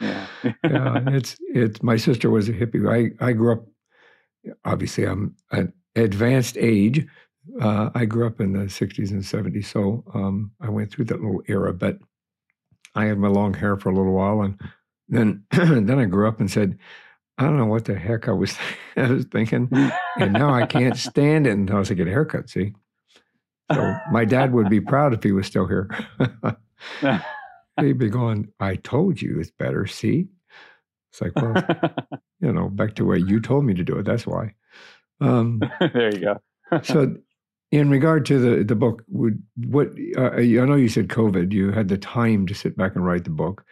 Yeah. 0.00 0.26
yeah, 0.64 1.00
it's 1.08 1.36
it's. 1.40 1.82
My 1.82 1.96
sister 1.96 2.30
was 2.30 2.48
a 2.48 2.52
hippie. 2.52 2.88
I 2.88 3.24
I 3.24 3.32
grew 3.32 3.52
up. 3.52 3.66
Obviously, 4.64 5.04
I'm 5.04 5.34
an 5.50 5.72
advanced 5.94 6.56
age. 6.58 7.06
Uh, 7.60 7.90
I 7.94 8.04
grew 8.06 8.26
up 8.26 8.40
in 8.40 8.52
the 8.52 8.66
'60s 8.66 9.10
and 9.10 9.22
'70s, 9.22 9.66
so 9.66 10.04
um, 10.14 10.50
I 10.60 10.70
went 10.70 10.90
through 10.90 11.06
that 11.06 11.20
little 11.20 11.42
era. 11.48 11.72
But 11.74 11.98
I 12.94 13.06
had 13.06 13.18
my 13.18 13.28
long 13.28 13.54
hair 13.54 13.76
for 13.76 13.90
a 13.90 13.94
little 13.94 14.14
while, 14.14 14.42
and 14.42 14.58
then 15.08 15.44
then 15.50 15.98
I 15.98 16.04
grew 16.06 16.28
up 16.28 16.40
and 16.40 16.50
said, 16.50 16.78
I 17.38 17.44
don't 17.44 17.58
know 17.58 17.66
what 17.66 17.84
the 17.84 17.94
heck 17.94 18.28
I 18.28 18.32
was 18.32 18.56
I 18.96 19.10
was 19.10 19.24
thinking, 19.26 19.68
and 20.18 20.32
now 20.32 20.54
I 20.54 20.66
can't 20.66 20.96
stand 20.96 21.46
it 21.46 21.52
until 21.52 21.78
I 21.78 21.82
get 21.82 22.08
a 22.08 22.10
haircut. 22.10 22.48
See, 22.48 22.72
so 23.72 23.94
my 24.10 24.24
dad 24.24 24.52
would 24.52 24.70
be 24.70 24.80
proud 24.80 25.12
if 25.12 25.22
he 25.22 25.32
was 25.32 25.46
still 25.46 25.66
here. 25.66 25.90
He'd 27.80 27.98
be 27.98 28.08
going, 28.08 28.48
"I 28.58 28.76
told 28.76 29.20
you 29.20 29.38
it's 29.38 29.50
better." 29.50 29.86
See, 29.86 30.28
it's 31.12 31.20
like, 31.20 31.36
well, 31.36 31.62
you 32.40 32.52
know, 32.52 32.70
back 32.70 32.94
to 32.94 33.04
where 33.04 33.18
you 33.18 33.40
told 33.40 33.64
me 33.64 33.74
to 33.74 33.84
do 33.84 33.98
it. 33.98 34.04
That's 34.04 34.26
why. 34.26 34.54
Um, 35.20 35.62
there 35.80 36.14
you 36.14 36.20
go. 36.20 36.40
so, 36.82 37.16
in 37.70 37.90
regard 37.90 38.24
to 38.26 38.38
the 38.38 38.64
the 38.64 38.76
book, 38.76 39.02
would 39.08 39.42
what 39.56 39.90
uh, 40.16 40.30
I 40.30 40.44
know 40.44 40.74
you 40.74 40.88
said 40.88 41.08
COVID. 41.08 41.52
You 41.52 41.70
had 41.70 41.88
the 41.88 41.98
time 41.98 42.46
to 42.46 42.54
sit 42.54 42.78
back 42.78 42.96
and 42.96 43.04
write 43.04 43.24
the 43.24 43.30
book. 43.30 43.64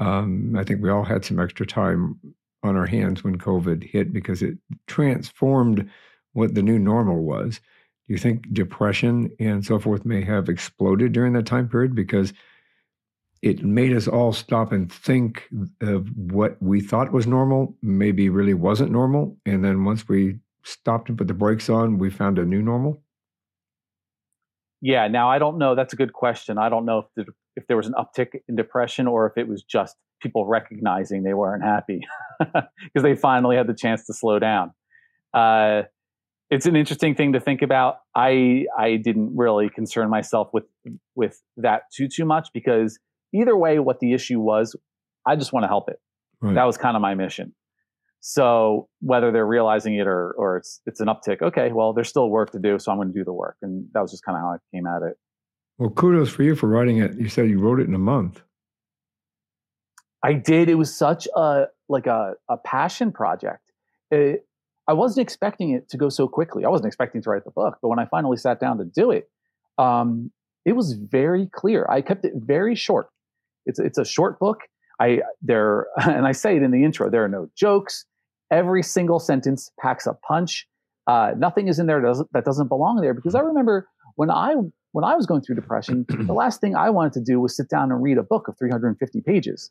Um, 0.00 0.56
I 0.56 0.64
think 0.64 0.82
we 0.82 0.90
all 0.90 1.04
had 1.04 1.24
some 1.24 1.38
extra 1.38 1.64
time 1.64 2.18
on 2.64 2.76
our 2.76 2.86
hands 2.86 3.22
when 3.22 3.38
COVID 3.38 3.84
hit 3.84 4.12
because 4.12 4.42
it 4.42 4.56
transformed 4.86 5.88
what 6.32 6.54
the 6.54 6.62
new 6.62 6.78
normal 6.78 7.22
was. 7.22 7.60
Do 8.06 8.14
you 8.14 8.18
think 8.18 8.52
depression 8.52 9.30
and 9.38 9.64
so 9.64 9.78
forth 9.78 10.04
may 10.04 10.22
have 10.24 10.48
exploded 10.48 11.12
during 11.12 11.34
that 11.34 11.46
time 11.46 11.68
period 11.68 11.94
because 11.94 12.32
it 13.42 13.62
made 13.62 13.94
us 13.94 14.08
all 14.08 14.32
stop 14.32 14.72
and 14.72 14.90
think 14.90 15.48
of 15.82 16.08
what 16.16 16.60
we 16.62 16.80
thought 16.80 17.12
was 17.12 17.26
normal, 17.26 17.76
maybe 17.82 18.30
really 18.30 18.54
wasn't 18.54 18.90
normal, 18.90 19.36
and 19.44 19.62
then 19.62 19.84
once 19.84 20.08
we 20.08 20.38
stopped 20.62 21.10
and 21.10 21.18
put 21.18 21.28
the 21.28 21.34
brakes 21.34 21.68
on, 21.68 21.98
we 21.98 22.08
found 22.08 22.38
a 22.38 22.44
new 22.44 22.62
normal? 22.62 23.02
Yeah. 24.80 25.08
Now 25.08 25.30
I 25.30 25.38
don't 25.38 25.58
know. 25.58 25.74
That's 25.74 25.92
a 25.92 25.96
good 25.96 26.12
question. 26.12 26.58
I 26.58 26.68
don't 26.68 26.86
know 26.86 26.98
if 27.00 27.06
the, 27.16 27.32
if 27.56 27.66
there 27.66 27.76
was 27.76 27.86
an 27.86 27.94
uptick 27.94 28.40
in 28.48 28.56
depression 28.56 29.06
or 29.06 29.26
if 29.26 29.36
it 29.36 29.48
was 29.48 29.62
just 29.62 29.96
people 30.24 30.46
recognizing 30.46 31.22
they 31.22 31.34
weren't 31.34 31.62
happy 31.62 32.00
because 32.40 33.02
they 33.02 33.14
finally 33.14 33.56
had 33.56 33.68
the 33.68 33.74
chance 33.74 34.04
to 34.06 34.12
slow 34.12 34.40
down. 34.40 34.72
Uh, 35.32 35.82
it's 36.50 36.66
an 36.66 36.74
interesting 36.74 37.14
thing 37.14 37.32
to 37.32 37.40
think 37.40 37.62
about. 37.62 37.98
I 38.16 38.66
I 38.76 38.96
didn't 38.96 39.36
really 39.36 39.70
concern 39.70 40.10
myself 40.10 40.50
with 40.52 40.64
with 41.14 41.40
that 41.56 41.82
too 41.94 42.08
too 42.08 42.24
much 42.24 42.48
because 42.52 42.98
either 43.32 43.56
way, 43.56 43.78
what 43.78 44.00
the 44.00 44.12
issue 44.12 44.40
was, 44.40 44.76
I 45.26 45.36
just 45.36 45.52
want 45.52 45.64
to 45.64 45.68
help 45.68 45.88
it. 45.88 45.98
Right. 46.40 46.54
That 46.54 46.64
was 46.64 46.76
kind 46.76 46.96
of 46.96 47.02
my 47.02 47.14
mission. 47.14 47.54
So 48.20 48.88
whether 49.00 49.30
they're 49.32 49.46
realizing 49.46 49.94
it 49.96 50.06
or 50.06 50.32
or 50.32 50.56
it's 50.56 50.80
it's 50.86 51.00
an 51.00 51.08
uptick, 51.08 51.42
okay, 51.42 51.72
well, 51.72 51.92
there's 51.92 52.08
still 52.08 52.30
work 52.30 52.52
to 52.52 52.58
do, 52.58 52.78
so 52.78 52.90
I'm 52.90 52.98
going 52.98 53.08
to 53.08 53.14
do 53.14 53.24
the 53.24 53.32
work, 53.32 53.56
and 53.62 53.86
that 53.92 54.00
was 54.00 54.10
just 54.10 54.24
kind 54.24 54.36
of 54.36 54.42
how 54.42 54.48
I 54.48 54.56
came 54.74 54.86
at 54.86 55.02
it. 55.02 55.16
Well, 55.78 55.90
kudos 55.90 56.30
for 56.30 56.42
you 56.42 56.54
for 56.54 56.68
writing 56.68 56.98
it. 56.98 57.18
You 57.18 57.28
said 57.28 57.50
you 57.50 57.58
wrote 57.58 57.80
it 57.80 57.88
in 57.88 57.94
a 57.94 57.98
month. 57.98 58.42
I 60.24 60.32
did. 60.32 60.70
It 60.70 60.76
was 60.76 60.92
such 60.96 61.28
a 61.36 61.66
like 61.88 62.06
a 62.06 62.34
a 62.48 62.56
passion 62.56 63.12
project. 63.12 63.60
It, 64.10 64.46
I 64.88 64.94
wasn't 64.94 65.22
expecting 65.22 65.70
it 65.70 65.88
to 65.90 65.98
go 65.98 66.08
so 66.08 66.26
quickly. 66.26 66.64
I 66.64 66.68
wasn't 66.68 66.86
expecting 66.86 67.20
to 67.22 67.30
write 67.30 67.44
the 67.44 67.50
book, 67.50 67.78
but 67.82 67.88
when 67.88 67.98
I 67.98 68.06
finally 68.06 68.38
sat 68.38 68.58
down 68.58 68.78
to 68.78 68.84
do 68.84 69.10
it, 69.10 69.28
um, 69.76 70.30
it 70.64 70.72
was 70.72 70.94
very 70.94 71.46
clear. 71.52 71.86
I 71.90 72.00
kept 72.00 72.24
it 72.24 72.32
very 72.36 72.74
short. 72.74 73.08
It's 73.66 73.78
it's 73.78 73.98
a 73.98 74.04
short 74.04 74.38
book. 74.38 74.60
I 74.98 75.20
there 75.42 75.88
and 75.96 76.26
I 76.26 76.32
say 76.32 76.56
it 76.56 76.62
in 76.62 76.70
the 76.70 76.84
intro. 76.84 77.10
There 77.10 77.22
are 77.22 77.28
no 77.28 77.50
jokes. 77.54 78.06
Every 78.50 78.82
single 78.82 79.20
sentence 79.20 79.70
packs 79.78 80.06
a 80.06 80.14
punch. 80.14 80.66
Uh, 81.06 81.32
nothing 81.36 81.68
is 81.68 81.78
in 81.78 81.86
there 81.86 82.00
that 82.00 82.06
doesn't, 82.06 82.32
that 82.32 82.44
doesn't 82.46 82.68
belong 82.68 83.02
there 83.02 83.12
because 83.12 83.34
I 83.34 83.40
remember 83.40 83.88
when 84.16 84.30
I 84.30 84.54
when 84.92 85.04
I 85.04 85.16
was 85.16 85.26
going 85.26 85.42
through 85.42 85.56
depression, 85.56 86.06
the 86.08 86.32
last 86.32 86.62
thing 86.62 86.76
I 86.76 86.88
wanted 86.88 87.12
to 87.14 87.20
do 87.20 87.40
was 87.40 87.54
sit 87.54 87.68
down 87.68 87.92
and 87.92 88.02
read 88.02 88.16
a 88.16 88.22
book 88.22 88.48
of 88.48 88.56
350 88.56 89.20
pages. 89.20 89.70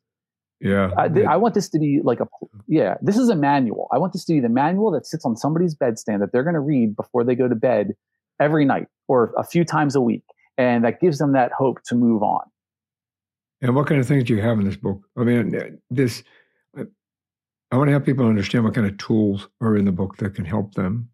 Yeah. 0.63 0.91
Uh, 0.97 1.09
th- 1.09 1.25
I 1.25 1.35
want 1.35 1.55
this 1.55 1.67
to 1.69 1.77
be 1.77 1.99
like 2.03 2.21
a, 2.21 2.27
yeah, 2.67 2.95
this 3.01 3.17
is 3.17 3.27
a 3.27 3.35
manual. 3.35 3.89
I 3.91 3.97
want 3.97 4.13
this 4.13 4.23
to 4.25 4.33
be 4.33 4.39
the 4.39 4.47
manual 4.47 4.91
that 4.91 5.05
sits 5.05 5.25
on 5.25 5.35
somebody's 5.35 5.75
bedstand 5.75 6.21
that 6.21 6.31
they're 6.31 6.43
going 6.43 6.53
to 6.53 6.61
read 6.61 6.95
before 6.95 7.25
they 7.25 7.35
go 7.35 7.49
to 7.49 7.55
bed 7.55 7.95
every 8.39 8.63
night 8.63 8.87
or 9.09 9.33
a 9.37 9.43
few 9.43 9.65
times 9.65 9.93
a 9.93 9.99
week. 9.99 10.23
And 10.57 10.85
that 10.85 11.01
gives 11.01 11.17
them 11.17 11.33
that 11.33 11.51
hope 11.51 11.83
to 11.87 11.95
move 11.95 12.23
on. 12.23 12.45
And 13.61 13.75
what 13.75 13.87
kind 13.87 13.99
of 13.99 14.07
things 14.07 14.23
do 14.23 14.35
you 14.35 14.41
have 14.41 14.57
in 14.57 14.63
this 14.63 14.77
book? 14.77 15.01
I 15.17 15.23
mean, 15.23 15.53
uh, 15.53 15.63
this, 15.89 16.23
I 16.77 17.75
want 17.75 17.89
to 17.89 17.91
help 17.91 18.05
people 18.05 18.25
understand 18.25 18.63
what 18.63 18.73
kind 18.73 18.87
of 18.87 18.97
tools 18.97 19.49
are 19.59 19.75
in 19.75 19.83
the 19.83 19.91
book 19.91 20.15
that 20.17 20.33
can 20.33 20.45
help 20.45 20.75
them. 20.75 21.09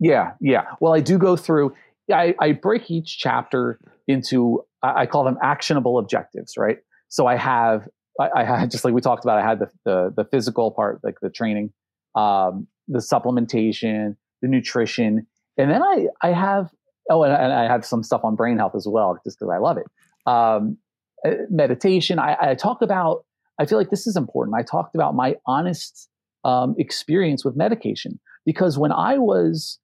Yeah, 0.00 0.32
yeah. 0.40 0.64
Well, 0.80 0.94
I 0.94 1.00
do 1.00 1.16
go 1.16 1.36
through, 1.36 1.74
I, 2.12 2.34
I 2.40 2.52
break 2.52 2.90
each 2.90 3.18
chapter 3.18 3.78
into, 4.08 4.64
I 4.82 5.06
call 5.06 5.22
them 5.22 5.38
actionable 5.42 5.98
objectives, 5.98 6.54
right? 6.56 6.78
So 7.14 7.28
I 7.28 7.36
have, 7.36 7.86
I, 8.20 8.28
I, 8.38 8.44
had 8.44 8.70
just 8.72 8.84
like 8.84 8.92
we 8.92 9.00
talked 9.00 9.24
about, 9.24 9.38
I 9.38 9.46
had 9.46 9.60
the, 9.60 9.70
the, 9.84 10.14
the 10.16 10.24
physical 10.24 10.72
part, 10.72 10.98
like 11.04 11.14
the 11.22 11.30
training, 11.30 11.72
um, 12.16 12.66
the 12.88 12.98
supplementation, 12.98 14.16
the 14.42 14.48
nutrition, 14.48 15.24
and 15.56 15.70
then 15.70 15.80
I, 15.80 16.08
I 16.24 16.32
have, 16.32 16.70
oh, 17.08 17.22
and, 17.22 17.32
and 17.32 17.52
I 17.52 17.68
have 17.68 17.86
some 17.86 18.02
stuff 18.02 18.22
on 18.24 18.34
brain 18.34 18.58
health 18.58 18.74
as 18.74 18.88
well, 18.88 19.16
just 19.24 19.38
because 19.38 19.52
I 19.54 19.58
love 19.58 19.76
it. 19.78 19.86
Um, 20.26 20.76
uh, 21.24 21.44
meditation. 21.50 22.18
I, 22.18 22.36
I, 22.40 22.54
talk 22.56 22.82
about, 22.82 23.24
I 23.60 23.66
feel 23.66 23.78
like 23.78 23.90
this 23.90 24.08
is 24.08 24.16
important. 24.16 24.56
I 24.56 24.64
talked 24.64 24.96
about 24.96 25.14
my 25.14 25.36
honest 25.46 26.08
um, 26.42 26.74
experience 26.78 27.44
with 27.44 27.54
medication 27.54 28.18
because 28.44 28.76
when 28.76 28.90
I 28.90 29.18
was 29.18 29.78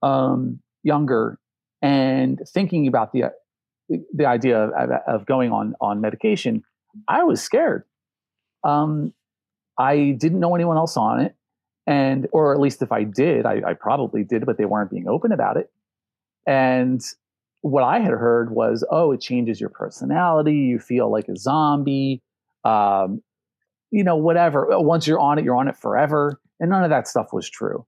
um, 0.00 0.60
younger 0.84 1.40
and 1.82 2.40
thinking 2.54 2.86
about 2.86 3.12
the 3.12 3.32
the 4.14 4.26
idea 4.26 4.58
of, 4.58 4.90
of 5.06 5.26
going 5.26 5.52
on 5.52 5.74
on 5.80 6.00
medication, 6.00 6.62
I 7.08 7.24
was 7.24 7.42
scared. 7.42 7.84
Um, 8.64 9.12
I 9.78 10.16
didn't 10.18 10.40
know 10.40 10.54
anyone 10.54 10.76
else 10.76 10.96
on 10.96 11.20
it, 11.20 11.34
and 11.86 12.28
or 12.32 12.54
at 12.54 12.60
least 12.60 12.82
if 12.82 12.92
I 12.92 13.04
did, 13.04 13.46
I, 13.46 13.62
I 13.66 13.74
probably 13.74 14.24
did, 14.24 14.46
but 14.46 14.58
they 14.58 14.64
weren't 14.64 14.90
being 14.90 15.08
open 15.08 15.32
about 15.32 15.56
it. 15.56 15.70
And 16.46 17.00
what 17.62 17.84
I 17.84 18.00
had 18.00 18.12
heard 18.12 18.50
was, 18.50 18.84
oh, 18.90 19.12
it 19.12 19.20
changes 19.20 19.60
your 19.60 19.70
personality. 19.70 20.54
You 20.54 20.78
feel 20.78 21.10
like 21.10 21.28
a 21.28 21.36
zombie. 21.36 22.20
Um, 22.64 23.22
you 23.92 24.02
know, 24.02 24.16
whatever. 24.16 24.66
Once 24.70 25.06
you're 25.06 25.20
on 25.20 25.38
it, 25.38 25.44
you're 25.44 25.54
on 25.56 25.68
it 25.68 25.76
forever. 25.76 26.40
And 26.58 26.70
none 26.70 26.82
of 26.82 26.90
that 26.90 27.06
stuff 27.06 27.28
was 27.32 27.48
true. 27.48 27.86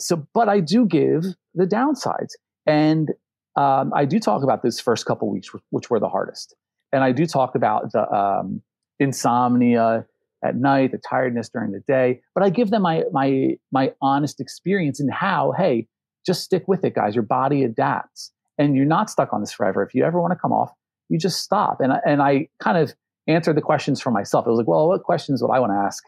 So, 0.00 0.26
but 0.34 0.48
I 0.48 0.60
do 0.60 0.84
give 0.84 1.24
the 1.54 1.64
downsides. 1.64 2.32
And 2.66 3.12
um, 3.56 3.92
I 3.94 4.04
do 4.04 4.18
talk 4.18 4.42
about 4.42 4.62
this 4.62 4.80
first 4.80 5.06
couple 5.06 5.30
weeks, 5.30 5.48
which 5.70 5.90
were 5.90 6.00
the 6.00 6.08
hardest. 6.08 6.54
And 6.92 7.04
I 7.04 7.12
do 7.12 7.26
talk 7.26 7.54
about 7.54 7.92
the 7.92 8.10
um, 8.12 8.62
insomnia 8.98 10.06
at 10.44 10.56
night, 10.56 10.92
the 10.92 10.98
tiredness 10.98 11.48
during 11.48 11.72
the 11.72 11.80
day. 11.80 12.20
But 12.34 12.44
I 12.44 12.50
give 12.50 12.70
them 12.70 12.82
my 12.82 13.04
my 13.12 13.56
my 13.72 13.92
honest 14.00 14.40
experience 14.40 15.00
in 15.00 15.08
how, 15.08 15.52
hey, 15.56 15.88
just 16.26 16.42
stick 16.42 16.64
with 16.66 16.84
it, 16.84 16.94
guys. 16.94 17.14
Your 17.14 17.24
body 17.24 17.64
adapts, 17.64 18.32
and 18.58 18.76
you're 18.76 18.84
not 18.84 19.10
stuck 19.10 19.32
on 19.32 19.40
this 19.40 19.52
forever. 19.52 19.82
If 19.82 19.94
you 19.94 20.04
ever 20.04 20.20
want 20.20 20.32
to 20.32 20.38
come 20.38 20.52
off, 20.52 20.70
you 21.08 21.18
just 21.18 21.42
stop. 21.42 21.80
And 21.80 21.92
and 22.04 22.20
I 22.20 22.48
kind 22.60 22.78
of 22.78 22.94
answered 23.26 23.56
the 23.56 23.62
questions 23.62 24.00
for 24.00 24.10
myself. 24.10 24.46
It 24.46 24.50
was 24.50 24.58
like, 24.58 24.68
well, 24.68 24.88
what 24.88 25.02
questions 25.02 25.42
would 25.42 25.50
I 25.50 25.60
want 25.60 25.72
to 25.72 25.76
ask 25.76 26.04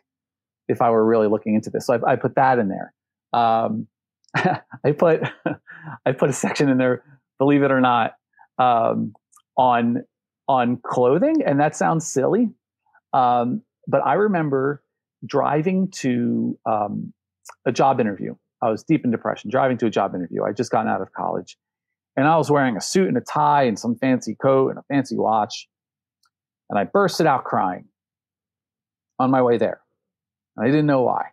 if 0.68 0.82
I 0.82 0.90
were 0.90 1.04
really 1.04 1.28
looking 1.28 1.54
into 1.54 1.70
this? 1.70 1.86
So 1.86 1.94
I, 1.94 2.12
I 2.12 2.16
put 2.16 2.34
that 2.34 2.58
in 2.58 2.68
there. 2.68 2.92
Um, 3.32 3.86
I 4.34 4.92
put 4.96 5.22
I 6.06 6.12
put 6.12 6.28
a 6.28 6.34
section 6.34 6.68
in 6.68 6.78
there 6.78 7.02
believe 7.38 7.62
it 7.62 7.70
or 7.70 7.80
not, 7.80 8.14
um, 8.58 9.14
on 9.56 10.04
on 10.48 10.78
clothing, 10.84 11.42
and 11.44 11.58
that 11.58 11.74
sounds 11.74 12.06
silly, 12.06 12.48
um, 13.12 13.62
but 13.88 14.00
I 14.04 14.14
remember 14.14 14.82
driving 15.26 15.90
to 15.90 16.56
um, 16.66 17.12
a 17.66 17.72
job 17.72 18.00
interview. 18.00 18.34
I 18.62 18.70
was 18.70 18.84
deep 18.84 19.04
in 19.04 19.10
depression, 19.10 19.50
driving 19.50 19.76
to 19.78 19.86
a 19.86 19.90
job 19.90 20.14
interview. 20.14 20.44
I 20.44 20.52
just 20.52 20.70
gotten 20.70 20.90
out 20.90 21.02
of 21.02 21.12
college, 21.12 21.56
and 22.16 22.26
I 22.26 22.36
was 22.36 22.50
wearing 22.50 22.76
a 22.76 22.80
suit 22.80 23.08
and 23.08 23.16
a 23.16 23.20
tie 23.20 23.64
and 23.64 23.78
some 23.78 23.96
fancy 23.96 24.36
coat 24.40 24.70
and 24.70 24.78
a 24.78 24.82
fancy 24.88 25.16
watch, 25.16 25.68
and 26.70 26.78
I 26.78 26.84
bursted 26.84 27.26
out 27.26 27.44
crying 27.44 27.86
on 29.18 29.30
my 29.30 29.42
way 29.42 29.58
there. 29.58 29.80
I 30.58 30.66
didn't 30.66 30.86
know 30.86 31.02
why, 31.02 31.26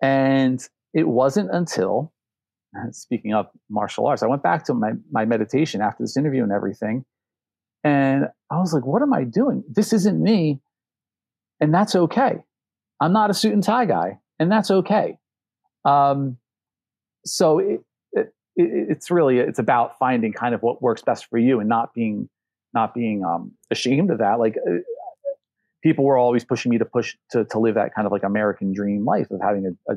and 0.00 0.60
it 0.94 1.08
wasn't 1.08 1.50
until 1.52 2.12
speaking 2.90 3.34
of 3.34 3.46
martial 3.68 4.06
arts, 4.06 4.22
I 4.22 4.26
went 4.26 4.42
back 4.42 4.64
to 4.66 4.74
my, 4.74 4.92
my 5.10 5.24
meditation 5.24 5.80
after 5.80 6.02
this 6.02 6.16
interview 6.16 6.42
and 6.42 6.52
everything. 6.52 7.04
And 7.84 8.26
I 8.50 8.58
was 8.58 8.72
like, 8.72 8.84
what 8.84 9.02
am 9.02 9.12
I 9.12 9.24
doing? 9.24 9.62
This 9.68 9.92
isn't 9.92 10.20
me. 10.20 10.60
And 11.60 11.72
that's 11.72 11.94
okay. 11.94 12.38
I'm 13.00 13.12
not 13.12 13.30
a 13.30 13.34
suit 13.34 13.52
and 13.52 13.62
tie 13.62 13.84
guy, 13.84 14.18
and 14.38 14.50
that's 14.50 14.70
okay. 14.70 15.18
Um, 15.84 16.38
so 17.24 17.58
it, 17.58 17.80
it, 18.12 18.32
it's 18.56 19.10
really 19.10 19.38
it's 19.38 19.58
about 19.58 19.98
finding 19.98 20.32
kind 20.32 20.54
of 20.54 20.62
what 20.62 20.82
works 20.82 21.02
best 21.02 21.26
for 21.26 21.38
you 21.38 21.60
and 21.60 21.68
not 21.68 21.94
being 21.94 22.28
not 22.74 22.94
being 22.94 23.24
um, 23.24 23.52
ashamed 23.70 24.10
of 24.10 24.18
that. 24.18 24.38
Like 24.38 24.56
uh, 24.56 24.78
people 25.82 26.04
were 26.04 26.16
always 26.16 26.44
pushing 26.44 26.70
me 26.70 26.78
to 26.78 26.84
push 26.84 27.16
to 27.30 27.44
to 27.46 27.58
live 27.58 27.74
that 27.74 27.94
kind 27.94 28.06
of 28.06 28.12
like 28.12 28.22
American 28.22 28.72
dream 28.72 29.04
life 29.04 29.30
of 29.30 29.40
having 29.42 29.76
a, 29.88 29.92
a 29.92 29.96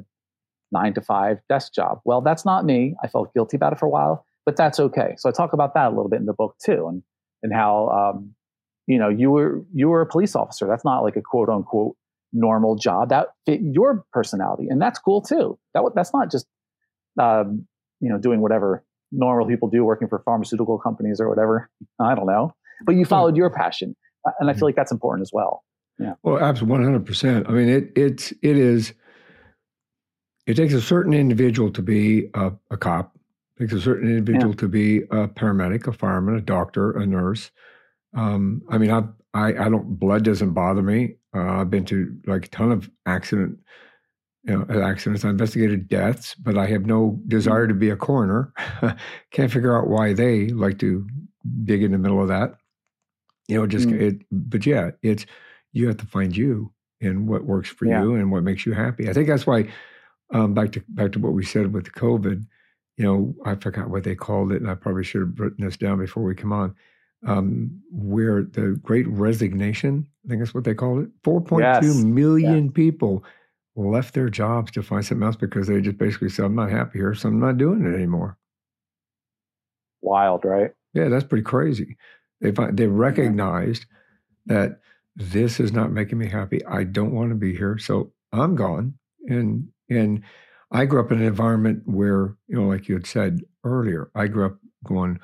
nine 0.72 0.94
to 0.94 1.02
five 1.02 1.40
desk 1.50 1.74
job. 1.74 2.00
Well, 2.06 2.22
that's 2.22 2.46
not 2.46 2.66
me. 2.66 2.96
I 3.04 3.08
felt 3.08 3.34
guilty 3.34 3.58
about 3.58 3.74
it 3.74 3.80
for 3.80 3.86
a 3.86 3.90
while, 3.90 4.26
but 4.46 4.56
that's 4.56 4.80
okay. 4.80 5.16
So 5.18 5.30
I 5.30 5.32
talk 5.32 5.54
about 5.54 5.74
that 5.74 5.88
a 5.88 5.90
little 5.90 6.10
bit 6.10 6.20
in 6.20 6.26
the 6.26 6.34
book 6.34 6.56
too, 6.64 6.88
and 6.88 7.04
and 7.44 7.54
how 7.54 7.90
um, 7.90 8.34
you 8.88 8.98
know 8.98 9.10
you 9.10 9.32
were 9.32 9.64
you 9.74 9.90
were 9.90 10.02
a 10.02 10.06
police 10.06 10.36
officer. 10.36 10.68
That's 10.68 10.86
not 10.86 11.02
like 11.02 11.16
a 11.16 11.22
quote 11.22 11.50
unquote 11.50 11.96
normal 12.32 12.76
job 12.76 13.10
that 13.10 13.28
fit 13.46 13.62
your 13.62 14.06
personality, 14.14 14.68
and 14.70 14.82
that's 14.82 15.00
cool 15.00 15.22
too. 15.22 15.58
That 15.74 15.84
that's 15.96 16.14
not 16.14 16.32
just 16.32 16.46
um, 17.20 17.68
you 18.00 18.10
know 18.10 18.18
doing 18.18 18.42
whatever 18.42 18.84
normal 19.12 19.48
people 19.48 19.70
do, 19.70 19.84
working 19.84 20.08
for 20.08 20.20
pharmaceutical 20.20 20.78
companies 20.78 21.20
or 21.20 21.30
whatever. 21.30 21.70
I 22.00 22.16
don't 22.16 22.28
know, 22.28 22.54
but 22.86 22.96
you 22.96 23.06
followed 23.06 23.36
your 23.36 23.50
passion, 23.50 23.96
and 24.40 24.50
I 24.50 24.54
feel 24.54 24.60
hmm. 24.60 24.66
like 24.66 24.76
that's 24.76 24.92
important 24.92 25.26
as 25.26 25.32
well. 25.34 25.64
Yeah. 26.00 26.14
Well, 26.24 26.40
absolutely, 26.40 26.72
one 26.72 26.84
hundred 26.84 27.06
percent. 27.06 27.48
I 27.50 27.52
mean, 27.52 27.70
it 27.70 27.92
it's 27.96 28.32
it 28.42 28.58
is 28.58 28.94
it 30.50 30.56
takes 30.56 30.74
a 30.74 30.82
certain 30.82 31.14
individual 31.14 31.72
to 31.72 31.82
be 31.84 32.28
a, 32.34 32.52
a 32.72 32.78
cop. 32.78 33.16
It 33.56 33.62
takes 33.62 33.74
a 33.74 33.80
certain 33.80 34.10
individual 34.10 34.54
yeah. 34.54 34.62
to 34.62 34.68
be 34.68 34.98
a 35.04 35.28
paramedic, 35.28 35.86
a 35.86 35.94
fireman, 35.94 36.38
a 36.38 36.42
doctor, 36.42 36.90
a 36.98 37.06
nurse. 37.06 37.52
Um, 38.16 38.64
I 38.68 38.80
mean, 38.80 38.90
I, 38.90 39.04
I, 39.36 39.50
I 39.50 39.70
don't. 39.70 40.00
Blood 40.00 40.24
doesn't 40.24 40.54
bother 40.54 40.82
me. 40.82 41.18
Uh, 41.36 41.62
I've 41.62 41.70
been 41.70 41.86
to 41.86 42.18
like 42.26 42.48
a 42.48 42.50
ton 42.50 42.72
of 42.72 42.90
accident, 43.06 43.60
you 44.44 44.58
know, 44.58 44.82
accidents. 44.82 45.24
I 45.24 45.30
investigated 45.30 45.88
deaths, 45.88 46.34
but 46.34 46.58
I 46.58 46.66
have 46.66 46.88
no 46.88 47.20
desire 47.28 47.68
to 47.68 47.76
be 47.76 47.92
a 47.92 47.96
coroner. 47.96 48.52
Can't 49.32 49.52
figure 49.52 49.78
out 49.78 49.88
why 49.88 50.14
they 50.14 50.48
like 50.48 50.80
to 50.80 51.08
dig 51.64 51.84
in 51.84 51.92
the 51.92 52.00
middle 52.00 52.24
of 52.24 52.28
that. 52.30 52.56
You 53.48 53.60
know, 53.60 53.68
just 53.68 53.88
mm. 53.88 54.02
it. 54.02 54.26
But 54.32 54.66
yeah, 54.66 54.92
it's 55.04 55.28
you 55.74 55.86
have 55.86 55.98
to 55.98 56.08
find 56.08 56.36
you 56.36 56.74
and 57.02 57.28
what 57.28 57.46
works 57.46 57.70
for 57.70 57.86
yeah. 57.86 58.02
you 58.02 58.16
and 58.16 58.32
what 58.32 58.42
makes 58.42 58.66
you 58.66 58.74
happy. 58.74 59.08
I 59.08 59.14
think 59.14 59.28
that's 59.28 59.46
why 59.46 59.70
um, 60.32 60.54
back 60.54 60.72
to 60.74 60.84
back 60.90 61.12
to 61.14 61.20
what 61.20 61.34
we 61.34 61.44
said 61.44 61.74
with 61.74 61.92
COVID, 61.94 62.46
you 62.98 63.06
know, 63.06 63.36
I 63.46 63.56
forgot 63.56 63.90
what 63.90 64.04
they 64.04 64.16
called 64.16 64.52
it, 64.52 64.62
and 64.62 64.70
I 64.70 64.76
probably 64.76 65.04
should 65.04 65.22
have 65.22 65.40
written 65.40 65.66
this 65.66 65.78
down 65.78 66.00
before 66.00 66.24
we 66.24 66.36
come 66.36 66.54
on. 66.54 66.76
Um, 67.28 67.82
where 67.92 68.44
the 68.44 68.80
Great 68.82 69.06
Resignation, 69.08 70.08
I 70.26 70.30
think 70.30 70.42
that's 70.42 70.54
what 70.54 70.64
they 70.64 70.74
called 70.74 71.04
it. 71.04 71.10
Four 71.24 71.42
point 71.42 71.66
two 71.82 72.06
million 72.06 72.66
yes. 72.66 72.74
people 72.74 73.26
left 73.76 74.14
their 74.14 74.30
jobs 74.30 74.72
to 74.72 74.82
find 74.82 75.06
something 75.06 75.26
else 75.26 75.36
because 75.36 75.68
they 75.68 75.82
just 75.82 75.98
basically 75.98 76.30
said, 76.30 76.46
I'm 76.46 76.56
not 76.56 76.70
happy 76.70 77.00
here, 77.00 77.14
so 77.14 77.30
I'm 77.30 77.40
not 77.40 77.58
doing 77.58 77.86
it 77.86 77.94
anymore. 77.96 78.38
Wild, 80.02 80.46
right? 80.46 80.72
Yeah, 80.94 81.10
that's 81.10 81.26
pretty 81.26 81.44
crazy. 81.44 81.98
They 82.42 82.52
find, 82.52 82.78
they 82.78 82.88
recognized 82.88 83.86
that 84.46 84.80
this 85.16 85.60
is 85.60 85.74
not 85.74 85.92
making 85.92 86.18
me 86.18 86.28
happy. 86.28 86.66
I 86.66 86.84
don't 86.84 87.14
want 87.14 87.32
to 87.32 87.36
be 87.36 87.56
here, 87.56 87.78
so 87.78 88.12
I'm 88.32 88.56
gone. 88.56 88.94
And 89.28 89.68
and 89.90 90.24
I 90.72 90.86
grew 90.86 91.00
up 91.00 91.12
in 91.12 91.20
an 91.20 91.26
environment 91.26 91.84
where, 91.86 92.36
you 92.48 92.56
know, 92.60 92.68
like 92.68 92.88
you 92.88 92.96
had 92.96 93.08
said 93.08 93.42
earlier, 93.64 94.12
I 94.16 94.28
grew 94.28 94.46
up 94.46 94.58
going, 94.84 95.20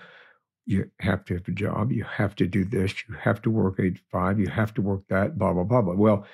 you 0.66 0.90
have 1.00 1.24
to 1.26 1.36
have 1.36 1.48
a 1.48 1.52
job, 1.52 1.92
you 1.92 2.04
have 2.04 2.36
to 2.38 2.48
do 2.48 2.66
this, 2.66 2.94
you 3.08 3.16
have 3.16 3.42
to 3.44 3.52
work 3.52 3.80
eight 3.80 3.96
to 3.96 4.02
five, 4.12 4.40
you 4.40 4.48
have 4.48 4.74
to 4.76 4.82
work 4.82 5.04
that, 5.10 5.38
blah, 5.38 5.54
blah, 5.54 5.64
blah, 5.64 5.82
blah. 5.82 5.94
Well, 5.94 6.26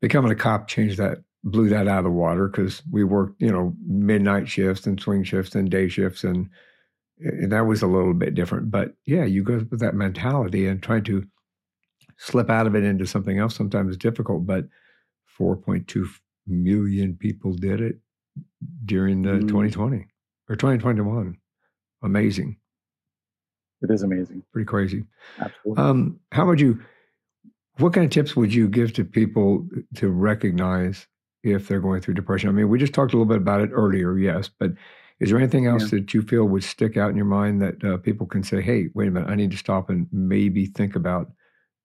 becoming 0.00 0.32
a 0.32 0.36
cop 0.36 0.68
changed 0.68 0.98
that, 0.98 1.18
blew 1.44 1.68
that 1.68 1.86
out 1.86 1.98
of 1.98 2.04
the 2.04 2.10
water 2.10 2.48
because 2.48 2.82
we 2.90 3.04
worked, 3.04 3.40
you 3.40 3.52
know, 3.52 3.74
midnight 3.86 4.48
shifts 4.48 4.86
and 4.86 5.00
swing 5.00 5.22
shifts 5.22 5.54
and 5.54 5.70
day 5.70 5.88
shifts 5.88 6.24
and 6.24 6.48
and 7.18 7.50
that 7.52 7.66
was 7.66 7.82
a 7.82 7.86
little 7.86 8.14
bit 8.14 8.34
different. 8.34 8.70
But 8.70 8.94
yeah, 9.06 9.24
you 9.24 9.42
go 9.42 9.64
with 9.70 9.80
that 9.80 9.94
mentality 9.94 10.66
and 10.66 10.82
trying 10.82 11.04
to 11.04 11.24
slip 12.18 12.50
out 12.50 12.66
of 12.66 12.74
it 12.74 12.84
into 12.84 13.06
something 13.06 13.38
else 13.38 13.54
sometimes 13.54 13.92
is 13.92 13.96
difficult. 13.96 14.46
But 14.46 14.66
4.2 15.38 16.06
million 16.46 17.16
people 17.16 17.52
did 17.52 17.80
it 17.80 17.98
during 18.84 19.22
the 19.22 19.30
mm. 19.30 19.48
2020 19.48 20.06
or 20.48 20.56
2021. 20.56 21.36
Amazing. 22.02 22.56
It 23.82 23.90
is 23.90 24.02
amazing. 24.02 24.42
Pretty 24.52 24.66
crazy. 24.66 25.04
Absolutely. 25.38 25.82
Um, 25.82 26.20
how 26.32 26.46
would 26.46 26.60
you, 26.60 26.80
what 27.78 27.92
kind 27.92 28.04
of 28.04 28.10
tips 28.10 28.36
would 28.36 28.54
you 28.54 28.68
give 28.68 28.92
to 28.94 29.04
people 29.04 29.66
to 29.96 30.08
recognize 30.08 31.06
if 31.42 31.68
they're 31.68 31.80
going 31.80 32.00
through 32.00 32.14
depression? 32.14 32.48
I 32.48 32.52
mean, 32.52 32.68
we 32.68 32.78
just 32.78 32.94
talked 32.94 33.12
a 33.12 33.16
little 33.16 33.28
bit 33.28 33.38
about 33.38 33.60
it 33.60 33.70
earlier, 33.72 34.16
yes, 34.18 34.48
but 34.48 34.72
is 35.20 35.30
there 35.30 35.38
anything 35.38 35.66
else 35.66 35.84
yeah. 35.84 36.00
that 36.00 36.14
you 36.14 36.22
feel 36.22 36.44
would 36.44 36.64
stick 36.64 36.96
out 36.96 37.10
in 37.10 37.16
your 37.16 37.26
mind 37.26 37.62
that 37.62 37.84
uh, 37.84 37.96
people 37.98 38.26
can 38.26 38.42
say, 38.42 38.60
hey, 38.60 38.88
wait 38.94 39.08
a 39.08 39.10
minute, 39.10 39.28
I 39.28 39.34
need 39.34 39.50
to 39.50 39.56
stop 39.56 39.88
and 39.88 40.06
maybe 40.12 40.66
think 40.66 40.94
about 40.94 41.30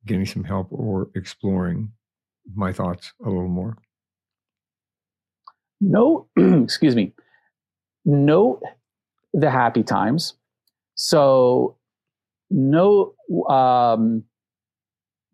getting 0.06 0.26
some 0.26 0.44
help 0.44 0.68
or 0.72 1.10
exploring 1.16 1.92
my 2.54 2.74
thoughts 2.74 3.14
a 3.26 3.30
little 3.30 3.48
more? 3.48 3.78
Note, 5.82 6.28
excuse 6.38 6.96
me, 6.96 7.14
note 8.06 8.62
the 9.34 9.50
happy 9.50 9.84
times. 9.84 10.36
So, 10.96 11.78
no, 12.50 13.14
um, 13.50 14.24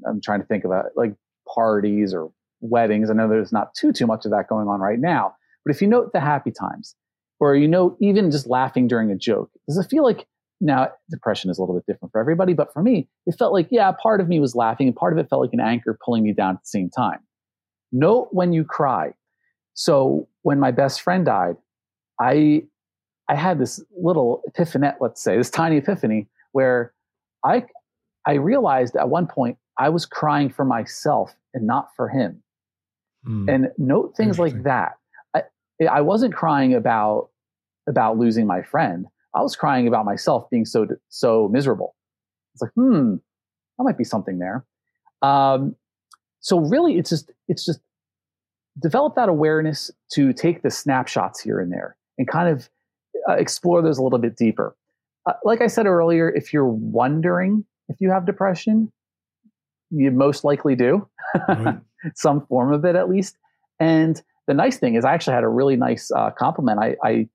I'm 0.07 0.21
trying 0.21 0.39
to 0.39 0.45
think 0.45 0.63
about 0.63 0.85
like 0.95 1.13
parties 1.53 2.13
or 2.13 2.31
weddings. 2.61 3.09
I 3.09 3.13
know 3.13 3.27
there's 3.27 3.51
not 3.51 3.73
too 3.73 3.91
too 3.91 4.07
much 4.07 4.25
of 4.25 4.31
that 4.31 4.47
going 4.47 4.67
on 4.67 4.79
right 4.79 4.99
now, 4.99 5.35
but 5.65 5.75
if 5.75 5.81
you 5.81 5.87
note 5.87 6.13
the 6.13 6.19
happy 6.19 6.51
times, 6.51 6.95
or 7.39 7.55
you 7.55 7.67
know, 7.67 7.97
even 7.99 8.31
just 8.31 8.47
laughing 8.47 8.87
during 8.87 9.11
a 9.11 9.15
joke. 9.15 9.51
Does 9.67 9.77
it 9.77 9.89
feel 9.89 10.03
like 10.03 10.27
now 10.59 10.89
depression 11.09 11.49
is 11.49 11.57
a 11.57 11.61
little 11.61 11.75
bit 11.75 11.85
different 11.85 12.11
for 12.11 12.19
everybody, 12.19 12.53
but 12.53 12.73
for 12.73 12.81
me, 12.81 13.07
it 13.25 13.35
felt 13.37 13.53
like, 13.53 13.67
yeah, 13.69 13.91
part 13.91 14.21
of 14.21 14.27
me 14.27 14.39
was 14.39 14.55
laughing 14.55 14.87
and 14.87 14.95
part 14.95 15.13
of 15.13 15.19
it 15.19 15.29
felt 15.29 15.41
like 15.41 15.53
an 15.53 15.59
anchor 15.59 15.97
pulling 16.03 16.23
me 16.23 16.33
down 16.33 16.55
at 16.55 16.61
the 16.61 16.67
same 16.67 16.89
time. 16.89 17.19
Note 17.91 18.29
when 18.31 18.53
you 18.53 18.63
cry. 18.63 19.13
So 19.73 20.27
when 20.47 20.61
my 20.61 20.71
best 20.71 21.01
friend 21.01 21.25
died, 21.25 21.57
I 22.21 22.63
I 23.27 23.35
had 23.35 23.59
this 23.59 23.83
little 24.01 24.43
epiphanet, 24.47 24.95
let's 25.01 25.21
say, 25.21 25.35
this 25.35 25.49
tiny 25.49 25.75
epiphany 25.75 26.29
where 26.53 26.93
I 27.43 27.65
I 28.25 28.35
realized 28.35 28.95
at 28.95 29.09
one 29.09 29.27
point 29.27 29.57
I 29.77 29.89
was 29.89 30.05
crying 30.05 30.49
for 30.49 30.63
myself 30.63 31.35
and 31.53 31.67
not 31.67 31.89
for 31.97 32.07
him. 32.07 32.41
Mm. 33.27 33.53
And 33.53 33.67
note 33.77 34.15
things 34.15 34.39
like 34.39 34.63
that. 34.63 34.93
I 35.35 35.99
wasn't 35.99 36.33
crying 36.33 36.73
about 36.73 37.29
about 37.89 38.17
losing 38.17 38.47
my 38.47 38.61
friend. 38.61 39.05
I 39.35 39.41
was 39.41 39.53
crying 39.57 39.85
about 39.85 40.05
myself 40.05 40.49
being 40.49 40.63
so 40.63 40.87
so 41.09 41.49
miserable. 41.51 41.93
It's 42.53 42.61
like, 42.61 42.71
hmm, 42.71 43.15
that 43.77 43.83
might 43.83 43.97
be 43.97 44.05
something 44.05 44.39
there. 44.39 44.65
Um, 45.21 45.75
so 46.39 46.57
really, 46.61 46.97
it's 46.97 47.09
just 47.09 47.31
it's 47.49 47.65
just 47.65 47.81
develop 48.79 49.15
that 49.15 49.29
awareness 49.29 49.91
to 50.13 50.33
take 50.33 50.61
the 50.61 50.69
snapshots 50.69 51.41
here 51.41 51.59
and 51.59 51.71
there 51.71 51.97
and 52.17 52.27
kind 52.27 52.49
of 52.49 52.69
uh, 53.29 53.33
explore 53.33 53.81
those 53.81 53.97
a 53.97 54.03
little 54.03 54.19
bit 54.19 54.35
deeper. 54.35 54.75
Uh, 55.25 55.33
like 55.43 55.61
I 55.61 55.67
said 55.67 55.85
earlier, 55.85 56.29
if 56.29 56.53
you're 56.53 56.67
wondering 56.67 57.65
if 57.89 57.97
you 57.99 58.11
have 58.11 58.25
depression, 58.25 58.91
you 59.89 60.11
most 60.11 60.43
likely 60.43 60.75
do, 60.75 61.07
right. 61.47 61.79
some 62.15 62.45
form 62.47 62.73
of 62.73 62.85
it 62.85 62.95
at 62.95 63.09
least. 63.09 63.37
And 63.79 64.21
the 64.47 64.53
nice 64.53 64.77
thing 64.77 64.95
is 64.95 65.05
I 65.05 65.13
actually 65.13 65.33
had 65.33 65.43
a 65.43 65.49
really 65.49 65.75
nice 65.75 66.11
uh, 66.11 66.31
compliment. 66.31 66.79
I, 66.79 66.95
I, 67.03 67.27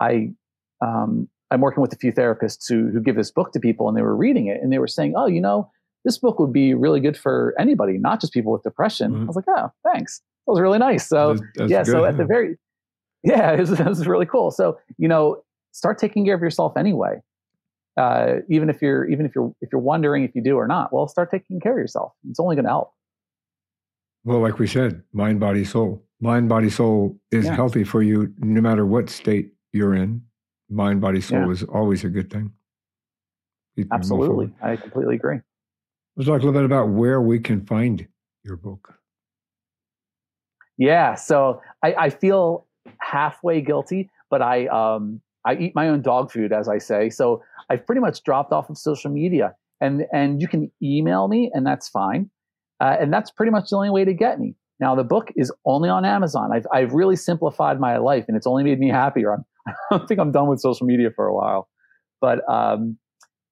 I, 0.00 0.32
um, 0.80 1.28
I'm 1.50 1.60
working 1.60 1.80
with 1.80 1.92
a 1.92 1.96
few 1.96 2.12
therapists 2.12 2.68
who, 2.68 2.88
who 2.88 3.00
give 3.00 3.16
this 3.16 3.30
book 3.30 3.52
to 3.52 3.60
people 3.60 3.88
and 3.88 3.96
they 3.96 4.02
were 4.02 4.16
reading 4.16 4.46
it 4.46 4.60
and 4.62 4.72
they 4.72 4.78
were 4.78 4.88
saying, 4.88 5.14
oh, 5.16 5.26
you 5.26 5.40
know, 5.40 5.70
this 6.04 6.18
book 6.18 6.38
would 6.38 6.52
be 6.52 6.74
really 6.74 7.00
good 7.00 7.16
for 7.16 7.54
anybody, 7.58 7.98
not 7.98 8.20
just 8.20 8.32
people 8.32 8.52
with 8.52 8.62
depression. 8.62 9.12
Mm-hmm. 9.12 9.22
I 9.22 9.26
was 9.26 9.36
like, 9.36 9.44
oh, 9.48 9.72
thanks. 9.92 10.20
That 10.48 10.52
was 10.52 10.60
really 10.62 10.78
nice. 10.78 11.06
So 11.06 11.34
that's, 11.34 11.42
that's 11.56 11.70
yeah, 11.70 11.82
good, 11.84 11.92
so 11.92 12.04
at 12.06 12.16
the 12.16 12.24
very, 12.24 12.56
yeah, 13.22 13.52
it 13.52 13.60
was, 13.60 13.78
it 13.78 13.86
was 13.86 14.06
really 14.06 14.24
cool. 14.24 14.50
So, 14.50 14.78
you 14.96 15.06
know, 15.06 15.42
start 15.72 15.98
taking 15.98 16.24
care 16.24 16.34
of 16.34 16.40
yourself 16.40 16.72
anyway. 16.78 17.20
Uh, 17.98 18.36
even 18.48 18.70
if 18.70 18.80
you're, 18.80 19.04
even 19.10 19.26
if 19.26 19.34
you're, 19.34 19.52
if 19.60 19.68
you're 19.70 19.80
wondering 19.80 20.24
if 20.24 20.34
you 20.34 20.42
do 20.42 20.56
or 20.56 20.66
not, 20.66 20.90
well, 20.90 21.06
start 21.06 21.30
taking 21.30 21.60
care 21.60 21.72
of 21.72 21.78
yourself. 21.78 22.12
It's 22.30 22.40
only 22.40 22.56
going 22.56 22.64
to 22.64 22.70
help. 22.70 22.94
Well, 24.24 24.40
like 24.40 24.58
we 24.58 24.66
said, 24.66 25.02
mind, 25.12 25.38
body, 25.38 25.64
soul 25.64 26.02
mind, 26.20 26.48
body, 26.48 26.70
soul 26.70 27.18
is 27.30 27.44
yeah. 27.44 27.54
healthy 27.54 27.84
for 27.84 28.02
you 28.02 28.32
no 28.38 28.62
matter 28.62 28.86
what 28.86 29.10
state 29.10 29.52
you're 29.72 29.94
in. 29.94 30.22
Mind, 30.70 31.02
body, 31.02 31.20
soul 31.20 31.40
yeah. 31.40 31.50
is 31.50 31.62
always 31.64 32.04
a 32.04 32.08
good 32.08 32.30
thing. 32.30 32.52
Absolutely. 33.92 34.50
I 34.62 34.76
completely 34.76 35.16
agree. 35.16 35.40
Let's 36.16 36.26
talk 36.26 36.42
a 36.42 36.44
little 36.44 36.52
bit 36.52 36.64
about 36.64 36.88
where 36.88 37.20
we 37.20 37.38
can 37.38 37.64
find 37.64 38.06
your 38.44 38.56
book. 38.56 38.97
Yeah. 40.78 41.14
So 41.14 41.60
I, 41.82 41.94
I 41.94 42.10
feel 42.10 42.66
halfway 43.00 43.60
guilty, 43.60 44.10
but 44.30 44.40
I 44.42 44.66
um 44.68 45.20
I 45.44 45.56
eat 45.56 45.74
my 45.74 45.88
own 45.88 46.02
dog 46.02 46.30
food, 46.30 46.52
as 46.52 46.68
I 46.68 46.78
say. 46.78 47.10
So 47.10 47.42
I've 47.70 47.84
pretty 47.86 48.00
much 48.00 48.22
dropped 48.22 48.52
off 48.52 48.70
of 48.70 48.78
social 48.78 49.10
media. 49.10 49.54
And 49.80 50.06
and 50.12 50.40
you 50.40 50.48
can 50.48 50.72
email 50.82 51.28
me, 51.28 51.50
and 51.54 51.66
that's 51.66 51.88
fine. 51.88 52.30
Uh, 52.80 52.96
and 53.00 53.12
that's 53.12 53.30
pretty 53.30 53.52
much 53.52 53.70
the 53.70 53.76
only 53.76 53.90
way 53.90 54.04
to 54.04 54.14
get 54.14 54.38
me. 54.40 54.54
Now 54.80 54.94
the 54.94 55.04
book 55.04 55.32
is 55.36 55.52
only 55.64 55.88
on 55.88 56.04
Amazon. 56.04 56.50
I've, 56.52 56.66
I've 56.72 56.92
really 56.92 57.16
simplified 57.16 57.80
my 57.80 57.98
life 57.98 58.24
and 58.28 58.36
it's 58.36 58.46
only 58.46 58.62
made 58.62 58.78
me 58.78 58.88
happier. 58.88 59.32
I'm, 59.32 59.44
I 59.66 59.72
don't 59.90 60.08
think 60.08 60.20
I'm 60.20 60.32
done 60.32 60.48
with 60.48 60.60
social 60.60 60.86
media 60.86 61.10
for 61.14 61.26
a 61.26 61.34
while, 61.34 61.68
but 62.20 62.48
um, 62.48 62.96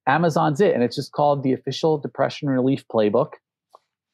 Amazon's 0.06 0.60
it. 0.60 0.74
And 0.74 0.82
it's 0.82 0.94
just 0.94 1.12
called 1.12 1.42
the 1.42 1.52
official 1.52 1.98
depression 1.98 2.48
relief 2.48 2.84
playbook. 2.92 3.30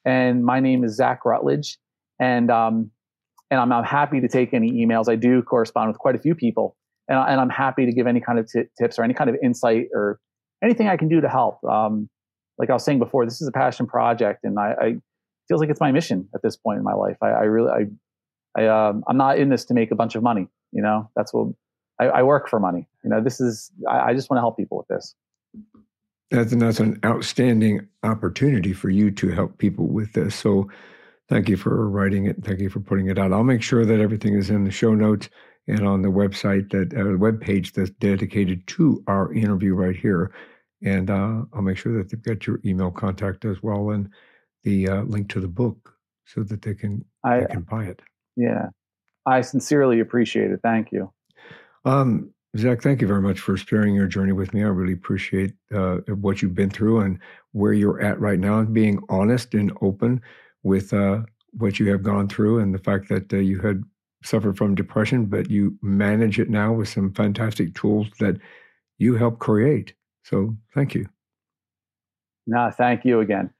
And 0.05 0.45
my 0.45 0.61
name 0.61 0.85
is 0.85 0.97
Zach 0.97 1.25
Rutledge. 1.25 1.79
And, 2.19 2.51
um, 2.51 2.91
and 3.53 3.61
I'm, 3.61 3.71
I'm 3.71 3.85
happy 3.85 4.19
to 4.19 4.29
take 4.29 4.55
any 4.55 4.73
emails. 4.73 5.11
I 5.11 5.15
do 5.15 5.43
correspond 5.43 5.89
with 5.89 5.99
quite 5.99 6.17
a 6.17 6.19
few 6.19 6.35
people 6.35 6.75
and, 7.07 7.19
and 7.19 7.39
I'm 7.39 7.51
happy 7.51 7.85
to 7.85 7.93
give 7.93 8.07
any 8.07 8.19
kind 8.19 8.39
of 8.39 8.51
t- 8.51 8.63
tips 8.81 8.99
or 8.99 9.05
any 9.05 9.13
kind 9.13 9.29
of 9.29 9.37
insight 9.45 9.89
or 9.93 10.19
anything 10.65 10.89
I 10.89 10.97
can 10.97 11.09
do 11.09 11.21
to 11.21 11.29
help. 11.29 11.63
Um, 11.63 12.09
like 12.57 12.71
I 12.71 12.73
was 12.73 12.83
saying 12.83 12.99
before, 12.99 13.27
this 13.27 13.43
is 13.43 13.47
a 13.47 13.53
passion 13.53 13.87
project 13.87 14.45
and 14.45 14.59
I, 14.59 14.75
I 14.81 14.95
feels 15.49 15.61
like 15.61 15.69
it's 15.69 15.81
my 15.81 15.93
mission 15.93 16.31
at 16.35 16.41
this 16.43 16.57
point 16.57 16.79
in 16.79 16.85
my 16.85 16.95
life. 16.95 17.19
I, 17.21 17.29
I 17.29 17.43
really, 17.43 17.71
I, 18.57 18.61
I, 18.63 18.67
um, 18.69 19.05
I'm 19.07 19.19
not 19.19 19.39
in 19.39 19.51
this 19.51 19.67
to 19.67 19.75
make 19.75 19.91
a 19.91 19.97
bunch 19.97 20.15
of 20.15 20.23
money. 20.23 20.49
You 20.73 20.83
know, 20.83 21.11
that's 21.15 21.35
what 21.35 21.49
I, 22.01 22.07
I 22.07 22.23
work 22.23 22.49
for 22.49 22.59
money. 22.59 22.89
You 23.05 23.11
know, 23.11 23.21
this 23.23 23.39
is, 23.39 23.71
I, 23.87 24.01
I 24.01 24.15
just 24.15 24.31
want 24.31 24.39
to 24.39 24.43
help 24.43 24.57
people 24.57 24.79
with 24.79 24.89
this. 24.89 25.15
That's, 26.31 26.57
that's 26.57 26.81
an 26.81 26.99
outstanding 27.05 27.87
opportunity 28.03 28.73
for 28.73 28.89
you 28.89 29.11
to 29.11 29.29
help 29.29 29.59
people 29.59 29.89
with 29.89 30.15
this. 30.15 30.35
So 30.35 30.71
thank 31.33 31.49
you 31.49 31.57
for 31.57 31.89
writing 31.89 32.26
it. 32.26 32.45
Thank 32.45 32.61
you 32.61 32.68
for 32.68 32.80
putting 32.80 33.07
it 33.07 33.18
out. 33.18 33.33
I'll 33.33 33.43
make 33.43 33.62
sure 33.62 33.87
that 33.87 34.01
everything 34.01 34.35
is 34.35 34.51
in 34.51 34.64
the 34.64 34.70
show 34.70 34.95
notes 34.95 35.30
and 35.66 35.87
on 35.87 36.03
the 36.03 36.11
website 36.11 36.70
that 36.70 36.95
uh, 36.95 37.16
web 37.16 37.41
page 37.41 37.72
that's 37.72 37.91
dedicated 37.91 38.66
to 38.66 39.03
our 39.07 39.33
interview 39.33 39.74
right 39.74 39.97
here. 39.97 40.35
And 40.83 41.09
uh, 41.09 41.43
I'll 41.55 41.62
make 41.62 41.78
sure 41.78 41.97
that 41.97 42.11
they've 42.11 42.22
got 42.22 42.47
your 42.47 42.61
email 42.66 42.91
contact 42.91 43.47
as 43.47 43.62
well. 43.62 43.91
And 43.91 44.11
the 44.64 44.89
uh, 44.89 45.03
link 45.05 45.30
to 45.30 45.41
the 45.41 45.49
book 45.49 45.95
so 46.26 46.43
that 46.43 46.61
they 46.61 46.74
can 46.74 47.05
I, 47.24 47.41
they 47.41 47.47
can 47.47 47.62
buy 47.62 47.85
it. 47.85 48.03
Yeah, 48.37 48.68
I 49.24 49.41
sincerely 49.41 50.01
appreciate 50.01 50.51
it. 50.51 50.61
Thank 50.62 50.93
you. 50.93 51.12
Um, 51.87 52.30
Zach, 52.59 52.83
thank 52.83 53.01
you 53.01 53.07
very 53.07 53.22
much 53.22 53.41
for 53.41 53.57
sharing 53.57 53.95
your 53.95 54.07
journey 54.07 54.33
with 54.33 54.53
me. 54.53 54.62
I 54.62 54.66
really 54.66 54.93
appreciate 54.93 55.55
uh, 55.74 55.97
what 56.09 56.43
you've 56.43 56.55
been 56.55 56.70
through 56.70 57.01
and 57.01 57.18
where 57.53 57.72
you're 57.72 58.01
at 58.03 58.20
right 58.20 58.39
now, 58.39 58.59
and 58.59 58.74
being 58.74 59.01
honest 59.09 59.55
and 59.55 59.72
open 59.80 60.20
with 60.63 60.93
uh, 60.93 61.21
what 61.53 61.79
you 61.79 61.91
have 61.91 62.03
gone 62.03 62.29
through, 62.29 62.59
and 62.59 62.75
the 62.75 62.79
fact 62.79 63.09
that 63.09 63.33
uh, 63.33 63.37
you 63.37 63.61
had 63.61 63.83
suffered 64.25 64.57
from 64.57 64.75
depression, 64.75 65.27
but 65.27 65.51
you 65.51 65.77
manage 65.83 66.39
it 66.39 66.49
now 66.49 66.73
with 66.73 66.89
some 66.89 67.13
fantastic 67.13 67.75
tools 67.75 68.09
that 68.21 68.39
you 68.99 69.17
help 69.17 69.39
create. 69.39 69.95
So, 70.25 70.57
thank 70.75 70.95
you. 70.95 71.07
No, 72.47 72.71
thank 72.71 73.05
you 73.05 73.21
again. 73.21 73.51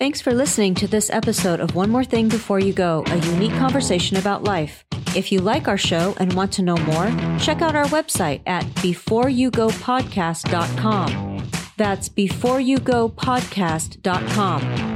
Thanks 0.00 0.20
for 0.20 0.34
listening 0.34 0.74
to 0.76 0.86
this 0.88 1.10
episode 1.10 1.60
of 1.60 1.76
One 1.76 1.90
More 1.90 2.04
Thing 2.04 2.28
Before 2.28 2.58
You 2.58 2.72
Go, 2.72 3.04
a 3.06 3.16
unique 3.16 3.52
conversation 3.52 4.16
about 4.16 4.42
life. 4.42 4.84
If 5.16 5.30
you 5.30 5.40
like 5.40 5.68
our 5.68 5.78
show 5.78 6.16
and 6.18 6.32
want 6.32 6.50
to 6.54 6.62
know 6.62 6.76
more, 6.78 7.06
check 7.38 7.62
out 7.62 7.76
our 7.76 7.86
website 7.86 8.40
at 8.46 8.64
beforeyougopodcast.com. 8.64 11.48
That's 11.76 12.08
beforeyougopodcast.com. 12.08 14.93